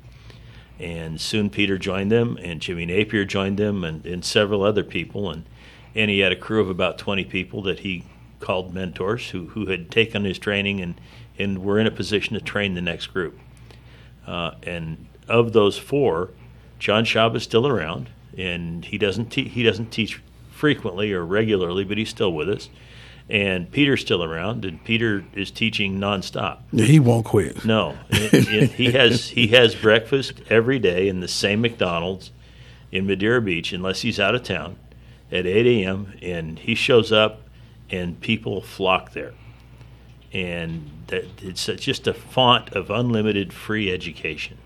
And 0.80 1.20
soon 1.20 1.50
Peter 1.50 1.78
joined 1.78 2.12
them, 2.12 2.38
and 2.42 2.60
Jimmy 2.60 2.86
Napier 2.86 3.26
joined 3.26 3.58
them, 3.58 3.84
and, 3.84 4.06
and 4.06 4.26
several 4.26 4.62
other 4.62 4.84
people. 4.84 5.32
And, 5.32 5.46
and 5.96 6.12
he 6.12 6.20
had 6.20 6.32
a 6.32 6.36
crew 6.36 6.62
of 6.62 6.70
about 6.70 6.98
20 6.98 7.24
people 7.26 7.62
that 7.64 7.80
he 7.80 8.04
called 8.40 8.74
mentors 8.74 9.30
who, 9.30 9.48
who 9.48 9.68
had 9.68 9.90
taken 9.92 10.24
his 10.26 10.38
training 10.40 10.82
and, 10.82 10.96
and 11.40 11.64
were 11.64 11.80
in 11.80 11.88
a 11.88 11.92
position 11.92 12.34
to 12.36 12.42
train 12.42 12.74
the 12.74 12.82
next 12.82 13.08
group. 13.08 13.38
Uh, 14.28 14.52
and 14.64 15.08
of 15.28 15.54
those 15.54 15.78
four, 15.78 16.32
John 16.80 17.06
Schaub 17.06 17.36
is 17.36 17.44
still 17.44 17.68
around, 17.68 18.10
and 18.38 18.84
he 18.86 18.98
doesn't 18.98 19.28
te- 19.32 19.48
he 19.48 19.64
doesn't 19.64 19.92
teach 19.92 20.22
frequently 20.52 21.12
or 21.14 21.26
regularly, 21.26 21.84
but 21.84 21.98
he's 21.98 22.10
still 22.10 22.34
with 22.34 22.50
us. 22.50 22.70
And 23.28 23.72
Peter's 23.72 24.02
still 24.02 24.24
around, 24.24 24.66
and 24.66 24.84
Peter 24.84 25.26
is 25.34 25.50
teaching 25.50 26.00
nonstop. 26.00 26.60
He 26.72 27.00
won't 27.00 27.26
quit. 27.26 27.66
No, 27.66 27.98
It- 28.10 28.48
it- 28.50 28.72
he 28.74 28.92
has 28.92 29.30
he 29.30 29.48
has 29.48 29.74
breakfast 29.74 30.34
every 30.50 30.78
day 30.80 31.08
in 31.08 31.22
the 31.22 31.28
same 31.28 31.62
McDonald's 31.62 32.32
in 32.92 33.08
Madeira 33.08 33.42
Beach, 33.42 33.74
unless 33.74 34.02
he's 34.02 34.20
out 34.20 34.36
of 34.36 34.44
town, 34.44 34.76
at 35.32 35.46
8 35.48 35.66
a.m. 35.84 36.14
And 36.22 36.60
he 36.60 36.76
shows 36.76 37.12
up, 37.12 37.42
and 37.90 38.20
people 38.20 38.62
flock 38.62 39.14
there. 39.14 39.34
And 40.34 40.92
that, 41.08 41.26
it's 41.42 41.66
just 41.66 42.08
a 42.08 42.14
font 42.14 42.74
of 42.74 42.90
unlimited 42.90 43.54
free 43.54 43.92
education. 43.92 44.58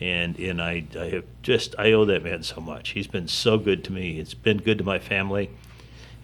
And 0.00 0.38
and 0.38 0.62
I, 0.62 0.84
I 0.98 1.06
have 1.06 1.24
just 1.42 1.74
I 1.78 1.92
owe 1.92 2.04
that 2.04 2.22
man 2.22 2.42
so 2.42 2.60
much. 2.60 2.90
He's 2.90 3.08
been 3.08 3.28
so 3.28 3.58
good 3.58 3.82
to 3.84 3.92
me. 3.92 4.18
It's 4.20 4.34
been 4.34 4.58
good 4.58 4.78
to 4.78 4.84
my 4.84 4.98
family. 4.98 5.50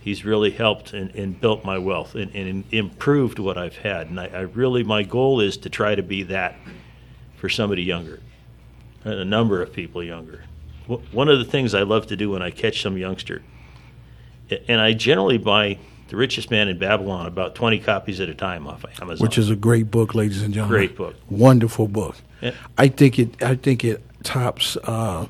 He's 0.00 0.24
really 0.24 0.50
helped 0.50 0.92
and, 0.92 1.10
and 1.14 1.40
built 1.40 1.64
my 1.64 1.78
wealth 1.78 2.14
and, 2.14 2.32
and 2.34 2.64
improved 2.70 3.38
what 3.38 3.58
I've 3.58 3.78
had. 3.78 4.08
And 4.08 4.20
I, 4.20 4.26
I 4.26 4.40
really 4.40 4.84
my 4.84 5.02
goal 5.02 5.40
is 5.40 5.56
to 5.58 5.68
try 5.68 5.94
to 5.94 6.02
be 6.02 6.22
that 6.24 6.56
for 7.36 7.48
somebody 7.48 7.82
younger, 7.82 8.20
and 9.04 9.14
a 9.14 9.24
number 9.24 9.60
of 9.60 9.72
people 9.72 10.02
younger. 10.02 10.44
One 10.86 11.28
of 11.28 11.38
the 11.38 11.44
things 11.44 11.74
I 11.74 11.82
love 11.82 12.06
to 12.08 12.16
do 12.16 12.30
when 12.30 12.42
I 12.42 12.50
catch 12.50 12.80
some 12.82 12.96
youngster, 12.96 13.42
and 14.68 14.80
I 14.80 14.92
generally 14.92 15.38
buy 15.38 15.78
The 16.14 16.20
Richest 16.20 16.48
Man 16.48 16.68
in 16.68 16.78
Babylon 16.78 17.26
about 17.26 17.56
20 17.56 17.80
copies 17.80 18.20
at 18.20 18.28
a 18.28 18.36
time 18.36 18.68
off 18.68 18.84
of 18.84 19.02
Amazon. 19.02 19.26
which 19.26 19.36
is 19.36 19.50
a 19.50 19.56
great 19.56 19.90
book, 19.90 20.14
ladies 20.14 20.42
and 20.42 20.54
gentlemen. 20.54 20.78
Great 20.78 20.96
book. 20.96 21.16
wonderful 21.28 21.88
book. 21.88 22.14
Yeah. 22.40 22.52
I 22.78 22.86
think 22.86 23.18
it. 23.18 23.42
I 23.42 23.56
think 23.56 23.82
it 23.84 24.00
tops 24.22 24.76
uh, 24.84 25.26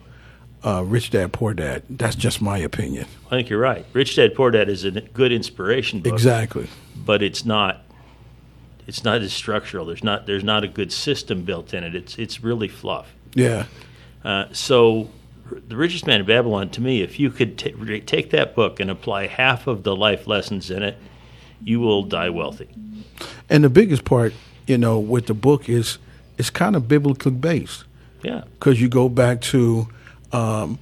uh, 0.63 0.85
Rich 0.85 1.13
Dad 1.13 1.33
Poor 1.33 1.55
Dad. 1.55 1.85
That's 1.89 2.15
just 2.15 2.43
my 2.43 2.59
opinion. 2.59 3.07
I 3.29 3.31
think 3.31 3.49
you're 3.49 3.61
right. 3.61 3.87
Rich 3.95 4.17
Dad 4.17 4.35
Poor 4.35 4.51
Dad 4.51 4.69
is 4.69 4.85
a 4.85 4.91
good 4.91 5.33
inspiration 5.33 6.01
book. 6.01 6.13
Exactly. 6.13 6.69
But 6.95 7.23
it's 7.23 7.47
not. 7.47 7.83
It's 8.87 9.05
not 9.05 9.23
as 9.23 9.33
structural. 9.33 9.87
There's 9.87 10.05
not. 10.05 10.27
There's 10.27 10.45
not 10.45 10.65
a 10.65 10.69
good 10.69 10.93
system 10.93 11.47
built 11.47 11.73
in 11.73 11.83
it. 11.83 11.95
It's. 11.95 12.19
It's 12.19 12.45
really 12.45 12.69
fluff. 12.69 13.07
Yeah. 13.33 13.65
Uh, 14.23 14.53
so, 14.53 15.09
the 15.67 15.77
richest 15.77 16.07
man 16.07 16.21
in 16.21 16.27
Babylon, 16.27 16.71
to 16.71 16.81
me, 16.81 17.03
if 17.03 17.19
you 17.19 17.31
could 17.31 17.63
re- 17.79 18.01
take 18.01 18.31
that 18.31 18.55
book 18.55 18.81
and 18.81 18.91
apply 18.91 19.27
half 19.27 19.67
of 19.67 19.83
the 19.83 19.95
life 19.95 20.27
lessons 20.27 20.71
in 20.71 20.83
it, 20.83 20.97
you 21.63 21.81
will 21.81 22.03
die 22.03 22.31
wealthy. 22.31 22.69
And 23.49 23.65
the 23.65 23.71
biggest 23.71 24.05
part, 24.05 24.35
you 24.67 24.79
know, 24.79 24.99
with 24.99 25.27
the 25.27 25.35
book 25.35 25.69
is 25.69 25.99
it's 26.39 26.51
kind 26.51 26.77
of 26.77 26.89
biblically 26.89 27.33
based. 27.33 27.85
Yeah. 28.23 28.45
Because 28.55 28.81
you 28.81 28.89
go 28.89 29.09
back 29.09 29.41
to 29.43 29.89
um, 30.33 30.79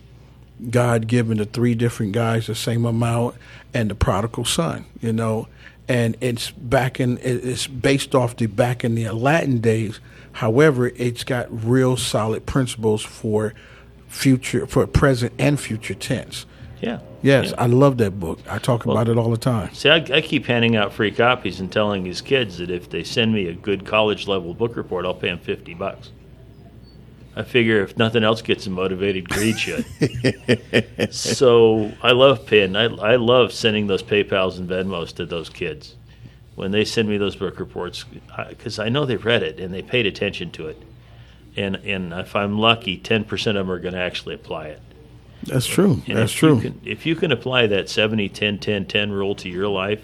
God 0.71 1.07
giving 1.07 1.39
the 1.39 1.45
three 1.45 1.75
different 1.75 2.13
guys 2.13 2.47
the 2.47 2.55
same 2.55 2.85
amount 2.85 3.37
and 3.75 3.91
the 3.91 3.95
prodigal 3.95 4.45
son, 4.45 4.85
you 5.01 5.13
know, 5.13 5.49
and 5.89 6.17
it's 6.21 6.51
back 6.51 7.01
in, 7.01 7.19
it's 7.19 7.67
based 7.67 8.15
off 8.15 8.37
the 8.37 8.47
back 8.47 8.85
in 8.85 8.95
the 8.95 9.11
Latin 9.11 9.61
days. 9.61 10.01
However, 10.33 10.89
it's 10.89 11.25
got 11.25 11.49
real 11.51 11.97
solid 11.97 12.47
principles 12.47 13.03
for 13.03 13.55
future, 14.13 14.67
for 14.67 14.87
present 14.87 15.33
and 15.39 15.59
future 15.59 15.95
tense. 15.95 16.47
Yeah. 16.81 16.99
Yes, 17.23 17.51
Yeah. 17.51 17.55
I 17.63 17.67
love 17.67 17.99
that 17.99 18.19
book. 18.19 18.41
I 18.49 18.59
talk 18.59 18.85
Well- 18.85 18.97
about 18.97 19.11
it 19.11 19.17
all 19.17 19.31
the 19.31 19.37
time. 19.37 19.73
See, 19.73 19.89
I, 19.89 19.97
I 19.97 20.21
keep 20.21 20.47
handing 20.47 20.77
out 20.77 20.93
free 20.93 21.11
copies 21.11 21.61
and 21.61 21.71
telling 21.71 22.03
these 22.05 22.21
kids 22.21 22.59
that 22.59 22.71
if 22.71 22.91
they 22.91 23.05
send 23.05 23.33
me 23.33 23.47
a 23.47 23.53
good 23.55 23.85
college 23.87 24.27
level 24.29 24.53
book 24.55 24.77
report, 24.77 25.05
I'll 25.07 25.15
pay 25.15 25.29
them 25.29 25.39
50 25.39 25.75
bucks. 25.75 26.11
I 27.35 27.43
figure 27.45 27.81
if 27.83 27.97
nothing 27.97 28.25
else 28.25 28.43
gets 28.43 28.65
them 28.65 28.75
motivated, 28.75 29.29
greed 29.29 29.59
should. 29.59 29.87
so 31.15 31.91
I 32.03 32.13
love 32.13 32.45
paying. 32.47 32.77
I, 32.77 32.85
I 32.85 33.17
love 33.17 33.53
sending 33.53 33.87
those 33.87 34.03
PayPals 34.03 34.59
and 34.59 34.69
Venmos 34.69 35.15
to 35.17 35.25
those 35.25 35.49
kids 35.49 35.95
when 36.57 36.71
they 36.73 36.85
send 36.85 37.09
me 37.09 37.17
those 37.17 37.37
book 37.37 37.59
reports 37.59 38.05
because 38.51 38.79
I 38.79 38.91
know 38.91 39.07
they've 39.07 39.25
read 39.25 39.43
it 39.43 39.59
and 39.61 39.73
they 39.73 39.81
paid 39.83 40.05
attention 40.05 40.51
to 40.53 40.69
it. 40.69 40.83
And 41.57 41.77
and 41.77 42.13
if 42.13 42.35
I'm 42.35 42.59
lucky, 42.59 42.99
10% 42.99 43.31
of 43.49 43.55
them 43.55 43.71
are 43.71 43.79
going 43.79 43.95
to 43.95 44.01
actually 44.01 44.35
apply 44.35 44.67
it. 44.69 44.81
That's 45.45 45.67
true. 45.67 46.03
And 46.07 46.17
That's 46.17 46.33
if 46.33 46.39
true. 46.39 46.57
You 46.57 46.61
can, 46.61 46.81
if 46.85 47.07
you 47.07 47.17
can 47.17 47.33
apply 47.33 47.67
that 47.69 47.89
70 47.89 48.29
10 48.29 48.59
10 48.59 48.87
10 48.87 49.11
rule 49.11 49.35
to 49.37 49.49
your 49.49 49.69
life, 49.69 50.03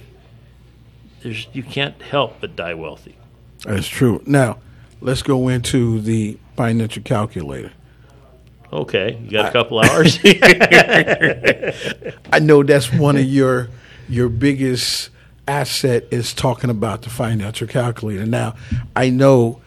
there's 1.22 1.46
you 1.52 1.62
can't 1.62 2.00
help 2.02 2.40
but 2.40 2.56
die 2.56 2.74
wealthy. 2.74 3.16
That's 3.64 3.88
true. 3.88 4.22
Now, 4.26 4.58
let's 5.00 5.22
go 5.22 5.48
into 5.48 6.00
the 6.00 6.38
financial 6.56 7.02
calculator. 7.02 7.72
Okay, 8.72 9.18
you 9.22 9.30
got 9.30 9.48
a 9.48 9.52
couple 9.52 9.80
hours. 9.80 10.18
I 12.32 12.38
know 12.40 12.62
that's 12.62 12.92
one 12.92 13.16
of 13.16 13.24
your 13.24 13.68
your 14.08 14.28
biggest 14.28 15.10
asset 15.46 16.04
is 16.10 16.34
talking 16.34 16.68
about 16.68 17.02
the 17.02 17.10
financial 17.10 17.66
calculator. 17.66 18.26
Now, 18.26 18.56
I 18.94 19.08
know 19.08 19.62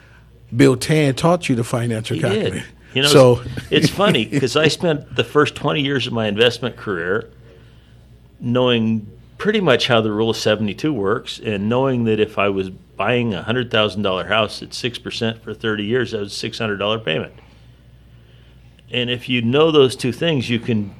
Bill 0.56 0.76
Tan 0.76 1.16
taught 1.16 1.48
you 1.50 1.56
the 1.56 1.64
financial 1.64 2.16
He 2.16 2.22
calculator. 2.22 2.56
did. 2.56 2.64
You 2.94 3.02
know, 3.04 3.08
so 3.08 3.42
it's 3.70 3.90
funny 3.90 4.26
because 4.26 4.58
I 4.58 4.68
spent 4.68 5.16
the 5.16 5.24
first 5.24 5.56
20 5.56 5.82
years 5.82 6.08
of 6.08 6.14
my 6.14 6.28
investment 6.28 6.76
career 6.76 7.30
knowing 8.40 9.08
pretty 9.38 9.62
much 9.62 9.88
how 9.88 10.02
the 10.02 10.12
rule 10.12 10.30
of 10.32 10.38
72 10.38 10.92
works 10.94 11.40
and 11.40 11.70
knowing 11.70 12.04
that 12.04 12.20
if 12.20 12.38
I 12.38 12.50
was 12.50 12.70
buying 12.70 13.34
a 13.34 13.44
$100,000 13.44 14.28
house 14.28 14.62
at 14.62 14.70
6% 14.70 15.40
for 15.42 15.54
30 15.54 15.84
years, 15.86 16.12
that 16.12 16.20
was 16.20 16.44
a 16.44 16.50
$600 16.50 17.06
payment. 17.06 17.34
And 18.92 19.10
if 19.10 19.30
you 19.30 19.42
know 19.42 19.72
those 19.72 19.96
two 19.96 20.12
things, 20.12 20.50
you 20.50 20.60
can 20.60 20.94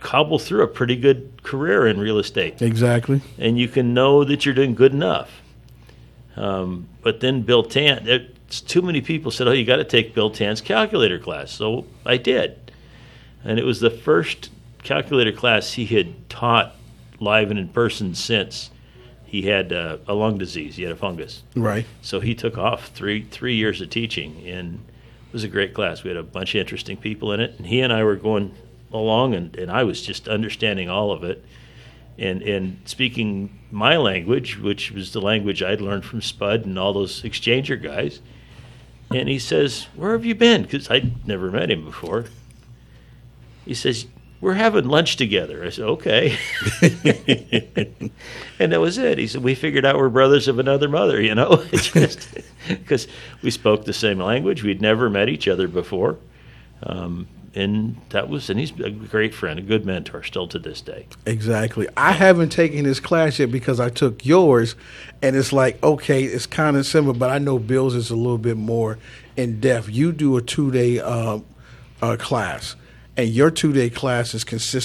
cobble 0.00 0.38
through 0.38 0.62
a 0.62 0.66
pretty 0.68 0.96
good 0.96 1.42
career 1.44 1.86
in 1.86 1.98
real 2.00 2.18
estate. 2.18 2.60
exactly. 2.60 3.20
and 3.38 3.58
you 3.58 3.68
can 3.68 3.94
know 3.94 4.24
that 4.24 4.44
you're 4.44 4.54
doing 4.54 4.74
good 4.74 4.92
enough. 4.92 5.40
Um, 6.36 6.88
but 7.02 7.20
then 7.20 7.42
Bill 7.42 7.62
Tan, 7.64 8.28
too 8.48 8.82
many 8.82 9.00
people 9.00 9.30
said, 9.30 9.48
"Oh, 9.48 9.52
you 9.52 9.64
got 9.64 9.76
to 9.76 9.84
take 9.84 10.14
Bill 10.14 10.30
Tan's 10.30 10.60
calculator 10.60 11.18
class." 11.18 11.50
So 11.50 11.86
I 12.04 12.16
did, 12.16 12.72
and 13.44 13.58
it 13.58 13.64
was 13.64 13.80
the 13.80 13.90
first 13.90 14.50
calculator 14.82 15.32
class 15.32 15.72
he 15.72 15.86
had 15.86 16.28
taught 16.28 16.74
live 17.20 17.50
and 17.50 17.58
in 17.58 17.68
person 17.68 18.14
since 18.14 18.70
he 19.24 19.42
had 19.42 19.72
uh, 19.72 19.98
a 20.06 20.14
lung 20.14 20.38
disease. 20.38 20.76
He 20.76 20.82
had 20.82 20.92
a 20.92 20.96
fungus. 20.96 21.42
Right. 21.54 21.84
So 22.00 22.20
he 22.20 22.34
took 22.34 22.56
off 22.56 22.88
three 22.88 23.24
three 23.24 23.54
years 23.54 23.80
of 23.80 23.90
teaching, 23.90 24.42
and 24.46 24.84
it 25.28 25.32
was 25.32 25.44
a 25.44 25.48
great 25.48 25.74
class. 25.74 26.02
We 26.02 26.08
had 26.08 26.16
a 26.16 26.22
bunch 26.22 26.54
of 26.54 26.60
interesting 26.60 26.96
people 26.96 27.32
in 27.32 27.40
it, 27.40 27.54
and 27.58 27.66
he 27.66 27.80
and 27.80 27.92
I 27.92 28.04
were 28.04 28.16
going 28.16 28.54
along, 28.92 29.34
and, 29.34 29.54
and 29.56 29.70
I 29.70 29.84
was 29.84 30.00
just 30.00 30.28
understanding 30.28 30.88
all 30.88 31.12
of 31.12 31.24
it, 31.24 31.44
and 32.16 32.42
and 32.42 32.80
speaking 32.86 33.58
my 33.70 33.98
language, 33.98 34.58
which 34.58 34.90
was 34.90 35.12
the 35.12 35.20
language 35.20 35.62
I'd 35.62 35.82
learned 35.82 36.06
from 36.06 36.22
Spud 36.22 36.64
and 36.64 36.78
all 36.78 36.94
those 36.94 37.22
exchanger 37.22 37.80
guys. 37.80 38.20
And 39.10 39.28
he 39.28 39.38
says, 39.38 39.86
"Where 39.96 40.12
have 40.12 40.24
you 40.24 40.34
been?" 40.34 40.62
Because 40.62 40.90
I'd 40.90 41.26
never 41.26 41.50
met 41.50 41.70
him 41.70 41.84
before. 41.84 42.26
He 43.64 43.74
says, 43.74 44.06
"We're 44.40 44.54
having 44.54 44.86
lunch 44.86 45.16
together." 45.16 45.64
I 45.64 45.70
said, 45.70 45.84
"Okay," 45.84 46.38
and 48.58 48.72
that 48.72 48.80
was 48.80 48.98
it. 48.98 49.18
He 49.18 49.26
said, 49.26 49.42
"We 49.42 49.54
figured 49.54 49.86
out 49.86 49.96
we're 49.96 50.10
brothers 50.10 50.46
of 50.48 50.58
another 50.58 50.88
mother," 50.88 51.20
you 51.20 51.34
know, 51.34 51.64
because 52.68 53.08
we 53.42 53.50
spoke 53.50 53.84
the 53.84 53.92
same 53.92 54.18
language. 54.20 54.62
We'd 54.62 54.82
never 54.82 55.08
met 55.08 55.28
each 55.28 55.48
other 55.48 55.68
before, 55.68 56.18
um, 56.82 57.26
and 57.58 57.96
that 58.10 58.28
was. 58.28 58.48
And 58.48 58.58
he's 58.58 58.70
a 58.80 58.90
great 58.90 59.34
friend, 59.34 59.58
a 59.58 59.62
good 59.62 59.84
mentor, 59.84 60.22
still 60.22 60.46
to 60.48 60.58
this 60.58 60.80
day. 60.80 61.06
Exactly. 61.26 61.88
I 61.96 62.12
haven't 62.12 62.50
taken 62.50 62.84
this 62.84 63.00
class 63.00 63.38
yet 63.38 63.50
because 63.50 63.80
I 63.80 63.90
took 63.90 64.24
yours, 64.24 64.76
and 65.20 65.34
it's 65.36 65.52
like 65.52 65.82
okay, 65.82 66.24
it's 66.24 66.46
kind 66.46 66.76
of 66.76 66.86
similar, 66.86 67.14
but 67.14 67.30
I 67.30 67.38
know 67.38 67.58
Bill's 67.58 67.94
is 67.94 68.10
a 68.10 68.16
little 68.16 68.38
bit 68.38 68.56
more 68.56 68.98
in 69.36 69.60
depth. 69.60 69.88
You 69.90 70.12
do 70.12 70.36
a 70.36 70.42
two 70.42 70.70
day 70.70 71.00
uh, 71.00 71.40
uh, 72.00 72.16
class, 72.16 72.76
and 73.16 73.28
your 73.28 73.50
two 73.50 73.72
day 73.72 73.90
class 73.90 74.34
is 74.34 74.44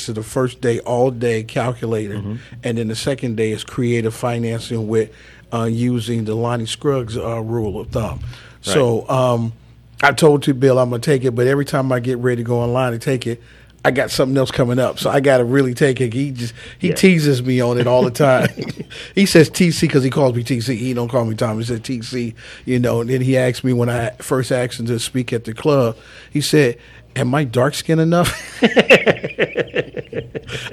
of 0.09 0.17
of 0.17 0.25
first 0.25 0.59
day 0.59 0.79
all 0.79 1.11
day 1.11 1.43
calculator, 1.43 2.15
and 2.63 2.77
then 2.77 2.87
the 2.87 2.95
second 2.95 3.37
day 3.37 3.51
is 3.51 3.63
creative 3.63 4.15
financing 4.15 4.87
with 4.87 5.13
uh, 5.53 5.65
using 5.65 6.25
the 6.25 6.33
Lonnie 6.33 6.65
Scruggs 6.65 7.17
uh, 7.17 7.39
rule 7.39 7.79
of 7.79 7.89
thumb. 7.89 8.21
So. 8.61 9.07
Um, 9.09 9.53
I 10.03 10.11
told 10.11 10.45
you, 10.47 10.53
Bill, 10.53 10.77
I'm 10.79 10.89
gonna 10.89 11.01
take 11.01 11.23
it, 11.23 11.31
but 11.31 11.47
every 11.47 11.65
time 11.65 11.91
I 11.91 11.99
get 11.99 12.17
ready 12.19 12.43
to 12.43 12.47
go 12.47 12.59
online 12.59 12.93
and 12.93 13.01
take 13.01 13.25
it, 13.25 13.41
I 13.85 13.91
got 13.91 14.11
something 14.11 14.37
else 14.37 14.49
coming 14.51 14.79
up, 14.79 14.97
so 14.99 15.09
I 15.09 15.19
got 15.19 15.39
to 15.39 15.43
really 15.43 15.73
take 15.73 15.99
it. 15.99 16.13
He 16.13 16.31
just 16.31 16.53
he 16.79 16.89
Yeah. 16.89 16.95
teases 16.95 17.43
me 17.43 17.59
on 17.59 17.77
it 17.77 17.85
all 17.87 18.03
the 18.03 18.11
time. 18.11 18.47
he 19.15 19.25
says 19.25 19.49
TC 19.49 19.81
because 19.81 20.03
he 20.03 20.09
calls 20.09 20.35
me 20.35 20.43
TC. 20.43 20.77
He 20.77 20.93
don't 20.93 21.09
call 21.09 21.25
me 21.25 21.35
Tom. 21.35 21.57
He 21.57 21.65
says 21.65 21.79
TC. 21.81 22.33
You 22.65 22.79
know. 22.79 23.01
And 23.01 23.09
then 23.09 23.21
he 23.21 23.37
asked 23.37 23.63
me 23.63 23.73
when 23.73 23.89
I 23.89 24.11
first 24.19 24.51
asked 24.51 24.79
him 24.79 24.85
to 24.87 24.99
speak 24.99 25.33
at 25.33 25.43
the 25.45 25.53
club. 25.53 25.97
He 26.31 26.39
said, 26.39 26.77
"Am 27.17 27.33
I 27.35 27.43
dark 27.43 27.73
skinned 27.75 27.99
enough?" 28.01 28.31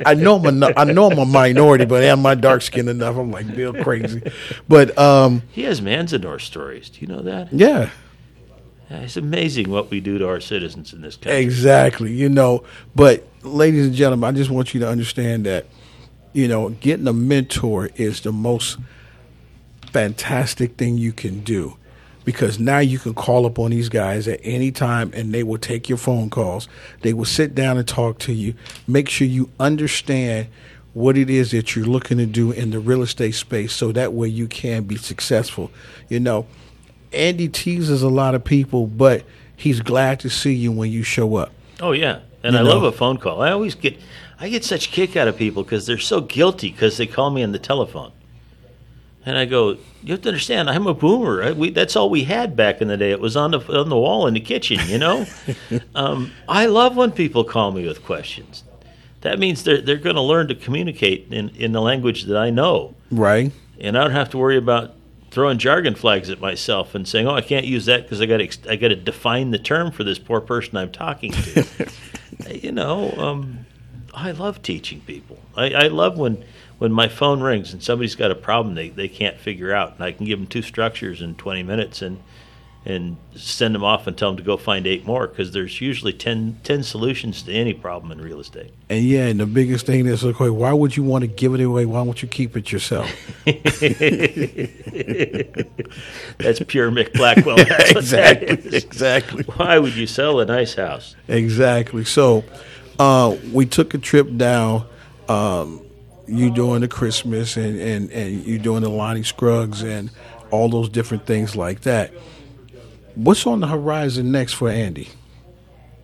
I 0.07 0.15
know 0.15 0.37
I'm 0.37 0.47
a, 0.63 0.85
know 0.85 1.11
I'm 1.11 1.19
a 1.19 1.25
minority, 1.27 1.85
but 1.87 2.03
am 2.05 2.25
I 2.27 2.35
dark 2.35 2.63
skinned 2.63 2.89
enough? 2.89 3.17
I'm 3.17 3.31
like 3.31 3.55
Bill 3.55 3.73
crazy, 3.75 4.23
but 4.69 4.97
um, 4.99 5.43
He 5.53 5.63
has 5.63 5.81
Manzanar 5.81 6.41
stories. 6.41 6.91
Do 6.91 7.01
you 7.01 7.07
know 7.07 7.23
that? 7.23 7.53
yeah. 7.53 7.91
Yeah, 8.91 8.99
It's 8.99 9.17
amazing 9.17 9.71
what 9.71 9.91
we 9.91 10.01
do 10.01 10.19
to 10.19 10.27
our 10.27 10.41
citizens 10.41 10.93
in 10.93 11.01
this 11.01 11.17
country. 11.17 11.41
Exactly. 11.41 12.13
You 12.13 12.29
know, 12.29 12.65
but 12.95 13.25
ladies 13.43 13.87
and 13.87 13.95
gentlemen, 13.95 14.35
I 14.35 14.37
just 14.37 14.51
want 14.51 14.75
you 14.75 14.81
to 14.81 14.89
understand 14.89 15.47
that, 15.47 15.67
you 16.33 16.49
know, 16.49 16.71
getting 16.71 17.07
a 17.07 17.13
mentor 17.13 17.91
is 17.97 18.21
the 18.23 18.33
most 18.33 18.79
fantastic 19.93 20.77
thing 20.77 20.99
you 20.99 21.13
can 21.13 21.41
do 21.41 21.77
because 22.25 22.59
now 22.59 22.79
you 22.79 22.99
can 22.99 23.15
call 23.15 23.47
up 23.47 23.59
on 23.59 23.71
these 23.71 23.89
guys 23.89 24.29
at 24.29 24.41
any 24.43 24.71
time 24.71 25.11
and 25.15 25.33
they 25.33 25.43
will 25.43 25.59
take 25.59 25.89
your 25.89 25.99
phone 25.99 26.29
calls. 26.29 26.69
They 27.03 27.13
will 27.13 27.25
sit 27.25 27.55
down 27.55 27.79
and 27.79 27.87
talk 27.87 28.19
to 28.21 28.33
you. 28.33 28.55
Make 28.87 29.09
sure 29.09 29.27
you 29.27 29.51
understand 29.59 30.49
what 30.93 31.17
it 31.17 31.31
is 31.31 31.53
that 31.53 31.75
you're 31.77 31.87
looking 31.87 32.19
to 32.19 32.27
do 32.27 32.51
in 32.51 32.71
the 32.71 32.81
real 32.81 33.03
estate 33.03 33.37
space 33.37 33.73
so 33.73 33.93
that 33.93 34.13
way 34.13 34.29
you 34.29 34.49
can 34.49 34.85
be 34.85 34.97
successful. 34.97 35.71
You 36.09 36.21
know, 36.21 36.47
Andy 37.13 37.49
teases 37.49 38.03
a 38.03 38.09
lot 38.09 38.35
of 38.35 38.45
people, 38.45 38.87
but 38.87 39.25
he's 39.57 39.81
glad 39.81 40.21
to 40.21 40.31
see 40.31 40.55
you 40.55 40.73
when 40.73 40.91
you 40.91 41.03
show 41.03 41.37
up. 41.37 41.53
Oh 41.81 41.93
yeah, 41.93 42.21
and 42.43 42.55
You 42.55 42.61
I 42.61 42.63
know. 42.63 42.69
love 42.71 42.83
a 42.85 42.93
phone 42.93 43.17
call. 43.19 43.43
I 43.43 43.51
always 43.51 43.75
get, 43.75 43.99
I 44.39 44.49
get 44.49 44.65
such 44.65 44.91
kick 44.93 45.17
out 45.17 45.29
of 45.29 45.37
people 45.37 45.63
because 45.63 45.87
they're 45.87 45.99
so 45.99 46.21
guilty 46.21 46.71
because 46.71 46.97
they 46.97 47.07
call 47.07 47.31
me 47.31 47.43
on 47.43 47.53
the 47.53 47.59
telephone, 47.59 48.13
and 49.27 49.37
I 49.39 49.45
go, 49.45 49.77
you 50.03 50.13
have 50.13 50.23
to 50.23 50.29
understand, 50.29 50.71
I'm 50.71 50.87
a 50.87 50.95
boomer. 50.95 51.43
I, 51.43 51.53
we, 51.53 51.71
that's 51.71 51.95
all 51.97 52.09
we 52.11 52.25
had 52.25 52.57
back 52.57 52.81
in 52.81 52.89
the 52.89 52.97
day. 52.97 53.11
It 53.11 53.21
was 53.21 53.37
on 53.37 53.51
the 53.51 53.61
on 53.79 53.89
the 53.89 53.97
wall 53.99 54.27
in 54.27 54.35
the 54.35 54.41
kitchen, 54.41 54.79
you 54.87 54.99
know. 54.99 55.27
um, 55.95 56.33
I 56.49 56.67
love 56.67 56.97
when 56.97 57.13
people 57.13 57.45
call 57.45 57.73
me 57.73 57.87
with 57.87 58.05
questions. 58.05 58.65
That 59.23 59.39
means 59.39 59.65
they're 59.65 59.81
they're 59.83 59.97
going 59.97 60.17
to 60.17 60.23
learn 60.23 60.49
to 60.49 60.55
communicate 60.55 61.27
in 61.31 61.51
in 61.51 61.73
the 61.73 61.81
language 61.83 62.25
that 62.25 62.37
I 62.39 62.49
know, 62.51 62.95
Right? 63.11 63.53
and 63.79 63.97
I 63.99 64.03
don't 64.03 64.13
have 64.13 64.31
to 64.31 64.39
worry 64.39 64.57
about 64.57 64.95
throwing 65.31 65.59
jargon 65.59 65.95
flags 65.95 66.31
at 66.31 66.41
myself 66.41 66.95
and 66.95 67.07
saying, 67.07 67.27
"Oh, 67.27 67.35
I 67.35 67.41
can't 67.41 67.67
use 67.67 67.87
that 67.87 68.03
because 68.03 68.21
I 68.21 68.27
got 68.27 68.39
to 68.39 68.71
I 68.71 68.77
got 68.77 68.89
to 68.89 68.97
define 68.97 69.51
the 69.51 69.59
term 69.59 69.91
for 69.91 70.05
this 70.05 70.19
poor 70.19 70.41
person 70.41 70.77
I'm 70.77 70.93
talking 70.93 71.33
to." 71.33 71.67
you 72.51 72.73
know, 72.73 73.13
um, 73.13 73.67
I 74.15 74.33
love 74.33 74.63
teaching 74.63 75.01
people. 75.01 75.39
I, 75.57 75.73
I 75.73 75.87
love 75.89 76.19
when 76.19 76.45
when 76.79 76.93
my 76.93 77.09
phone 77.09 77.41
rings 77.41 77.73
and 77.73 77.83
somebody's 77.83 78.15
got 78.15 78.31
a 78.31 78.35
problem 78.35 78.75
they, 78.75 78.89
they 78.89 79.09
can't 79.09 79.39
figure 79.39 79.73
out, 79.73 79.95
and 79.95 80.05
I 80.05 80.13
can 80.13 80.25
give 80.25 80.39
them 80.39 80.47
two 80.47 80.63
structures 80.63 81.21
in 81.21 81.35
20 81.35 81.63
minutes 81.63 82.01
and 82.01 82.23
and 82.85 83.19
send 83.35 83.75
them 83.75 83.85
off 83.85 84.07
and 84.07 84.17
tell 84.17 84.31
them 84.31 84.39
to 84.39 84.43
go 84.43 84.57
find 84.57 84.87
eight 84.87 85.05
more 85.05 85.27
because 85.27 85.53
there's 85.53 85.83
usually 85.83 86.15
10, 86.15 86.61
10 86.65 86.83
solutions 86.83 87.43
to 87.43 87.53
any 87.53 87.75
problem 87.75 88.11
in 88.11 88.21
real 88.25 88.41
estate. 88.41 88.73
And 88.89 89.05
yeah, 89.05 89.27
and 89.27 89.39
the 89.39 89.47
biggest 89.47 89.85
thing 89.85 90.07
is, 90.07 90.25
okay, 90.25 90.49
why 90.49 90.73
would 90.73 90.97
you 90.97 91.03
want 91.03 91.23
to 91.23 91.29
give 91.29 91.55
it 91.55 91.61
away? 91.61 91.85
Why 91.85 92.01
won't 92.01 92.23
you 92.23 92.29
keep 92.29 92.57
it 92.57 92.73
yourself? 92.73 93.07
That's 93.45 93.61
pure 96.67 96.91
Mick 96.91 97.13
Blackwell. 97.13 97.57
That's 97.69 97.91
Exactly, 97.91 98.49
exactly. 98.77 99.45
Why 99.57 99.79
would 99.79 99.95
you 99.95 100.07
sell 100.07 100.41
a 100.41 100.47
nice 100.47 100.75
house? 100.75 101.15
Exactly. 101.29 102.05
So, 102.05 102.45
uh, 102.99 103.37
we 103.53 103.67
took 103.67 103.93
a 103.93 103.99
trip 103.99 104.37
down. 104.37 104.87
Um, 105.29 105.83
you 106.27 106.51
doing 106.51 106.81
the 106.81 106.89
Christmas 106.89 107.57
and, 107.57 107.79
and, 107.79 108.11
and 108.11 108.47
you 108.47 108.59
doing 108.59 108.83
the 108.83 108.89
Lonnie 108.89 109.25
Scruggs 109.25 109.83
and 109.83 110.11
all 110.51 110.69
those 110.69 110.89
different 110.89 111.27
things 111.27 111.57
like 111.57 111.83
that. 111.83 112.13
What's 113.15 113.47
on 113.47 113.61
the 113.61 113.67
horizon 113.67 114.33
next 114.33 114.55
for 114.55 114.69
Andy? 114.69 115.09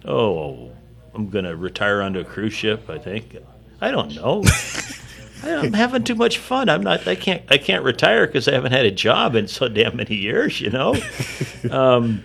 Oh, 0.04 0.70
I'm 1.14 1.28
going 1.30 1.44
to 1.44 1.56
retire 1.56 2.02
onto 2.02 2.20
a 2.20 2.24
cruise 2.24 2.52
ship. 2.52 2.88
I 2.88 2.98
think. 2.98 3.36
I 3.80 3.90
don't 3.90 4.14
know. 4.14 4.42
I'm 5.42 5.72
having 5.72 6.04
too 6.04 6.14
much 6.14 6.38
fun. 6.38 6.68
I'm 6.68 6.82
not. 6.82 7.06
I 7.06 7.14
can't. 7.14 7.42
I 7.48 7.58
can't 7.58 7.84
retire 7.84 8.26
because 8.26 8.48
I 8.48 8.52
haven't 8.52 8.72
had 8.72 8.86
a 8.86 8.90
job 8.90 9.34
in 9.34 9.48
so 9.48 9.68
damn 9.68 9.96
many 9.96 10.16
years. 10.16 10.60
You 10.60 10.70
know. 10.70 10.94
um, 11.70 12.22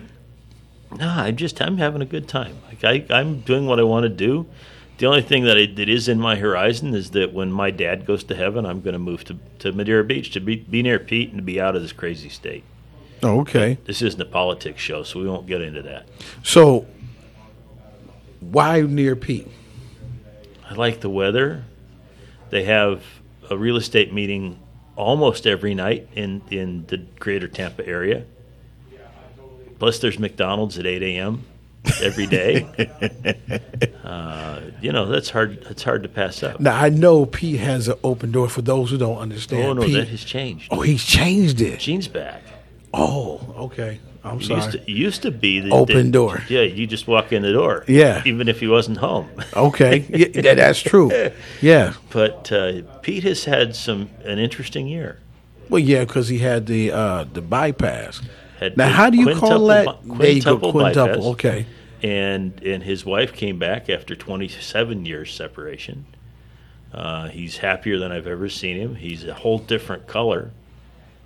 no, 0.96 1.08
I'm 1.08 1.36
just. 1.36 1.60
I'm 1.60 1.78
having 1.78 2.02
a 2.02 2.06
good 2.06 2.28
time. 2.28 2.58
Like 2.68 2.84
I, 2.84 3.14
I'm 3.14 3.40
doing 3.40 3.66
what 3.66 3.78
I 3.78 3.84
want 3.84 4.04
to 4.04 4.08
do. 4.08 4.46
The 4.98 5.06
only 5.06 5.22
thing 5.22 5.44
that, 5.44 5.56
I, 5.56 5.66
that 5.66 5.88
is 5.88 6.06
in 6.06 6.20
my 6.20 6.36
horizon 6.36 6.94
is 6.94 7.10
that 7.10 7.32
when 7.32 7.50
my 7.50 7.70
dad 7.70 8.06
goes 8.06 8.22
to 8.24 8.36
heaven, 8.36 8.64
I'm 8.64 8.82
going 8.82 8.92
to 8.92 9.00
move 9.00 9.24
to, 9.24 9.38
to 9.60 9.72
Madeira 9.72 10.04
Beach 10.04 10.30
to 10.32 10.40
be, 10.40 10.56
be 10.56 10.82
near 10.82 10.98
Pete 11.00 11.30
and 11.30 11.38
to 11.38 11.42
be 11.42 11.60
out 11.60 11.74
of 11.74 11.82
this 11.82 11.92
crazy 11.92 12.28
state. 12.28 12.62
Oh, 13.22 13.40
okay. 13.40 13.78
This 13.84 14.02
isn't 14.02 14.20
a 14.20 14.24
politics 14.24 14.80
show, 14.80 15.02
so 15.04 15.20
we 15.20 15.28
won't 15.28 15.46
get 15.46 15.60
into 15.60 15.82
that. 15.82 16.08
So, 16.42 16.86
why 18.40 18.80
near 18.80 19.14
Pete? 19.14 19.48
I 20.68 20.74
like 20.74 21.00
the 21.00 21.10
weather. 21.10 21.64
They 22.50 22.64
have 22.64 23.02
a 23.48 23.56
real 23.56 23.76
estate 23.76 24.12
meeting 24.12 24.58
almost 24.96 25.46
every 25.46 25.74
night 25.74 26.08
in, 26.14 26.42
in 26.50 26.86
the 26.86 26.98
greater 27.18 27.48
Tampa 27.48 27.86
area. 27.86 28.24
Plus, 29.78 29.98
there's 29.98 30.18
McDonald's 30.18 30.78
at 30.78 30.86
8 30.86 31.02
a.m. 31.02 31.44
every 32.02 32.26
day. 32.26 32.66
uh, 34.04 34.60
you 34.80 34.92
know, 34.92 35.06
that's 35.06 35.30
hard. 35.30 35.62
That's 35.64 35.82
hard 35.82 36.04
to 36.04 36.08
pass 36.08 36.42
up. 36.42 36.60
Now 36.60 36.78
I 36.78 36.88
know 36.88 37.26
Pete 37.26 37.58
has 37.58 37.88
an 37.88 37.98
open 38.04 38.30
door 38.30 38.48
for 38.48 38.62
those 38.62 38.90
who 38.90 38.98
don't 38.98 39.18
understand. 39.18 39.64
oh 39.64 39.72
no, 39.72 39.82
Pete, 39.82 39.94
that 39.94 40.08
has 40.08 40.24
changed. 40.24 40.68
oh, 40.70 40.82
he's 40.82 41.04
changed 41.04 41.60
it. 41.60 41.80
Gene's 41.80 42.06
back. 42.08 42.42
Oh, 42.94 43.40
okay. 43.56 43.98
I'm 44.24 44.40
sorry. 44.40 44.60
used 44.60 44.72
to, 44.72 44.90
used 44.90 45.22
to 45.22 45.30
be 45.32 45.60
the 45.60 45.70
Open 45.70 46.06
the- 46.06 46.12
door. 46.12 46.42
Yeah, 46.48 46.60
you 46.62 46.86
just 46.86 47.06
walk 47.08 47.32
in 47.32 47.42
the 47.42 47.52
door. 47.52 47.84
Yeah. 47.88 48.22
even 48.24 48.48
if 48.48 48.60
he 48.60 48.68
wasn't 48.68 48.98
home. 48.98 49.28
Okay, 49.56 50.06
yeah, 50.34 50.54
that's 50.54 50.80
true. 50.80 51.10
Yeah. 51.60 51.94
But 52.10 52.52
uh, 52.52 52.82
Pete 53.02 53.24
has 53.24 53.44
had 53.44 53.74
some 53.74 54.10
an 54.24 54.38
interesting 54.38 54.86
year. 54.86 55.18
Well, 55.68 55.80
yeah, 55.80 56.04
because 56.04 56.28
he 56.28 56.38
had 56.38 56.66
the 56.66 56.92
uh, 56.92 57.24
the 57.32 57.40
bypass. 57.42 58.20
Had 58.60 58.76
Now, 58.76 58.88
how 58.90 59.10
do 59.10 59.16
you 59.18 59.34
call 59.34 59.66
that? 59.68 59.86
bi- 59.86 59.96
There 60.18 60.30
you 60.30 60.42
go, 60.42 60.58
quintuple 60.58 60.70
quintuple. 60.72 61.06
bypass. 61.06 61.24
Okay. 61.24 61.66
And 62.02 62.62
and 62.62 62.82
his 62.82 63.04
wife 63.04 63.32
came 63.32 63.58
back 63.58 63.88
after 63.90 64.14
27 64.14 65.04
years 65.06 65.32
separation. 65.34 66.04
Uh, 66.92 67.28
he's 67.28 67.56
happier 67.58 67.98
than 67.98 68.12
I've 68.12 68.26
ever 68.26 68.48
seen 68.48 68.76
him. 68.76 68.94
He's 68.96 69.24
a 69.24 69.34
whole 69.34 69.58
different 69.58 70.06
color 70.06 70.50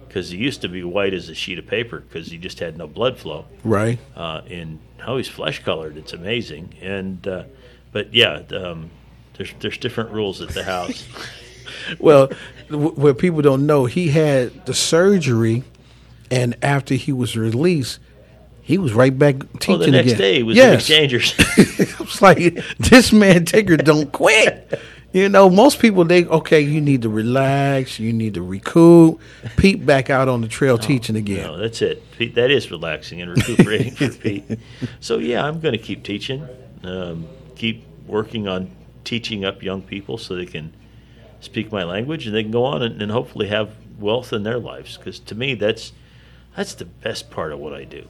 because 0.06 0.30
he 0.30 0.38
used 0.38 0.62
to 0.62 0.68
be 0.68 0.82
white 0.84 1.14
as 1.14 1.28
a 1.28 1.34
sheet 1.34 1.58
of 1.58 1.66
paper 1.66 2.00
because 2.00 2.28
he 2.28 2.38
just 2.38 2.58
had 2.58 2.76
no 2.76 2.86
blood 2.86 3.18
flow. 3.18 3.44
Right. 3.64 3.98
Uh, 4.14 4.42
and 4.48 4.78
now 4.98 5.16
he's 5.16 5.28
flesh 5.28 5.62
colored. 5.62 5.96
It's 5.96 6.12
amazing. 6.12 6.74
And 6.80 7.26
uh, 7.26 7.44
but 7.92 8.12
yeah, 8.14 8.42
um, 8.52 8.90
there's 9.34 9.52
there's 9.60 9.78
different 9.78 10.10
rules 10.10 10.40
at 10.40 10.50
the 10.50 10.64
house. 10.64 11.06
Well, 11.98 12.30
w- 12.68 12.92
what 12.92 13.18
people 13.18 13.42
don't 13.42 13.66
know, 13.66 13.86
he 13.86 14.08
had 14.08 14.66
the 14.66 14.74
surgery, 14.74 15.64
and 16.30 16.56
after 16.62 16.94
he 16.94 17.12
was 17.12 17.36
released, 17.36 17.98
he 18.62 18.78
was 18.78 18.92
right 18.92 19.16
back 19.16 19.36
teaching 19.60 19.74
oh, 19.74 19.78
the 19.78 19.90
next 19.90 20.12
again. 20.12 20.18
day 20.18 20.34
he 20.36 20.42
was 20.42 20.58
in 20.58 20.72
exchangers. 20.72 21.34
I 21.38 21.96
was 22.00 22.22
like, 22.22 22.38
this 22.78 23.12
man 23.12 23.44
Tigger 23.44 23.82
don't 23.82 24.10
quit. 24.10 24.80
You 25.16 25.30
know, 25.30 25.48
most 25.48 25.80
people 25.80 26.04
they 26.04 26.26
okay. 26.26 26.60
You 26.60 26.78
need 26.78 27.00
to 27.00 27.08
relax. 27.08 27.98
You 27.98 28.12
need 28.12 28.34
to 28.34 28.42
recoup. 28.42 29.18
Pete 29.56 29.86
back 29.86 30.10
out 30.10 30.28
on 30.28 30.42
the 30.42 30.46
trail 30.46 30.76
teaching 30.76 31.16
again. 31.16 31.42
No, 31.42 31.56
that's 31.56 31.80
it. 31.80 32.02
Pete, 32.10 32.34
that 32.34 32.50
is 32.50 32.70
relaxing 32.70 33.22
and 33.22 33.30
recuperating 33.30 33.94
for 33.94 34.10
Pete. 34.22 34.44
So 35.00 35.16
yeah, 35.16 35.42
I'm 35.42 35.58
going 35.60 35.72
to 35.72 35.82
keep 35.82 36.04
teaching, 36.04 36.46
um, 36.84 37.26
keep 37.54 37.82
working 38.06 38.46
on 38.46 38.70
teaching 39.04 39.42
up 39.42 39.62
young 39.62 39.80
people 39.80 40.18
so 40.18 40.36
they 40.36 40.44
can 40.44 40.74
speak 41.40 41.72
my 41.72 41.82
language 41.82 42.26
and 42.26 42.36
they 42.36 42.42
can 42.42 42.52
go 42.52 42.64
on 42.66 42.82
and, 42.82 43.00
and 43.00 43.10
hopefully 43.10 43.48
have 43.48 43.70
wealth 43.98 44.34
in 44.34 44.42
their 44.42 44.58
lives. 44.58 44.98
Because 44.98 45.18
to 45.20 45.34
me, 45.34 45.54
that's 45.54 45.94
that's 46.54 46.74
the 46.74 46.84
best 46.84 47.30
part 47.30 47.52
of 47.52 47.58
what 47.58 47.72
I 47.72 47.84
do. 47.84 48.06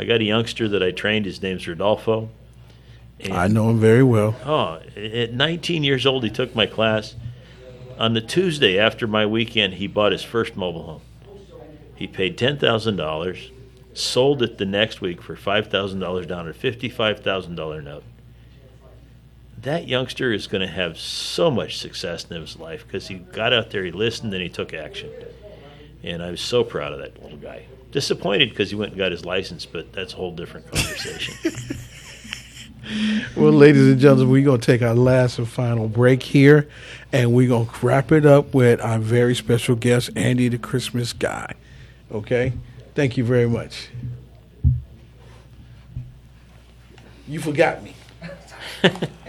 I 0.00 0.04
got 0.04 0.20
a 0.20 0.24
youngster 0.24 0.66
that 0.66 0.82
I 0.82 0.90
trained. 0.90 1.26
His 1.26 1.40
name's 1.40 1.68
Rodolfo. 1.68 2.28
And- 3.20 3.32
I 3.32 3.48
know 3.48 3.70
him 3.70 3.78
very 3.80 4.02
well. 4.02 4.36
Oh, 4.44 4.80
at 4.96 5.32
19 5.32 5.84
years 5.84 6.06
old, 6.06 6.24
he 6.24 6.30
took 6.30 6.54
my 6.54 6.66
class. 6.66 7.14
On 7.98 8.12
the 8.14 8.20
Tuesday 8.20 8.78
after 8.78 9.06
my 9.06 9.24
weekend, 9.24 9.74
he 9.74 9.86
bought 9.86 10.12
his 10.12 10.22
first 10.22 10.56
mobile 10.56 10.82
home. 10.82 11.00
He 11.94 12.06
paid 12.08 12.36
$10,000, 12.36 13.50
sold 13.92 14.42
it 14.42 14.58
the 14.58 14.66
next 14.66 15.00
week 15.00 15.22
for 15.22 15.36
$5,000 15.36 16.26
down, 16.26 16.48
a 16.48 16.52
$55,000 16.52 17.84
note. 17.84 18.02
That 19.62 19.86
youngster 19.88 20.32
is 20.32 20.46
going 20.48 20.60
to 20.60 20.66
have 20.72 20.98
so 20.98 21.50
much 21.50 21.78
success 21.78 22.26
in 22.28 22.38
his 22.40 22.58
life 22.58 22.84
because 22.86 23.06
he 23.08 23.14
got 23.14 23.52
out 23.52 23.70
there, 23.70 23.84
he 23.84 23.92
listened, 23.92 24.34
and 24.34 24.42
he 24.42 24.48
took 24.48 24.74
action. 24.74 25.10
And 26.02 26.22
I 26.22 26.30
was 26.30 26.40
so 26.40 26.64
proud 26.64 26.92
of 26.92 26.98
that 26.98 27.22
little 27.22 27.38
guy. 27.38 27.64
Disappointed 27.92 28.50
because 28.50 28.70
he 28.70 28.76
went 28.76 28.90
and 28.90 28.98
got 28.98 29.12
his 29.12 29.24
license, 29.24 29.64
but 29.64 29.92
that's 29.92 30.12
a 30.12 30.16
whole 30.16 30.32
different 30.32 30.66
conversation. 30.70 31.34
well, 33.36 33.52
ladies 33.52 33.88
and 33.88 34.00
gentlemen, 34.00 34.30
we're 34.30 34.44
going 34.44 34.60
to 34.60 34.66
take 34.66 34.82
our 34.82 34.94
last 34.94 35.38
and 35.38 35.48
final 35.48 35.88
break 35.88 36.22
here, 36.22 36.68
and 37.12 37.32
we're 37.32 37.48
going 37.48 37.68
to 37.68 37.86
wrap 37.86 38.12
it 38.12 38.26
up 38.26 38.54
with 38.54 38.80
our 38.80 38.98
very 38.98 39.34
special 39.34 39.76
guest, 39.76 40.10
Andy 40.16 40.48
the 40.48 40.58
Christmas 40.58 41.12
Guy. 41.12 41.54
Okay? 42.12 42.52
Thank 42.94 43.16
you 43.16 43.24
very 43.24 43.48
much. 43.48 43.88
You 47.26 47.40
forgot 47.40 47.82
me. 47.82 47.94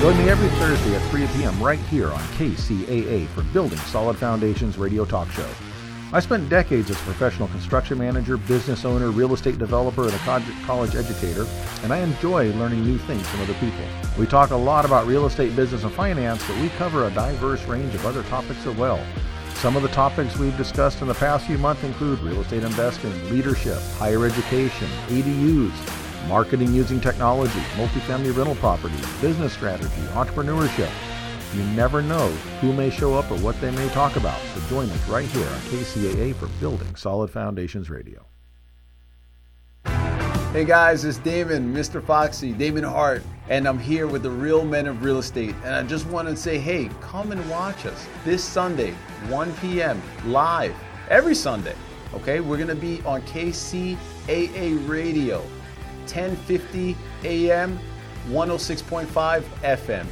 Join 0.00 0.16
me 0.16 0.30
every 0.30 0.48
Thursday 0.58 0.96
at 0.96 1.10
3 1.10 1.26
p.m. 1.26 1.62
right 1.62 1.78
here 1.78 2.10
on 2.10 2.20
KCAA 2.38 3.28
for 3.28 3.42
Building 3.52 3.78
Solid 3.80 4.16
Foundations 4.16 4.78
radio 4.78 5.04
talk 5.04 5.30
show. 5.30 5.46
I 6.10 6.20
spent 6.20 6.48
decades 6.48 6.88
as 6.88 6.96
a 6.96 7.04
professional 7.04 7.48
construction 7.48 7.98
manager, 7.98 8.38
business 8.38 8.86
owner, 8.86 9.10
real 9.10 9.34
estate 9.34 9.58
developer, 9.58 10.04
and 10.04 10.14
a 10.14 10.64
college 10.64 10.94
educator, 10.94 11.46
and 11.82 11.92
I 11.92 11.98
enjoy 11.98 12.50
learning 12.54 12.82
new 12.82 12.96
things 12.96 13.28
from 13.28 13.42
other 13.42 13.52
people. 13.60 13.84
We 14.18 14.24
talk 14.24 14.52
a 14.52 14.56
lot 14.56 14.86
about 14.86 15.06
real 15.06 15.26
estate 15.26 15.54
business 15.54 15.84
and 15.84 15.92
finance, 15.92 16.42
but 16.48 16.58
we 16.62 16.70
cover 16.70 17.06
a 17.06 17.10
diverse 17.10 17.62
range 17.66 17.94
of 17.94 18.06
other 18.06 18.22
topics 18.22 18.66
as 18.66 18.74
well. 18.76 19.04
Some 19.56 19.76
of 19.76 19.82
the 19.82 19.88
topics 19.88 20.38
we've 20.38 20.56
discussed 20.56 21.02
in 21.02 21.08
the 21.08 21.14
past 21.14 21.46
few 21.46 21.58
months 21.58 21.84
include 21.84 22.20
real 22.20 22.40
estate 22.40 22.62
investing, 22.62 23.12
leadership, 23.30 23.78
higher 23.98 24.24
education, 24.24 24.88
ADUs, 25.08 26.09
marketing 26.26 26.72
using 26.72 27.00
technology, 27.00 27.60
multifamily 27.76 28.36
rental 28.36 28.54
properties, 28.56 29.06
business 29.20 29.52
strategy, 29.52 30.02
entrepreneurship. 30.12 30.90
You 31.54 31.64
never 31.74 32.00
know 32.02 32.28
who 32.60 32.72
may 32.72 32.90
show 32.90 33.14
up 33.14 33.30
or 33.30 33.38
what 33.38 33.60
they 33.60 33.70
may 33.72 33.88
talk 33.88 34.16
about, 34.16 34.40
so 34.54 34.60
join 34.68 34.88
us 34.90 35.08
right 35.08 35.28
here 35.28 35.46
on 35.46 35.60
KCAA 35.62 36.34
for 36.36 36.46
Building 36.60 36.94
Solid 36.94 37.30
Foundations 37.30 37.90
Radio. 37.90 38.24
Hey 40.52 40.64
guys, 40.64 41.04
it's 41.04 41.18
Damon, 41.18 41.72
Mr. 41.72 42.02
Foxy, 42.04 42.52
Damon 42.52 42.82
Hart, 42.82 43.22
and 43.48 43.68
I'm 43.68 43.78
here 43.78 44.08
with 44.08 44.24
the 44.24 44.30
real 44.30 44.64
men 44.64 44.88
of 44.88 45.04
real 45.04 45.18
estate. 45.18 45.54
And 45.64 45.74
I 45.74 45.84
just 45.84 46.06
want 46.06 46.26
to 46.26 46.34
say, 46.34 46.58
hey, 46.58 46.90
come 47.00 47.30
and 47.30 47.48
watch 47.48 47.86
us 47.86 48.08
this 48.24 48.42
Sunday, 48.42 48.90
1 49.28 49.52
p.m., 49.58 50.02
live, 50.24 50.74
every 51.08 51.36
Sunday. 51.36 51.76
Okay, 52.14 52.40
we're 52.40 52.56
going 52.56 52.68
to 52.68 52.74
be 52.74 53.00
on 53.02 53.22
KCAA 53.22 54.88
Radio. 54.88 55.44
1050 56.14 56.96
AM, 57.24 57.78
106.5 58.28 59.42
FM. 59.62 60.06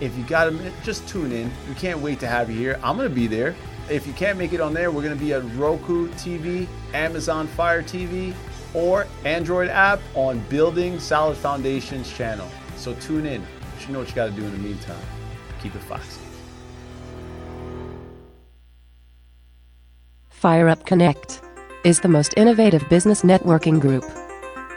If 0.00 0.16
you 0.16 0.24
got 0.24 0.48
a 0.48 0.50
minute, 0.50 0.72
just 0.82 1.06
tune 1.08 1.32
in. 1.32 1.50
We 1.68 1.74
can't 1.74 2.00
wait 2.00 2.20
to 2.20 2.26
have 2.26 2.50
you 2.50 2.56
here. 2.56 2.80
I'm 2.82 2.96
to 3.08 3.14
be 3.14 3.26
there. 3.26 3.54
If 3.90 4.06
you 4.06 4.12
can't 4.12 4.38
make 4.38 4.52
it 4.52 4.60
on 4.60 4.72
there, 4.72 4.90
we're 4.90 5.02
to 5.18 5.24
be 5.24 5.32
at 5.34 5.44
Roku 5.56 6.08
TV, 6.10 6.66
Amazon 6.94 7.46
Fire 7.48 7.82
TV, 7.82 8.32
or 8.72 9.06
Android 9.24 9.68
app 9.68 10.00
on 10.14 10.38
Building 10.48 10.98
Solid 11.00 11.36
Foundations 11.36 12.10
channel. 12.12 12.48
So 12.76 12.94
tune 12.94 13.26
in. 13.26 13.42
You 13.42 13.46
should 13.80 13.90
know 13.90 13.98
what 13.98 14.08
you 14.08 14.14
got 14.14 14.26
to 14.26 14.32
do 14.32 14.44
in 14.44 14.52
the 14.52 14.58
meantime. 14.58 15.02
Keep 15.62 15.74
it 15.74 15.82
foxy. 15.82 16.20
Fire 20.28 20.68
Up 20.68 20.86
Connect 20.86 21.42
is 21.84 22.00
the 22.00 22.08
most 22.08 22.32
innovative 22.38 22.88
business 22.88 23.22
networking 23.22 23.78
group 23.78 24.04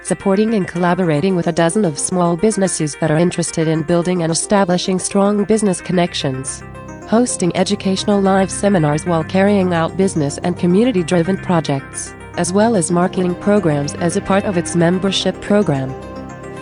supporting 0.04 0.54
and 0.54 0.68
collaborating 0.68 1.36
with 1.36 1.47
a 1.47 1.51
dozen 1.51 1.86
of 1.86 1.97
small 1.97 2.36
businesses 2.36 2.95
that 2.99 3.10
are 3.10 3.18
interested 3.18 3.68
in 3.68 3.84
building 3.84 4.22
and 4.24 4.32
establishing 4.32 4.99
strong 4.99 5.45
business 5.45 5.80
connections. 5.80 6.62
Hosting 7.08 7.56
educational 7.56 8.20
live 8.20 8.51
seminars 8.51 9.06
while 9.06 9.24
carrying 9.24 9.74
out 9.74 9.95
business 9.95 10.38
and 10.39 10.60
community 10.60 11.04
driven 11.04 11.38
projects, 11.38 12.14
as 12.36 12.51
well 12.51 12.76
as 12.76 12.91
marketing 12.91 13.36
programs 13.36 13.93
as 13.95 14.18
a 14.18 14.22
part 14.22 14.43
of 14.43 14.58
its 14.58 14.76
membership 14.76 15.39
program. 15.41 15.89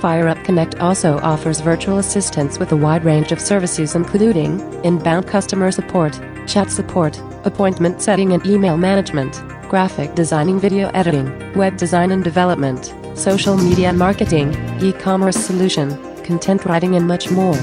FireUp 0.02 0.44
Connect 0.44 0.80
also 0.80 1.20
offers 1.20 1.62
virtual 1.62 1.98
assistance 2.00 2.60
with 2.60 2.72
a 2.72 2.78
wide 2.78 3.06
range 3.06 3.32
of 3.32 3.39
services, 3.39 3.96
including 3.96 4.60
inbound 4.84 5.28
customer 5.28 5.72
support, 5.72 6.20
chat 6.48 6.72
support, 6.72 7.20
appointment 7.46 8.02
setting 8.02 8.34
and 8.34 8.46
email 8.46 8.78
management, 8.78 9.42
graphic 9.70 10.14
designing, 10.16 10.60
video 10.60 10.89
editing, 10.89 11.54
web 11.54 11.78
design 11.78 12.12
and 12.12 12.24
development 12.24 12.94
social 13.16 13.57
media 13.57 13.93
marketing, 13.93 14.53
e-commerce 14.82 15.38
solution, 15.38 15.97
content 16.24 16.66
writing 16.66 16.95
and 16.95 17.07
much 17.07 17.32
more. 17.32 17.55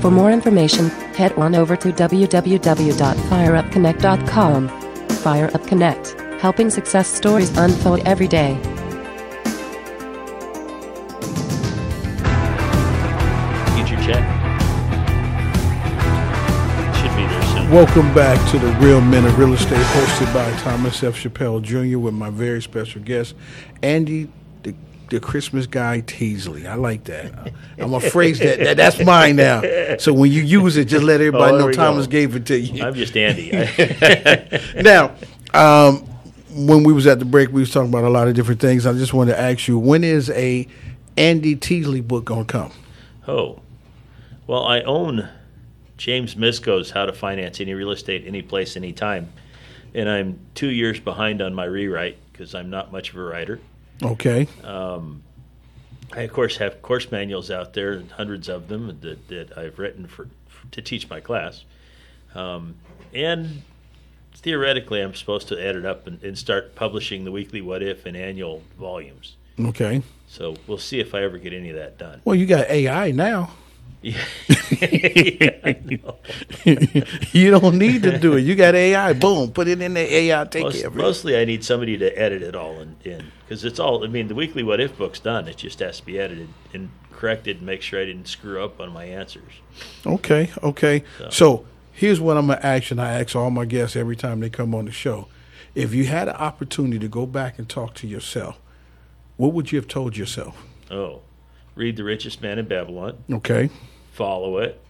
For 0.00 0.10
more 0.10 0.30
information, 0.30 0.88
head 1.16 1.32
on 1.34 1.54
over 1.54 1.76
to 1.76 1.92
www.fireupconnect.com. 1.92 4.68
FireUp 5.22 5.68
Connect, 5.68 6.16
helping 6.40 6.70
success 6.70 7.08
stories 7.08 7.56
unfold 7.56 8.00
every 8.00 8.26
day. 8.26 8.58
Welcome 17.72 18.12
back 18.12 18.50
to 18.50 18.58
the 18.58 18.70
Real 18.86 19.00
Men 19.00 19.24
of 19.24 19.38
Real 19.38 19.54
Estate, 19.54 19.78
hosted 19.78 20.34
by 20.34 20.54
Thomas 20.60 21.02
F. 21.02 21.18
Chappell 21.18 21.58
Jr. 21.60 21.98
with 21.98 22.12
my 22.12 22.28
very 22.28 22.60
special 22.60 23.00
guest, 23.00 23.34
Andy, 23.82 24.28
the, 24.62 24.74
the 25.08 25.18
Christmas 25.18 25.66
guy 25.66 26.00
Teasley. 26.00 26.66
I 26.66 26.74
like 26.74 27.04
that. 27.04 27.50
I'm 27.78 27.98
phrase 27.98 28.40
that, 28.40 28.58
that. 28.58 28.76
That's 28.76 29.02
mine 29.02 29.36
now. 29.36 29.62
So 29.96 30.12
when 30.12 30.30
you 30.30 30.42
use 30.42 30.76
it, 30.76 30.84
just 30.84 31.02
let 31.02 31.22
everybody 31.22 31.54
Oh, 31.54 31.58
know 31.60 31.72
Thomas 31.72 32.06
go. 32.06 32.10
gave 32.10 32.36
it 32.36 32.44
to 32.44 32.60
you. 32.60 32.84
I'm 32.84 32.92
just 32.92 33.16
Andy. 33.16 33.50
now, 34.82 35.14
um, 35.54 36.06
when 36.50 36.84
we 36.84 36.92
was 36.92 37.06
at 37.06 37.20
the 37.20 37.24
break, 37.24 37.52
we 37.52 37.62
was 37.62 37.72
talking 37.72 37.88
about 37.88 38.04
a 38.04 38.10
lot 38.10 38.28
of 38.28 38.34
different 38.34 38.60
things. 38.60 38.84
I 38.84 38.92
just 38.92 39.14
wanted 39.14 39.32
to 39.32 39.40
ask 39.40 39.66
you, 39.66 39.78
when 39.78 40.04
is 40.04 40.28
a 40.28 40.68
Andy 41.16 41.56
Teasley 41.56 42.02
book 42.02 42.26
gonna 42.26 42.44
come? 42.44 42.72
Oh, 43.26 43.60
well, 44.46 44.62
I 44.66 44.82
own 44.82 45.26
James 45.96 46.34
Misko's 46.34 46.90
How 46.90 47.06
to 47.06 47.12
Finance 47.12 47.60
Any 47.60 47.74
Real 47.74 47.90
Estate, 47.90 48.24
Any 48.26 48.42
Place, 48.42 48.76
Anytime, 48.76 49.32
and 49.94 50.08
I'm 50.08 50.38
two 50.54 50.70
years 50.70 51.00
behind 51.00 51.42
on 51.42 51.54
my 51.54 51.64
rewrite 51.64 52.18
because 52.32 52.54
I'm 52.54 52.70
not 52.70 52.92
much 52.92 53.10
of 53.10 53.16
a 53.16 53.22
writer. 53.22 53.60
Okay. 54.02 54.48
Um, 54.64 55.22
I 56.12 56.22
of 56.22 56.32
course 56.32 56.56
have 56.56 56.82
course 56.82 57.10
manuals 57.10 57.50
out 57.50 57.74
there, 57.74 58.02
hundreds 58.16 58.48
of 58.48 58.68
them 58.68 58.98
that, 59.00 59.28
that 59.28 59.56
I've 59.56 59.78
written 59.78 60.06
for, 60.06 60.28
to 60.70 60.82
teach 60.82 61.08
my 61.08 61.20
class, 61.20 61.64
um, 62.34 62.76
and 63.12 63.62
theoretically 64.34 65.00
I'm 65.00 65.14
supposed 65.14 65.48
to 65.48 65.66
add 65.66 65.76
it 65.76 65.86
up 65.86 66.06
and, 66.06 66.22
and 66.22 66.36
start 66.36 66.74
publishing 66.74 67.24
the 67.24 67.30
weekly 67.30 67.60
What 67.60 67.82
If 67.82 68.06
and 68.06 68.16
annual 68.16 68.62
volumes. 68.78 69.36
Okay. 69.60 70.02
So 70.26 70.56
we'll 70.66 70.78
see 70.78 70.98
if 70.98 71.14
I 71.14 71.22
ever 71.22 71.38
get 71.38 71.52
any 71.52 71.70
of 71.70 71.76
that 71.76 71.98
done. 71.98 72.20
Well, 72.24 72.34
you 72.34 72.46
got 72.46 72.68
AI 72.70 73.10
now. 73.10 73.50
Yeah. 74.02 74.22
You 77.32 77.50
don't 77.50 77.76
need 77.78 78.02
to 78.02 78.18
do 78.18 78.34
it. 78.36 78.42
You 78.42 78.54
got 78.54 78.74
AI. 78.74 79.12
Boom. 79.14 79.50
Put 79.52 79.68
it 79.68 79.80
in 79.80 79.94
the 79.94 80.00
AI. 80.14 80.44
Take 80.44 80.64
Most- 80.64 80.78
care 80.78 80.88
of 80.88 80.94
it. 80.96 80.98
mostly, 80.98 81.36
I 81.36 81.44
need 81.44 81.64
somebody 81.64 81.96
to 81.98 82.10
edit 82.18 82.42
it 82.42 82.54
all 82.54 82.80
in 82.80 82.96
because 83.44 83.64
it's 83.64 83.78
all. 83.78 84.04
I 84.04 84.08
mean, 84.08 84.28
the 84.28 84.34
weekly 84.34 84.62
What 84.62 84.80
If 84.80 84.96
book's 84.96 85.20
done. 85.20 85.48
It 85.48 85.56
just 85.56 85.78
has 85.80 85.98
to 86.00 86.06
be 86.06 86.18
edited 86.18 86.48
and 86.72 86.90
corrected 87.12 87.58
and 87.58 87.66
make 87.66 87.82
sure 87.82 88.00
I 88.00 88.04
didn't 88.04 88.28
screw 88.28 88.62
up 88.62 88.80
on 88.80 88.92
my 88.92 89.04
answers. 89.04 89.52
Okay, 90.06 90.50
okay. 90.62 91.04
So- 91.18 91.30
So. 91.30 91.64
here's 91.92 92.20
what 92.20 92.36
I'm 92.36 92.46
gonna 92.48 92.60
ask, 92.62 92.90
and 92.90 93.00
I 93.00 93.12
ask 93.20 93.34
all 93.36 93.50
my 93.50 93.64
guests 93.64 93.96
every 93.96 94.16
time 94.16 94.40
they 94.40 94.50
come 94.50 94.74
on 94.74 94.84
the 94.86 94.92
show. 94.92 95.28
If 95.74 95.94
you 95.94 96.04
had 96.04 96.28
an 96.28 96.34
opportunity 96.36 96.98
to 96.98 97.08
go 97.08 97.24
back 97.26 97.58
and 97.58 97.68
talk 97.68 97.94
to 97.94 98.06
yourself, 98.06 98.58
what 99.36 99.52
would 99.54 99.72
you 99.72 99.78
have 99.78 99.88
told 99.88 100.16
yourself? 100.16 100.62
Oh, 100.90 101.20
read 101.74 101.96
The 101.96 102.04
Richest 102.04 102.42
Man 102.42 102.58
in 102.58 102.66
Babylon. 102.66 103.16
Okay. 103.32 103.70
Follow 104.12 104.58
it, 104.58 104.80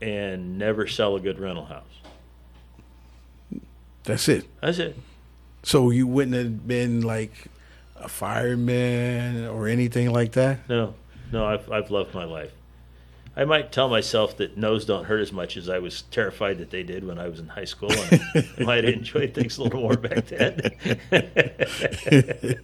and 0.00 0.58
never 0.58 0.86
sell 0.86 1.16
a 1.16 1.20
good 1.20 1.38
rental 1.38 1.66
house. 1.66 1.84
That's 4.04 4.28
it. 4.28 4.46
That's 4.60 4.78
it. 4.78 4.96
So 5.62 5.90
you 5.90 6.06
wouldn't 6.06 6.36
have 6.36 6.66
been 6.66 7.02
like 7.02 7.48
a 7.96 8.08
fireman 8.08 9.46
or 9.46 9.68
anything 9.68 10.10
like 10.10 10.32
that? 10.32 10.68
No, 10.68 10.94
no, 11.32 11.44
I've 11.44 11.70
I've 11.70 11.90
loved 11.90 12.14
my 12.14 12.24
life. 12.24 12.52
I 13.36 13.44
might 13.44 13.70
tell 13.70 13.88
myself 13.88 14.36
that 14.38 14.56
no's 14.56 14.84
don't 14.84 15.04
hurt 15.04 15.20
as 15.20 15.32
much 15.32 15.56
as 15.56 15.68
I 15.68 15.78
was 15.78 16.02
terrified 16.02 16.58
that 16.58 16.70
they 16.70 16.82
did 16.82 17.06
when 17.06 17.18
I 17.18 17.28
was 17.28 17.38
in 17.38 17.48
high 17.48 17.64
school, 17.64 17.92
and 17.92 18.20
I 18.34 18.44
might 18.62 18.84
have 18.84 18.94
enjoyed 18.94 19.34
things 19.34 19.56
a 19.58 19.62
little 19.62 19.80
more 19.80 19.96
back 19.96 20.26
then. 20.28 20.60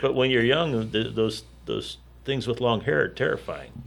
but 0.00 0.14
when 0.14 0.30
you're 0.30 0.44
young, 0.44 0.90
th- 0.90 1.14
those 1.14 1.44
those 1.66 1.98
things 2.24 2.46
with 2.46 2.60
long 2.60 2.82
hair 2.82 3.02
are 3.02 3.08
terrifying. 3.08 3.84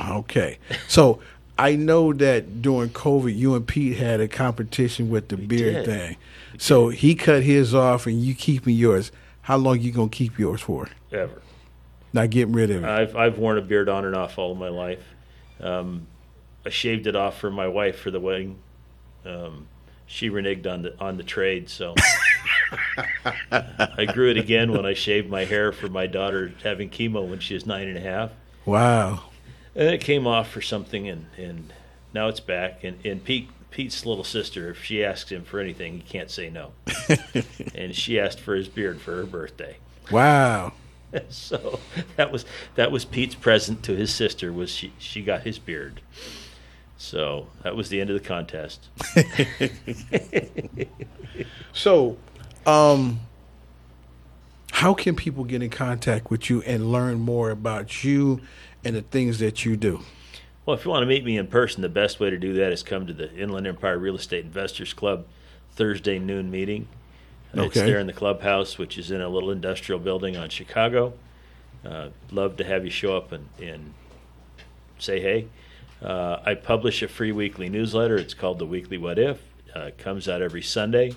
Okay. 0.00 0.58
So 0.86 1.20
I 1.58 1.74
know 1.74 2.12
that 2.12 2.62
during 2.62 2.90
COVID, 2.90 3.36
you 3.36 3.54
and 3.54 3.66
Pete 3.66 3.96
had 3.96 4.20
a 4.20 4.28
competition 4.28 5.10
with 5.10 5.28
the 5.28 5.36
beard 5.36 5.74
did. 5.74 5.86
thing. 5.86 6.16
So 6.58 6.88
he 6.88 7.14
cut 7.14 7.42
his 7.42 7.74
off, 7.74 8.06
and 8.06 8.20
you 8.22 8.34
keeping 8.34 8.74
yours. 8.74 9.10
How 9.42 9.56
long 9.56 9.80
you 9.80 9.92
gonna 9.92 10.08
keep 10.08 10.38
yours 10.38 10.60
for? 10.60 10.88
Ever. 11.10 11.42
Not 12.12 12.30
getting 12.30 12.54
rid 12.54 12.70
of 12.70 12.84
it. 12.84 12.88
I've 12.88 13.16
I've 13.16 13.38
worn 13.38 13.58
a 13.58 13.62
beard 13.62 13.88
on 13.88 14.04
and 14.04 14.14
off 14.14 14.38
all 14.38 14.52
of 14.52 14.58
my 14.58 14.68
life. 14.68 15.02
Um, 15.60 16.06
I 16.64 16.70
shaved 16.70 17.06
it 17.06 17.16
off 17.16 17.38
for 17.38 17.50
my 17.50 17.66
wife 17.66 17.98
for 17.98 18.10
the 18.10 18.20
wedding. 18.20 18.58
Um, 19.24 19.66
she 20.06 20.30
reneged 20.30 20.66
on 20.66 20.82
the 20.82 20.98
on 21.00 21.16
the 21.16 21.22
trade, 21.22 21.68
so 21.68 21.94
I 23.50 24.06
grew 24.12 24.30
it 24.30 24.36
again 24.36 24.72
when 24.72 24.86
I 24.86 24.94
shaved 24.94 25.28
my 25.28 25.44
hair 25.44 25.72
for 25.72 25.88
my 25.88 26.06
daughter 26.06 26.52
having 26.62 26.90
chemo 26.90 27.28
when 27.28 27.40
she 27.40 27.54
was 27.54 27.66
nine 27.66 27.88
and 27.88 27.96
a 27.96 28.00
half. 28.00 28.30
Wow. 28.64 29.24
And 29.74 29.88
it 29.88 30.00
came 30.00 30.26
off 30.26 30.50
for 30.50 30.60
something, 30.60 31.08
and, 31.08 31.26
and 31.36 31.72
now 32.12 32.28
it's 32.28 32.40
back. 32.40 32.84
And, 32.84 33.04
and 33.04 33.22
Pete 33.22 33.48
Pete's 33.70 34.06
little 34.06 34.24
sister, 34.24 34.70
if 34.70 34.82
she 34.82 35.04
asks 35.04 35.30
him 35.30 35.44
for 35.44 35.60
anything, 35.60 35.94
he 35.94 36.00
can't 36.00 36.30
say 36.30 36.50
no. 36.50 36.72
and 37.74 37.94
she 37.94 38.18
asked 38.18 38.40
for 38.40 38.54
his 38.54 38.66
beard 38.66 39.00
for 39.00 39.16
her 39.16 39.26
birthday. 39.26 39.76
Wow. 40.10 40.72
so 41.28 41.78
that 42.16 42.32
was 42.32 42.44
that 42.74 42.90
was 42.90 43.04
Pete's 43.04 43.34
present 43.34 43.82
to 43.84 43.94
his 43.94 44.12
sister 44.12 44.52
was 44.52 44.70
she 44.70 44.92
she 44.98 45.22
got 45.22 45.42
his 45.42 45.58
beard. 45.58 46.00
So 46.96 47.46
that 47.62 47.76
was 47.76 47.88
the 47.88 48.00
end 48.00 48.10
of 48.10 48.20
the 48.20 48.28
contest. 48.28 48.88
so, 51.72 52.16
um, 52.66 53.20
how 54.72 54.94
can 54.94 55.14
people 55.14 55.44
get 55.44 55.62
in 55.62 55.70
contact 55.70 56.28
with 56.28 56.50
you 56.50 56.60
and 56.62 56.90
learn 56.90 57.20
more 57.20 57.50
about 57.50 58.02
you 58.02 58.40
and 58.84 58.96
the 58.96 59.02
things 59.02 59.38
that 59.38 59.64
you 59.64 59.76
do? 59.76 60.00
Well, 60.64 60.76
if 60.76 60.84
you 60.84 60.90
want 60.90 61.02
to 61.02 61.06
meet 61.06 61.24
me 61.24 61.38
in 61.38 61.46
person, 61.46 61.80
the 61.82 61.88
best 61.88 62.20
way 62.20 62.30
to 62.30 62.36
do 62.36 62.52
that 62.54 62.72
is 62.72 62.82
come 62.82 63.06
to 63.06 63.12
the 63.12 63.32
Inland 63.34 63.66
Empire 63.66 63.98
Real 63.98 64.16
Estate 64.16 64.44
Investors 64.44 64.92
Club 64.92 65.24
Thursday 65.72 66.18
noon 66.18 66.50
meeting. 66.50 66.88
Uh, 67.56 67.62
It's 67.62 67.74
there 67.74 67.98
in 67.98 68.06
the 68.06 68.12
clubhouse, 68.12 68.76
which 68.76 68.98
is 68.98 69.10
in 69.10 69.22
a 69.22 69.28
little 69.28 69.50
industrial 69.50 69.98
building 69.98 70.36
on 70.36 70.50
Chicago. 70.50 71.14
Uh, 71.84 72.08
love 72.30 72.56
to 72.58 72.64
have 72.64 72.84
you 72.84 72.90
show 72.90 73.16
up 73.16 73.32
and, 73.32 73.48
and 73.62 73.94
say 74.98 75.20
hey. 75.20 75.48
Uh, 76.02 76.38
I 76.44 76.54
publish 76.54 77.02
a 77.02 77.08
free 77.08 77.32
weekly 77.32 77.68
newsletter. 77.68 78.16
It's 78.16 78.34
called 78.34 78.58
the 78.58 78.66
Weekly 78.66 78.98
What 78.98 79.18
If. 79.18 79.40
Uh, 79.74 79.80
it 79.84 79.98
comes 79.98 80.28
out 80.28 80.42
every 80.42 80.62
Sunday. 80.62 81.14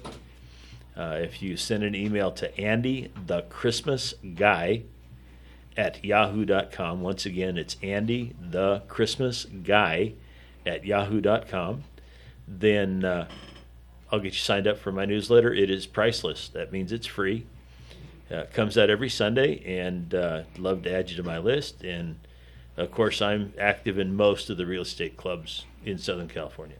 Uh, 0.95 1.19
if 1.21 1.41
you 1.41 1.57
send 1.57 1.83
an 1.83 1.95
email 1.95 2.31
to 2.31 2.57
Andy 2.59 3.11
the 3.27 3.41
Christmas 3.43 4.13
Guy 4.35 4.83
at 5.77 6.03
yahoo.com, 6.03 7.01
once 7.01 7.25
again, 7.25 7.57
it's 7.57 7.77
Andy 7.81 8.35
the 8.41 8.81
Christmas 8.87 9.45
Guy 9.45 10.13
at 10.65 10.85
yahoo.com, 10.85 11.83
then 12.47 13.05
uh, 13.05 13.27
I'll 14.11 14.19
get 14.19 14.33
you 14.33 14.39
signed 14.39 14.67
up 14.67 14.77
for 14.77 14.91
my 14.91 15.05
newsletter. 15.05 15.53
It 15.53 15.69
is 15.69 15.85
priceless. 15.85 16.49
That 16.49 16.71
means 16.71 16.91
it's 16.91 17.07
free. 17.07 17.45
Uh, 18.29 18.45
comes 18.53 18.77
out 18.77 18.89
every 18.89 19.09
Sunday, 19.09 19.61
and 19.65 20.13
uh, 20.13 20.43
love 20.57 20.83
to 20.83 20.93
add 20.93 21.09
you 21.09 21.17
to 21.17 21.23
my 21.23 21.37
list. 21.37 21.83
And 21.83 22.17
of 22.77 22.91
course, 22.91 23.21
I'm 23.21 23.53
active 23.59 23.99
in 23.99 24.15
most 24.15 24.49
of 24.49 24.57
the 24.57 24.65
real 24.65 24.83
estate 24.83 25.17
clubs 25.17 25.65
in 25.85 25.97
Southern 25.97 26.27
California. 26.27 26.77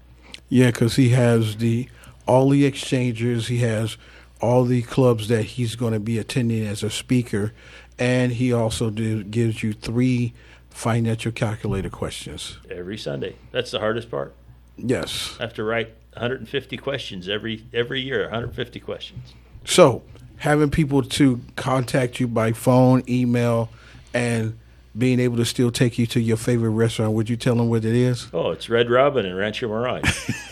Yeah, 0.48 0.68
because 0.68 0.96
he 0.96 1.10
has 1.10 1.58
the 1.58 1.89
all 2.28 2.50
the 2.50 2.66
exchanges. 2.66 3.48
He 3.48 3.58
has 3.60 3.98
all 4.42 4.64
the 4.66 4.82
clubs 4.84 5.28
that 5.28 5.44
he's 5.44 5.76
going 5.76 5.94
to 5.94 6.00
be 6.00 6.18
attending 6.18 6.66
as 6.66 6.84
a 6.84 6.89
speaker, 6.89 7.54
and 8.02 8.32
he 8.32 8.52
also 8.52 8.89
do, 8.89 9.24
gives 9.24 9.62
you 9.62 9.74
three 9.74 10.34
financial 10.72 11.32
calculator 11.32 11.89
questions. 11.89 12.58
Every 12.70 12.97
Sunday. 12.97 13.36
That's 13.52 13.70
the 13.70 13.80
hardest 13.80 14.10
part. 14.10 14.34
Yes. 14.76 15.38
I 15.39 15.43
have 15.43 15.54
to 15.54 15.64
write 15.64 15.93
150 16.14 16.78
questions 16.78 17.30
every 17.30 17.64
every 17.74 18.02
year. 18.02 18.24
150 18.24 18.80
questions. 18.80 19.34
So, 19.66 20.02
having 20.38 20.72
people 20.72 21.04
to 21.04 21.41
contact 21.56 22.20
you 22.20 22.28
by 22.28 22.54
phone, 22.54 23.04
email, 23.08 23.70
and 24.16 24.58
being 24.97 25.20
able 25.20 25.38
to 25.38 25.45
still 25.45 25.70
take 25.70 25.99
you 25.99 26.08
to 26.08 26.20
your 26.20 26.38
favorite 26.38 26.72
restaurant, 26.72 27.14
would 27.14 27.30
you 27.30 27.38
tell 27.38 27.56
them 27.56 27.70
what 27.70 27.86
it 27.86 27.95
is? 27.95 28.28
Oh, 28.34 28.49
it's 28.49 28.68
Red 28.68 28.89
Robin 28.89 29.28
and 29.28 29.38
Rancho 29.38 29.68
Mirage. 29.68 30.02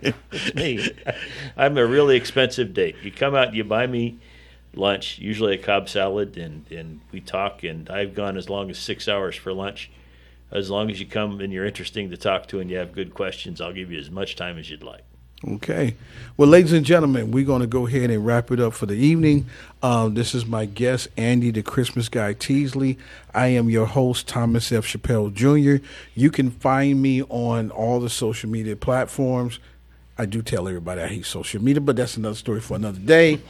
it's 0.00 0.54
me. 0.54 0.90
I'm 1.58 1.76
a 1.76 1.86
really 1.86 2.16
expensive 2.16 2.72
date. 2.72 2.96
You 3.02 3.12
come 3.12 3.34
out, 3.34 3.54
you 3.54 3.64
buy 3.64 3.86
me 3.86 4.18
lunch, 4.74 5.18
usually 5.18 5.54
a 5.54 5.58
Cobb 5.58 5.88
salad, 5.88 6.36
and, 6.36 6.64
and 6.70 7.00
we 7.10 7.20
talk. 7.20 7.62
And 7.62 7.88
I've 7.90 8.14
gone 8.14 8.36
as 8.36 8.48
long 8.48 8.70
as 8.70 8.78
six 8.78 9.08
hours 9.08 9.36
for 9.36 9.52
lunch. 9.52 9.90
As 10.50 10.68
long 10.68 10.90
as 10.90 11.00
you 11.00 11.06
come 11.06 11.40
and 11.40 11.52
you're 11.52 11.64
interesting 11.64 12.10
to 12.10 12.16
talk 12.16 12.46
to 12.48 12.60
and 12.60 12.70
you 12.70 12.76
have 12.76 12.92
good 12.92 13.14
questions, 13.14 13.60
I'll 13.60 13.72
give 13.72 13.90
you 13.90 13.98
as 13.98 14.10
much 14.10 14.36
time 14.36 14.58
as 14.58 14.68
you'd 14.68 14.82
like. 14.82 15.02
Okay. 15.48 15.96
Well, 16.36 16.48
ladies 16.48 16.72
and 16.72 16.86
gentlemen, 16.86 17.32
we're 17.32 17.44
going 17.44 17.62
to 17.62 17.66
go 17.66 17.86
ahead 17.86 18.10
and 18.10 18.24
wrap 18.24 18.52
it 18.52 18.60
up 18.60 18.74
for 18.74 18.86
the 18.86 18.94
evening. 18.94 19.46
Um, 19.82 20.14
this 20.14 20.34
is 20.34 20.46
my 20.46 20.66
guest, 20.66 21.08
Andy 21.16 21.50
the 21.50 21.62
Christmas 21.62 22.08
Guy 22.08 22.34
Teasley. 22.34 22.96
I 23.34 23.48
am 23.48 23.68
your 23.68 23.86
host, 23.86 24.28
Thomas 24.28 24.70
F. 24.70 24.86
Chappell 24.86 25.30
Jr. 25.30 25.76
You 26.14 26.30
can 26.30 26.50
find 26.50 27.02
me 27.02 27.22
on 27.24 27.70
all 27.72 27.98
the 27.98 28.10
social 28.10 28.50
media 28.50 28.76
platforms. 28.76 29.58
I 30.18 30.26
do 30.26 30.42
tell 30.42 30.68
everybody 30.68 31.00
I 31.00 31.06
hate 31.06 31.26
social 31.26 31.62
media, 31.62 31.80
but 31.80 31.96
that's 31.96 32.16
another 32.16 32.34
story 32.36 32.60
for 32.60 32.76
another 32.76 32.98
day. 32.98 33.40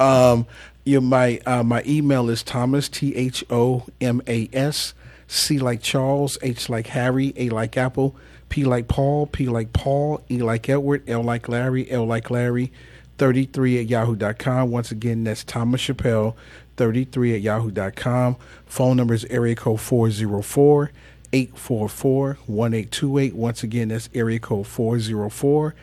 um, 0.00 0.46
you 0.84 1.00
my 1.00 1.40
uh, 1.46 1.62
my 1.62 1.82
email 1.86 2.28
is 2.30 2.42
Thomas 2.42 2.88
T 2.88 3.14
H 3.14 3.44
O 3.50 3.84
M 4.00 4.22
A 4.26 4.48
S 4.52 4.94
C 5.26 5.58
like 5.58 5.82
Charles, 5.82 6.38
H 6.42 6.68
like 6.68 6.88
Harry, 6.88 7.32
A 7.36 7.50
like 7.50 7.76
Apple, 7.76 8.16
P 8.48 8.64
like 8.64 8.88
Paul, 8.88 9.26
P 9.26 9.48
like 9.48 9.72
Paul, 9.72 10.22
E 10.30 10.38
like 10.38 10.68
Edward, 10.68 11.08
L 11.08 11.22
like 11.22 11.48
Larry, 11.48 11.88
L 11.90 12.06
like 12.06 12.30
Larry, 12.30 12.72
33 13.18 13.80
at 13.80 13.86
yahoo.com. 13.86 14.70
Once 14.70 14.90
again, 14.90 15.24
that's 15.24 15.44
Thomas 15.44 15.82
Chappell, 15.82 16.36
33 16.76 17.34
at 17.34 17.40
yahoo.com. 17.42 18.36
Phone 18.66 18.96
number 18.96 19.14
is 19.14 19.24
area 19.26 19.54
code 19.54 19.80
404 19.80 20.90
844 21.32 22.38
1828. 22.46 23.34
Once 23.34 23.62
again, 23.62 23.88
that's 23.88 24.08
area 24.14 24.38
code 24.38 24.66
404 24.66 25.74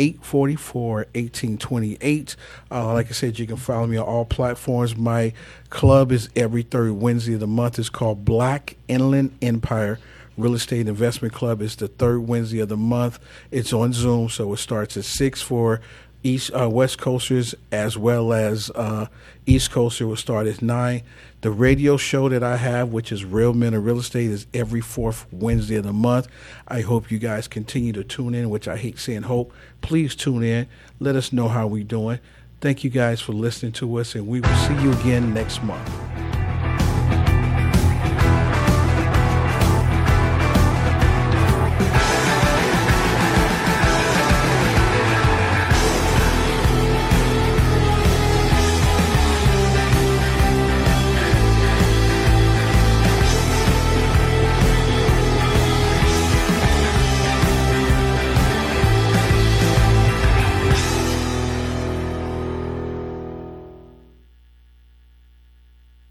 844 0.00 0.96
1828. 1.14 2.36
Uh, 2.70 2.92
like 2.94 3.08
I 3.08 3.10
said, 3.10 3.38
you 3.38 3.46
can 3.46 3.56
follow 3.56 3.86
me 3.86 3.98
on 3.98 4.06
all 4.06 4.24
platforms. 4.24 4.96
My 4.96 5.34
club 5.68 6.10
is 6.10 6.30
every 6.34 6.62
third 6.62 6.92
Wednesday 6.92 7.34
of 7.34 7.40
the 7.40 7.46
month. 7.46 7.78
It's 7.78 7.90
called 7.90 8.24
Black 8.24 8.76
Inland 8.88 9.36
Empire 9.42 9.98
Real 10.38 10.54
Estate 10.54 10.88
Investment 10.88 11.34
Club. 11.34 11.60
It's 11.60 11.76
the 11.76 11.88
third 11.88 12.20
Wednesday 12.20 12.60
of 12.60 12.70
the 12.70 12.78
month. 12.78 13.18
It's 13.50 13.74
on 13.74 13.92
Zoom, 13.92 14.30
so 14.30 14.50
it 14.54 14.56
starts 14.56 14.96
at 14.96 15.04
6 15.04 15.42
for 15.42 15.82
East 16.22 16.50
uh, 16.52 16.68
West 16.68 16.98
Coasters 16.98 17.54
as 17.72 17.96
well 17.96 18.32
as 18.32 18.70
uh, 18.74 19.06
East 19.46 19.70
Coaster 19.70 20.06
will 20.06 20.16
start 20.16 20.46
at 20.46 20.60
nine. 20.60 21.02
The 21.40 21.50
radio 21.50 21.96
show 21.96 22.28
that 22.28 22.42
I 22.42 22.56
have, 22.56 22.90
which 22.90 23.10
is 23.10 23.24
Real 23.24 23.54
Men 23.54 23.72
of 23.74 23.84
Real 23.84 23.98
Estate, 24.00 24.30
is 24.30 24.46
every 24.52 24.80
fourth 24.80 25.26
Wednesday 25.32 25.76
of 25.76 25.84
the 25.84 25.92
month. 25.92 26.28
I 26.68 26.82
hope 26.82 27.10
you 27.10 27.18
guys 27.18 27.48
continue 27.48 27.92
to 27.94 28.04
tune 28.04 28.34
in, 28.34 28.50
which 28.50 28.68
I 28.68 28.76
hate 28.76 28.98
saying 28.98 29.22
hope. 29.22 29.52
Please 29.80 30.14
tune 30.14 30.42
in. 30.42 30.68
Let 30.98 31.16
us 31.16 31.32
know 31.32 31.48
how 31.48 31.66
we're 31.66 31.84
doing. 31.84 32.20
Thank 32.60 32.84
you 32.84 32.90
guys 32.90 33.22
for 33.22 33.32
listening 33.32 33.72
to 33.72 33.96
us, 33.96 34.14
and 34.14 34.26
we 34.26 34.40
will 34.40 34.56
see 34.56 34.74
you 34.82 34.92
again 34.92 35.32
next 35.32 35.62
month. 35.62 35.88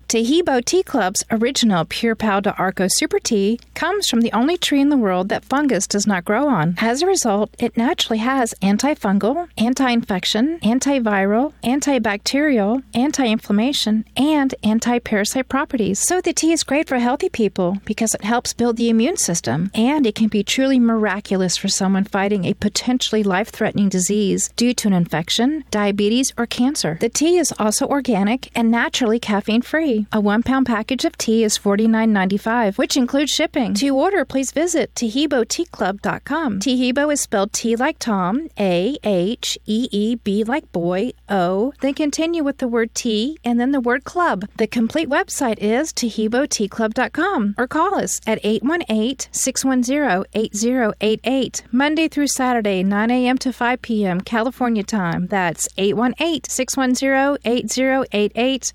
Taheebo 0.10 0.66
Tea 0.66 0.82
Club's 0.82 1.24
original 1.30 1.86
Pure 1.86 2.16
Pau 2.16 2.39
de 2.39 2.51
Arco 2.55 2.88
Super 2.89 3.20
Tea 3.20 3.60
comes 3.76 4.07
from 4.07 4.22
the 4.22 4.32
only 4.32 4.57
tree 4.57 4.82
in 4.82 4.89
the 4.89 4.97
world 4.97 5.30
that 5.30 5.45
fungus 5.45 5.86
does 5.86 6.07
not 6.07 6.26
grow 6.26 6.47
on. 6.47 6.74
As 6.80 7.03
a 7.03 7.05
result, 7.05 7.53
it 7.60 7.78
naturally 7.78 8.18
has 8.18 8.55
antifungal, 8.55 9.47
anti 9.55 9.88
infection, 9.91 10.57
antiviral, 10.62 11.53
antibacterial, 11.64 12.82
anti 12.95 13.24
inflammation, 13.24 14.03
and 14.18 14.55
anti 14.64 14.97
parasite 14.97 15.47
properties. 15.47 15.99
So 15.99 16.22
the 16.22 16.34
tea 16.34 16.53
is 16.53 16.64
great 16.64 16.88
for 16.88 16.97
healthy 16.97 17.30
people 17.30 17.78
because 17.86 18.16
it 18.16 18.24
helps 18.24 18.53
build 18.53 18.78
the 18.78 18.89
immune 18.89 19.18
system, 19.18 19.70
and 19.76 20.07
it 20.07 20.16
can 20.16 20.30
be 20.30 20.41
truly 20.41 20.80
miraculous 20.80 21.55
for 21.55 21.68
someone 21.68 22.03
fighting 22.03 22.45
a 22.45 22.55
potentially 22.55 23.22
life 23.22 23.49
threatening 23.49 23.89
disease 23.89 24.49
due 24.55 24.74
to 24.74 24.88
an 24.88 24.93
infection, 24.93 25.66
diabetes, 25.70 26.34
or 26.36 26.47
cancer. 26.47 26.97
The 26.99 27.10
tea 27.10 27.38
is 27.38 27.53
also 27.60 27.86
organic 27.86 28.49
and 28.55 28.72
naturally 28.72 29.20
caffeine 29.20 29.62
free. 29.62 29.99
A 30.12 30.20
one 30.20 30.43
pound 30.43 30.66
package 30.66 31.06
of 31.06 31.18
tea 31.18 31.43
is 31.43 31.58
$49.95, 31.58 32.78
which 32.78 32.97
includes 32.97 33.32
shipping. 33.32 33.74
To 33.76 33.89
order, 33.89 34.26
please 34.26 34.52
visit 34.52 34.93
TaheeboTeaClub.com. 34.95 36.60
Taheebo 36.60 37.14
is 37.14 37.22
spelled 37.22 37.54
T 37.54 37.76
like 37.76 38.00
Tom, 38.00 38.47
A 38.60 38.97
H 39.04 39.58
E 39.66 39.88
E 39.91 40.16
B 40.16 40.43
like 40.43 40.72
boy, 40.72 41.12
O, 41.30 41.74
then 41.82 41.93
continue 41.93 42.43
with 42.43 42.58
the 42.60 42.68
word 42.68 42.93
tea 42.93 43.38
and 43.43 43.60
then 43.60 43.72
the 43.72 43.80
word 43.80 44.04
club. 44.04 44.45
The 44.58 44.68
complete 44.68 45.10
website 45.10 45.60
is 45.60 45.91
TaheeboTeaClub.com 45.93 47.56
or 47.58 47.68
call 47.68 47.95
us 47.95 48.20
at 48.28 48.39
818 48.43 49.30
610 49.32 50.26
8088, 50.34 51.64
Monday 51.72 52.08
through 52.08 52.28
Saturday, 52.28 52.84
9 52.84 53.12
a.m. 53.12 53.38
to 53.38 53.54
5 53.54 53.82
p.m. 53.82 54.22
California 54.22 54.84
time. 54.84 55.28
That's 55.28 55.68
818 55.78 56.43
610 56.45 57.38
8088, 57.45 58.72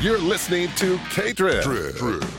You're 0.00 0.18
listening 0.18 0.70
to 0.76 0.98
K 1.10 1.34
Drip, 1.34 1.62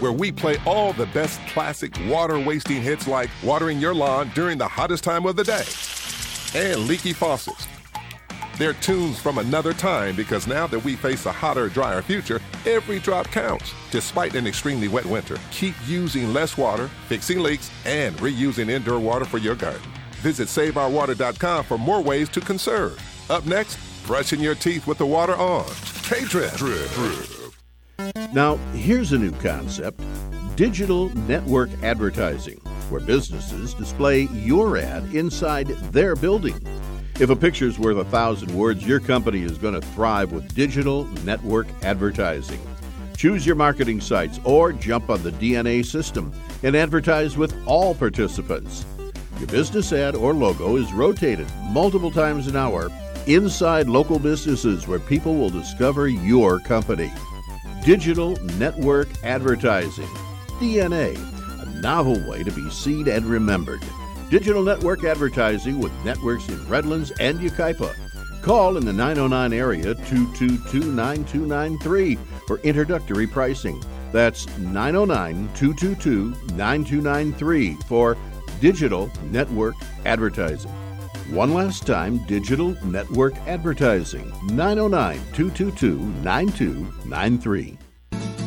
where 0.01 0.11
we 0.11 0.31
play 0.31 0.57
all 0.65 0.93
the 0.93 1.05
best 1.07 1.39
classic 1.49 1.93
water 2.07 2.39
wasting 2.39 2.81
hits 2.81 3.07
like 3.07 3.29
watering 3.43 3.79
your 3.79 3.93
lawn 3.93 4.31
during 4.33 4.57
the 4.57 4.67
hottest 4.67 5.03
time 5.03 5.27
of 5.27 5.35
the 5.35 5.43
day 5.43 5.63
and 6.55 6.87
leaky 6.87 7.13
faucets. 7.13 7.67
They're 8.57 8.73
tunes 8.73 9.19
from 9.19 9.37
another 9.37 9.73
time 9.73 10.15
because 10.15 10.47
now 10.47 10.67
that 10.67 10.83
we 10.83 10.95
face 10.95 11.25
a 11.25 11.31
hotter, 11.31 11.69
drier 11.69 12.01
future, 12.01 12.41
every 12.65 12.99
drop 12.99 13.27
counts. 13.27 13.73
Despite 13.91 14.35
an 14.35 14.47
extremely 14.47 14.87
wet 14.87 15.05
winter, 15.05 15.37
keep 15.51 15.75
using 15.87 16.33
less 16.33 16.57
water, 16.57 16.87
fixing 17.07 17.39
leaks, 17.39 17.71
and 17.85 18.15
reusing 18.17 18.69
indoor 18.69 18.99
water 18.99 19.25
for 19.25 19.37
your 19.37 19.55
garden. 19.55 19.81
Visit 20.21 20.47
SaveOurWater.com 20.47 21.63
for 21.63 21.77
more 21.77 22.01
ways 22.01 22.29
to 22.29 22.41
conserve. 22.41 22.99
Up 23.29 23.45
next, 23.45 23.77
brushing 24.05 24.39
your 24.39 24.55
teeth 24.55 24.87
with 24.87 24.97
the 24.97 25.05
water 25.05 25.35
on. 25.35 25.69
K 26.03 26.25
Drip. 26.25 26.51
Now, 28.33 28.55
here's 28.73 29.11
a 29.11 29.17
new 29.17 29.31
concept 29.33 30.01
digital 30.55 31.09
network 31.27 31.69
advertising, 31.81 32.57
where 32.89 33.01
businesses 33.01 33.73
display 33.73 34.23
your 34.33 34.77
ad 34.77 35.03
inside 35.15 35.67
their 35.91 36.15
building. 36.15 36.59
If 37.19 37.29
a 37.29 37.35
picture's 37.35 37.79
worth 37.79 37.97
a 37.97 38.05
thousand 38.05 38.53
words, 38.55 38.85
your 38.85 38.99
company 38.99 39.43
is 39.43 39.57
going 39.57 39.73
to 39.79 39.87
thrive 39.87 40.31
with 40.31 40.53
digital 40.53 41.05
network 41.23 41.67
advertising. 41.83 42.59
Choose 43.15 43.45
your 43.45 43.55
marketing 43.55 44.01
sites 44.01 44.39
or 44.43 44.73
jump 44.73 45.09
on 45.09 45.21
the 45.23 45.31
DNA 45.31 45.85
system 45.85 46.33
and 46.63 46.75
advertise 46.75 47.37
with 47.37 47.55
all 47.67 47.93
participants. 47.93 48.85
Your 49.37 49.47
business 49.47 49.93
ad 49.93 50.15
or 50.15 50.33
logo 50.33 50.75
is 50.75 50.91
rotated 50.93 51.47
multiple 51.69 52.11
times 52.11 52.47
an 52.47 52.55
hour 52.55 52.89
inside 53.27 53.87
local 53.87 54.19
businesses 54.19 54.87
where 54.87 54.99
people 54.99 55.35
will 55.35 55.49
discover 55.49 56.07
your 56.07 56.59
company. 56.59 57.11
Digital 57.83 58.35
Network 58.57 59.07
Advertising, 59.23 60.07
DNA, 60.59 61.17
a 61.61 61.81
novel 61.81 62.19
way 62.29 62.43
to 62.43 62.51
be 62.51 62.69
seen 62.69 63.07
and 63.07 63.25
remembered. 63.25 63.81
Digital 64.29 64.63
Network 64.63 65.03
Advertising 65.03 65.79
with 65.79 65.91
networks 66.05 66.47
in 66.47 66.67
Redlands 66.67 67.11
and 67.19 67.39
Yucaipa. 67.39 67.93
Call 68.41 68.77
in 68.77 68.85
the 68.85 68.93
909 68.93 69.53
area 69.53 69.93
222 69.93 70.91
9293 70.91 72.17
for 72.47 72.59
introductory 72.59 73.27
pricing. 73.27 73.83
That's 74.11 74.47
909 74.57 75.49
222 75.53 76.55
9293 76.55 77.77
for 77.87 78.17
Digital 78.59 79.11
Network 79.31 79.75
Advertising. 80.05 80.71
One 81.31 81.53
last 81.53 81.87
time, 81.87 82.17
Digital 82.27 82.75
Network 82.83 83.33
Advertising, 83.47 84.33
909 84.53 85.15
222 85.31 85.97
9293. 86.23 87.77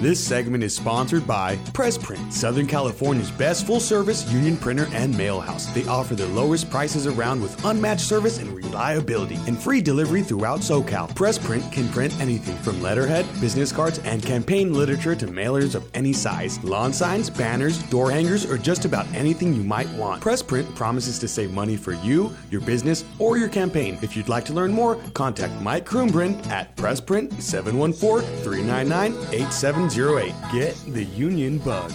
This 0.05 0.23
segment 0.23 0.63
is 0.63 0.77
sponsored 0.77 1.27
by 1.27 1.57
Pressprint, 1.73 2.31
Southern 2.31 2.67
California's 2.67 3.31
best 3.31 3.67
full 3.67 3.81
service 3.81 4.31
union 4.31 4.59
printer 4.59 4.87
and 4.93 5.17
mail 5.17 5.41
house. 5.41 5.65
They 5.73 5.87
offer 5.87 6.15
the 6.15 6.27
lowest 6.27 6.69
prices 6.69 7.07
around 7.07 7.41
with 7.41 7.65
unmatched 7.65 8.03
service 8.03 8.37
and 8.37 8.51
reliability 8.55 9.37
and 9.47 9.59
free 9.59 9.81
delivery 9.81 10.21
throughout 10.21 10.61
SoCal. 10.61 11.09
Pressprint 11.15 11.73
can 11.73 11.89
print 11.89 12.21
anything 12.21 12.55
from 12.59 12.83
letterhead, 12.83 13.25
business 13.41 13.73
cards, 13.73 13.99
and 14.01 14.23
campaign 14.23 14.75
literature 14.75 15.17
to 15.17 15.27
mailers 15.27 15.75
of 15.75 15.89
any 15.95 16.13
size, 16.13 16.63
lawn 16.63 16.93
signs, 16.93 17.31
banners, 17.31 17.83
door 17.85 18.11
hangers, 18.11 18.45
or 18.45 18.59
just 18.59 18.85
about 18.85 19.07
anything 19.15 19.55
you 19.55 19.63
might 19.63 19.89
want. 19.95 20.23
Pressprint 20.23 20.75
promises 20.75 21.19
to 21.19 21.27
save 21.27 21.51
money 21.55 21.79
for 21.79 21.93
you, 21.93 22.31
your 22.51 22.61
business, 22.61 23.07
or 23.19 23.39
your 23.39 23.49
campaign. 23.49 23.99
If 24.03 24.19
you'd 24.19 24.29
like 24.29 24.45
to 24.45 24.53
learn 24.53 24.71
more, 24.71 24.97
contact 25.15 25.59
Mike 25.63 25.87
Krumbrand 25.87 26.47
at 26.49 26.77
Pressprint 26.77 27.41
714 27.41 28.29
399 28.43 29.15
8708. 29.97 30.53
Get 30.53 30.93
the 30.93 31.05
union 31.05 31.59
bug. 31.59 31.93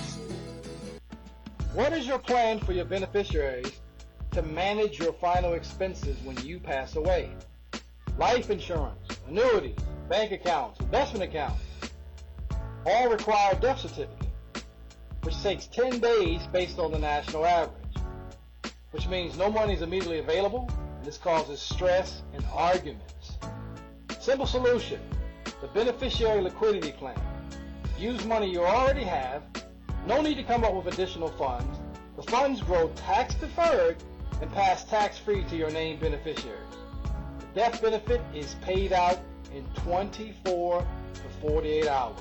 What 1.73 1.91
is 1.91 2.07
your 2.07 2.17
plan 2.17 2.59
for 2.61 2.71
your 2.71 2.85
beneficiaries 2.85 3.73
to 4.31 4.41
manage 4.41 4.99
your 4.99 5.11
final 5.11 5.51
expenses 5.51 6.15
when 6.23 6.37
you 6.45 6.61
pass 6.61 6.95
away? 6.95 7.29
Life 8.17 8.49
insurance, 8.51 9.05
annuities, 9.27 9.75
bank 10.07 10.31
accounts, 10.31 10.79
investment 10.79 11.25
accounts 11.25 11.61
all 12.85 13.09
require 13.09 13.51
a 13.51 13.59
death 13.59 13.81
certificate, 13.81 14.29
which 15.23 15.35
takes 15.43 15.67
10 15.67 15.99
days 15.99 16.47
based 16.53 16.79
on 16.79 16.93
the 16.93 16.99
national 16.99 17.45
average, 17.45 17.97
which 18.91 19.09
means 19.09 19.37
no 19.37 19.51
money 19.51 19.73
is 19.73 19.81
immediately 19.81 20.19
available, 20.19 20.69
and 20.95 21.05
this 21.05 21.17
causes 21.17 21.59
stress 21.59 22.21
and 22.33 22.45
arguments. 22.53 23.37
Simple 24.21 24.47
solution 24.47 25.01
the 25.59 25.67
beneficiary 25.67 26.39
liquidity 26.39 26.93
plan. 26.93 27.19
Use 27.99 28.23
money 28.23 28.49
you 28.49 28.61
already 28.63 29.03
have. 29.03 29.43
No 30.07 30.21
need 30.21 30.35
to 30.35 30.43
come 30.43 30.63
up 30.63 30.73
with 30.73 30.87
additional 30.87 31.27
funds. 31.27 31.77
The 32.15 32.23
funds 32.23 32.61
grow 32.61 32.87
tax 32.95 33.35
deferred 33.35 33.97
and 34.41 34.49
pass 34.53 34.85
tax 34.85 35.17
free 35.17 35.43
to 35.49 35.57
your 35.57 35.69
named 35.69 35.99
beneficiaries. 35.99 36.63
The 37.39 37.45
death 37.55 37.81
benefit 37.81 38.21
is 38.33 38.55
paid 38.61 38.93
out 38.93 39.19
in 39.53 39.65
24 39.83 40.87
to 41.13 41.21
48 41.41 41.87
hours 41.87 42.15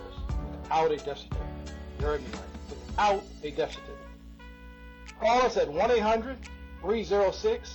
without 0.50 0.90
a 0.90 0.96
death 0.96 1.18
certificate. 1.18 1.72
You 2.00 2.06
heard 2.06 2.22
me 2.22 2.28
right. 2.32 2.42
Without 2.88 3.22
a 3.44 3.50
death 3.52 3.70
certificate. 3.70 3.96
Call 5.20 5.42
us 5.42 5.56
at 5.56 5.72
1 5.72 5.90
800 5.92 6.38
306 6.80 7.74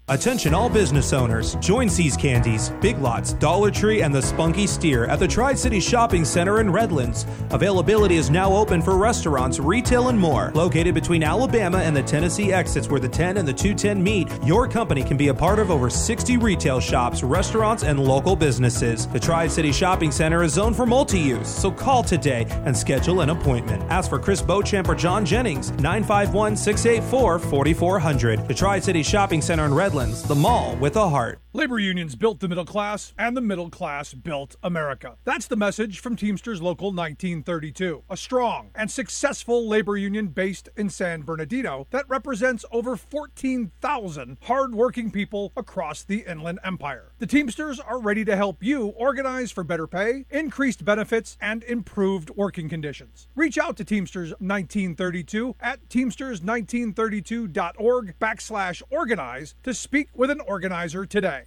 Attention 0.11 0.53
all 0.53 0.69
business 0.69 1.13
owners. 1.13 1.55
Join 1.61 1.87
See's 1.87 2.17
Candies, 2.17 2.73
Big 2.81 2.97
Lots, 2.97 3.31
Dollar 3.31 3.71
Tree, 3.71 4.01
and 4.01 4.13
the 4.13 4.21
Spunky 4.21 4.67
Steer 4.67 5.05
at 5.05 5.19
the 5.19 5.27
Tri 5.27 5.53
City 5.53 5.79
Shopping 5.79 6.25
Center 6.25 6.59
in 6.59 6.69
Redlands. 6.69 7.25
Availability 7.51 8.17
is 8.17 8.29
now 8.29 8.51
open 8.51 8.81
for 8.81 8.97
restaurants, 8.97 9.57
retail, 9.57 10.09
and 10.09 10.19
more. 10.19 10.51
Located 10.53 10.93
between 10.93 11.23
Alabama 11.23 11.77
and 11.77 11.95
the 11.95 12.03
Tennessee 12.03 12.51
exits 12.51 12.89
where 12.89 12.99
the 12.99 13.07
10 13.07 13.37
and 13.37 13.47
the 13.47 13.53
210 13.53 14.03
meet, 14.03 14.27
your 14.43 14.67
company 14.67 15.01
can 15.01 15.15
be 15.15 15.29
a 15.29 15.33
part 15.33 15.59
of 15.59 15.71
over 15.71 15.89
60 15.89 16.35
retail 16.35 16.81
shops, 16.81 17.23
restaurants, 17.23 17.83
and 17.83 17.97
local 17.97 18.35
businesses. 18.35 19.07
The 19.07 19.19
Tri 19.19 19.47
City 19.47 19.71
Shopping 19.71 20.11
Center 20.11 20.43
is 20.43 20.51
zoned 20.51 20.75
for 20.75 20.85
multi 20.85 21.19
use, 21.19 21.47
so 21.47 21.71
call 21.71 22.03
today 22.03 22.45
and 22.65 22.75
schedule 22.75 23.21
an 23.21 23.29
appointment. 23.29 23.81
Ask 23.83 24.09
for 24.09 24.19
Chris 24.19 24.41
Beauchamp 24.41 24.89
or 24.89 24.95
John 24.95 25.23
Jennings, 25.23 25.71
951 25.79 26.57
684 26.57 27.39
4400. 27.39 28.45
The 28.49 28.53
Tri 28.53 28.79
City 28.81 29.03
Shopping 29.03 29.41
Center 29.41 29.65
in 29.65 29.73
Redlands, 29.73 30.00
the 30.09 30.35
mall 30.35 30.75
with 30.77 30.95
a 30.95 31.09
heart. 31.09 31.37
Labor 31.53 31.79
unions 31.79 32.15
built 32.15 32.39
the 32.39 32.47
middle 32.47 32.63
class, 32.63 33.13
and 33.17 33.35
the 33.35 33.41
middle 33.41 33.69
class 33.69 34.13
built 34.13 34.55
America. 34.63 35.17
That's 35.25 35.47
the 35.47 35.57
message 35.57 35.99
from 35.99 36.15
Teamsters 36.15 36.61
Local 36.61 36.93
1932, 36.93 38.03
a 38.09 38.15
strong 38.15 38.69
and 38.73 38.89
successful 38.89 39.67
labor 39.67 39.97
union 39.97 40.27
based 40.27 40.69
in 40.77 40.89
San 40.89 41.23
Bernardino 41.23 41.87
that 41.91 42.07
represents 42.07 42.63
over 42.71 42.95
14,000 42.95 44.37
hardworking 44.43 45.11
people 45.11 45.51
across 45.57 46.03
the 46.03 46.19
Inland 46.19 46.59
Empire. 46.63 47.11
The 47.19 47.27
Teamsters 47.27 47.81
are 47.81 47.99
ready 47.99 48.23
to 48.23 48.37
help 48.37 48.63
you 48.63 48.85
organize 48.87 49.51
for 49.51 49.65
better 49.65 49.87
pay, 49.87 50.23
increased 50.29 50.85
benefits, 50.85 51.37
and 51.41 51.65
improved 51.65 52.29
working 52.29 52.69
conditions. 52.69 53.27
Reach 53.35 53.57
out 53.57 53.75
to 53.75 53.83
Teamsters 53.83 54.29
1932 54.39 55.57
at 55.59 55.89
teamsters1932.org 55.89 58.15
backslash 58.21 58.81
organize 58.89 59.55
to 59.63 59.73
speak 59.73 60.07
with 60.15 60.29
an 60.29 60.39
organizer 60.47 61.05
today. 61.05 61.40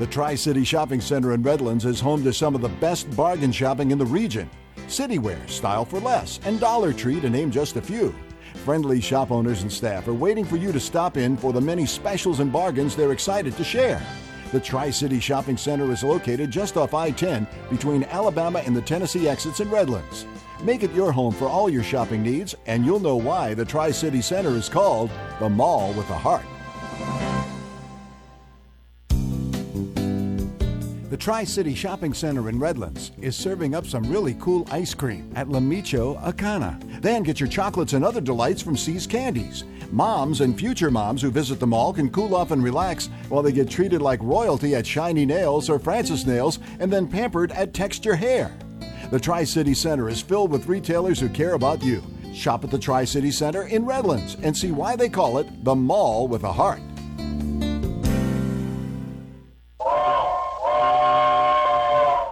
The 0.00 0.06
Tri 0.06 0.34
City 0.34 0.64
Shopping 0.64 1.02
Center 1.02 1.34
in 1.34 1.42
Redlands 1.42 1.84
is 1.84 2.00
home 2.00 2.24
to 2.24 2.32
some 2.32 2.54
of 2.54 2.62
the 2.62 2.70
best 2.70 3.14
bargain 3.14 3.52
shopping 3.52 3.90
in 3.90 3.98
the 3.98 4.06
region. 4.06 4.48
Citywear, 4.86 5.46
Style 5.46 5.84
for 5.84 6.00
Less, 6.00 6.40
and 6.44 6.58
Dollar 6.58 6.94
Tree, 6.94 7.20
to 7.20 7.28
name 7.28 7.50
just 7.50 7.76
a 7.76 7.82
few. 7.82 8.14
Friendly 8.64 8.98
shop 9.02 9.30
owners 9.30 9.60
and 9.60 9.70
staff 9.70 10.08
are 10.08 10.14
waiting 10.14 10.46
for 10.46 10.56
you 10.56 10.72
to 10.72 10.80
stop 10.80 11.18
in 11.18 11.36
for 11.36 11.52
the 11.52 11.60
many 11.60 11.84
specials 11.84 12.40
and 12.40 12.50
bargains 12.50 12.96
they're 12.96 13.12
excited 13.12 13.54
to 13.58 13.62
share. 13.62 14.00
The 14.52 14.60
Tri 14.60 14.88
City 14.88 15.20
Shopping 15.20 15.58
Center 15.58 15.92
is 15.92 16.02
located 16.02 16.50
just 16.50 16.78
off 16.78 16.94
I 16.94 17.10
10 17.10 17.46
between 17.68 18.04
Alabama 18.04 18.60
and 18.60 18.74
the 18.74 18.80
Tennessee 18.80 19.28
exits 19.28 19.60
in 19.60 19.68
Redlands. 19.68 20.24
Make 20.62 20.82
it 20.82 20.94
your 20.94 21.12
home 21.12 21.34
for 21.34 21.46
all 21.46 21.68
your 21.68 21.84
shopping 21.84 22.22
needs, 22.22 22.54
and 22.64 22.86
you'll 22.86 23.00
know 23.00 23.16
why 23.16 23.52
the 23.52 23.66
Tri 23.66 23.90
City 23.90 24.22
Center 24.22 24.56
is 24.56 24.70
called 24.70 25.10
the 25.40 25.48
Mall 25.50 25.92
with 25.92 26.08
a 26.08 26.16
Heart. 26.16 26.46
The 31.10 31.16
Tri 31.16 31.42
City 31.42 31.74
Shopping 31.74 32.14
Center 32.14 32.48
in 32.48 32.60
Redlands 32.60 33.10
is 33.20 33.34
serving 33.34 33.74
up 33.74 33.84
some 33.84 34.04
really 34.04 34.36
cool 34.38 34.64
ice 34.70 34.94
cream 34.94 35.32
at 35.34 35.48
La 35.48 35.58
Michoacana. 35.58 37.02
Then 37.02 37.24
get 37.24 37.40
your 37.40 37.48
chocolates 37.48 37.94
and 37.94 38.04
other 38.04 38.20
delights 38.20 38.62
from 38.62 38.76
See's 38.76 39.08
Candies. 39.08 39.64
Moms 39.90 40.40
and 40.40 40.56
future 40.56 40.88
moms 40.88 41.20
who 41.20 41.32
visit 41.32 41.58
the 41.58 41.66
mall 41.66 41.92
can 41.92 42.10
cool 42.10 42.36
off 42.36 42.52
and 42.52 42.62
relax 42.62 43.08
while 43.28 43.42
they 43.42 43.50
get 43.50 43.68
treated 43.68 44.00
like 44.00 44.22
royalty 44.22 44.76
at 44.76 44.86
Shiny 44.86 45.26
Nails 45.26 45.68
or 45.68 45.80
Francis 45.80 46.26
Nails 46.26 46.60
and 46.78 46.92
then 46.92 47.08
pampered 47.08 47.50
at 47.50 47.74
Texture 47.74 48.14
Hair. 48.14 48.56
The 49.10 49.18
Tri 49.18 49.42
City 49.42 49.74
Center 49.74 50.08
is 50.08 50.22
filled 50.22 50.52
with 50.52 50.68
retailers 50.68 51.18
who 51.18 51.28
care 51.28 51.54
about 51.54 51.82
you. 51.82 52.04
Shop 52.32 52.62
at 52.62 52.70
the 52.70 52.78
Tri 52.78 53.04
City 53.04 53.32
Center 53.32 53.64
in 53.64 53.84
Redlands 53.84 54.36
and 54.44 54.56
see 54.56 54.70
why 54.70 54.94
they 54.94 55.08
call 55.08 55.38
it 55.38 55.64
the 55.64 55.74
Mall 55.74 56.28
with 56.28 56.44
a 56.44 56.52
Heart. 56.52 56.82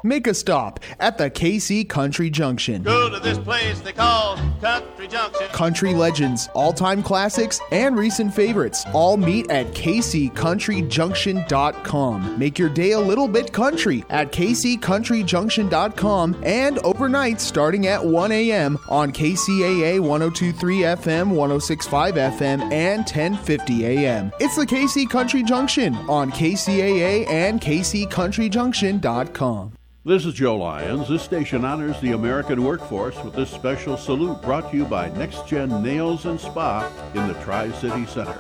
Make 0.03 0.27
a 0.27 0.35
stop 0.35 0.81
at 1.01 1.17
the 1.19 1.31
KC 1.31 1.89
Country 1.89 2.31
Junction. 2.31 2.83
Go 2.83 3.09
to 3.11 3.19
this 3.21 3.39
place 3.39 3.81
they 3.81 3.93
call 3.93 4.37
Country 4.61 5.07
Junction. 5.09 5.49
Country 5.49 5.95
legends, 5.95 6.49
all 6.55 6.73
time 6.73 7.03
classics, 7.03 7.61
and 7.73 7.99
recent 7.99 8.33
favorites 8.35 8.85
all 8.93 9.17
meet 9.17 9.51
at 9.51 9.67
kccountryjunction.com. 9.69 12.39
Make 12.39 12.59
your 12.59 12.69
day 12.69 12.91
a 12.93 13.01
little 13.01 13.27
bit 13.29 13.53
country 13.53 14.05
at 14.11 14.31
kccountryjunction.com 14.33 16.43
and 16.45 16.79
overnight 16.79 17.41
starting 17.41 17.87
at 17.87 18.05
1 18.05 18.33
a.m. 18.33 18.77
on 18.89 19.13
KCAA 19.13 20.01
1023 20.01 20.79
FM, 20.81 21.29
1065 21.31 22.15
FM, 22.15 22.73
and 22.73 23.01
1050 23.01 23.85
a.m. 23.87 24.33
It's 24.41 24.57
the 24.57 24.67
KC 24.67 25.09
Country 25.11 25.43
Junction 25.43 25.95
on 26.09 26.31
KCAA 26.31 27.27
and 27.29 27.61
kccountryjunction.com. 27.61 29.73
This 30.09 30.25
is 30.25 30.33
Joe 30.33 30.57
Lyons. 30.57 31.07
This 31.07 31.23
station 31.23 31.67
honors 31.67 32.01
the 32.01 32.13
American 32.13 32.65
workforce 32.65 33.23
with 33.23 33.35
this 33.35 33.51
special 33.51 33.99
salute 33.99 34.41
brought 34.41 34.71
to 34.71 34.77
you 34.79 34.87
by 34.87 35.11
Next 35.11 35.47
Gen 35.47 35.83
Nails 35.83 36.25
and 36.25 36.41
Spa 36.41 36.91
in 37.15 37.29
the 37.29 37.35
Tri 37.45 37.71
City 37.73 38.07
Center. 38.07 38.39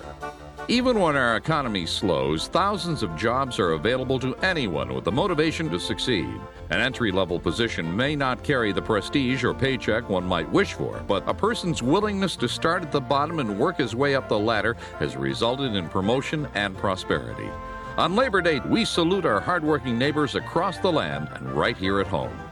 Even 0.69 0.99
when 0.99 1.15
our 1.15 1.37
economy 1.37 1.85
slows, 1.85 2.49
thousands 2.49 3.03
of 3.03 3.15
jobs 3.17 3.59
are 3.59 3.73
available 3.73 4.19
to 4.19 4.35
anyone 4.37 4.95
with 4.95 5.05
the 5.05 5.13
motivation 5.13 5.69
to 5.69 5.79
succeed. 5.79 6.41
An 6.71 6.81
entry 6.81 7.13
level 7.13 7.39
position 7.39 7.95
may 7.95 8.17
not 8.17 8.43
carry 8.43 8.73
the 8.73 8.81
prestige 8.81 9.45
or 9.45 9.53
paycheck 9.53 10.09
one 10.09 10.25
might 10.25 10.51
wish 10.51 10.73
for, 10.73 11.05
but 11.07 11.23
a 11.29 11.35
person's 11.35 11.83
willingness 11.83 12.35
to 12.37 12.49
start 12.49 12.83
at 12.83 12.93
the 12.93 13.01
bottom 13.01 13.41
and 13.41 13.59
work 13.59 13.77
his 13.77 13.95
way 13.95 14.15
up 14.15 14.27
the 14.27 14.39
ladder 14.39 14.75
has 14.99 15.19
resulted 15.19 15.75
in 15.75 15.87
promotion 15.91 16.49
and 16.55 16.79
prosperity. 16.79 17.51
On 17.99 18.15
Labor 18.15 18.41
Day, 18.41 18.61
we 18.61 18.85
salute 18.85 19.27
our 19.27 19.41
hardworking 19.41 19.99
neighbors 19.99 20.37
across 20.37 20.79
the 20.79 20.93
land 20.93 21.31
and 21.35 21.51
right 21.51 21.77
here 21.77 21.99
at 21.99 22.07
home. 22.07 22.48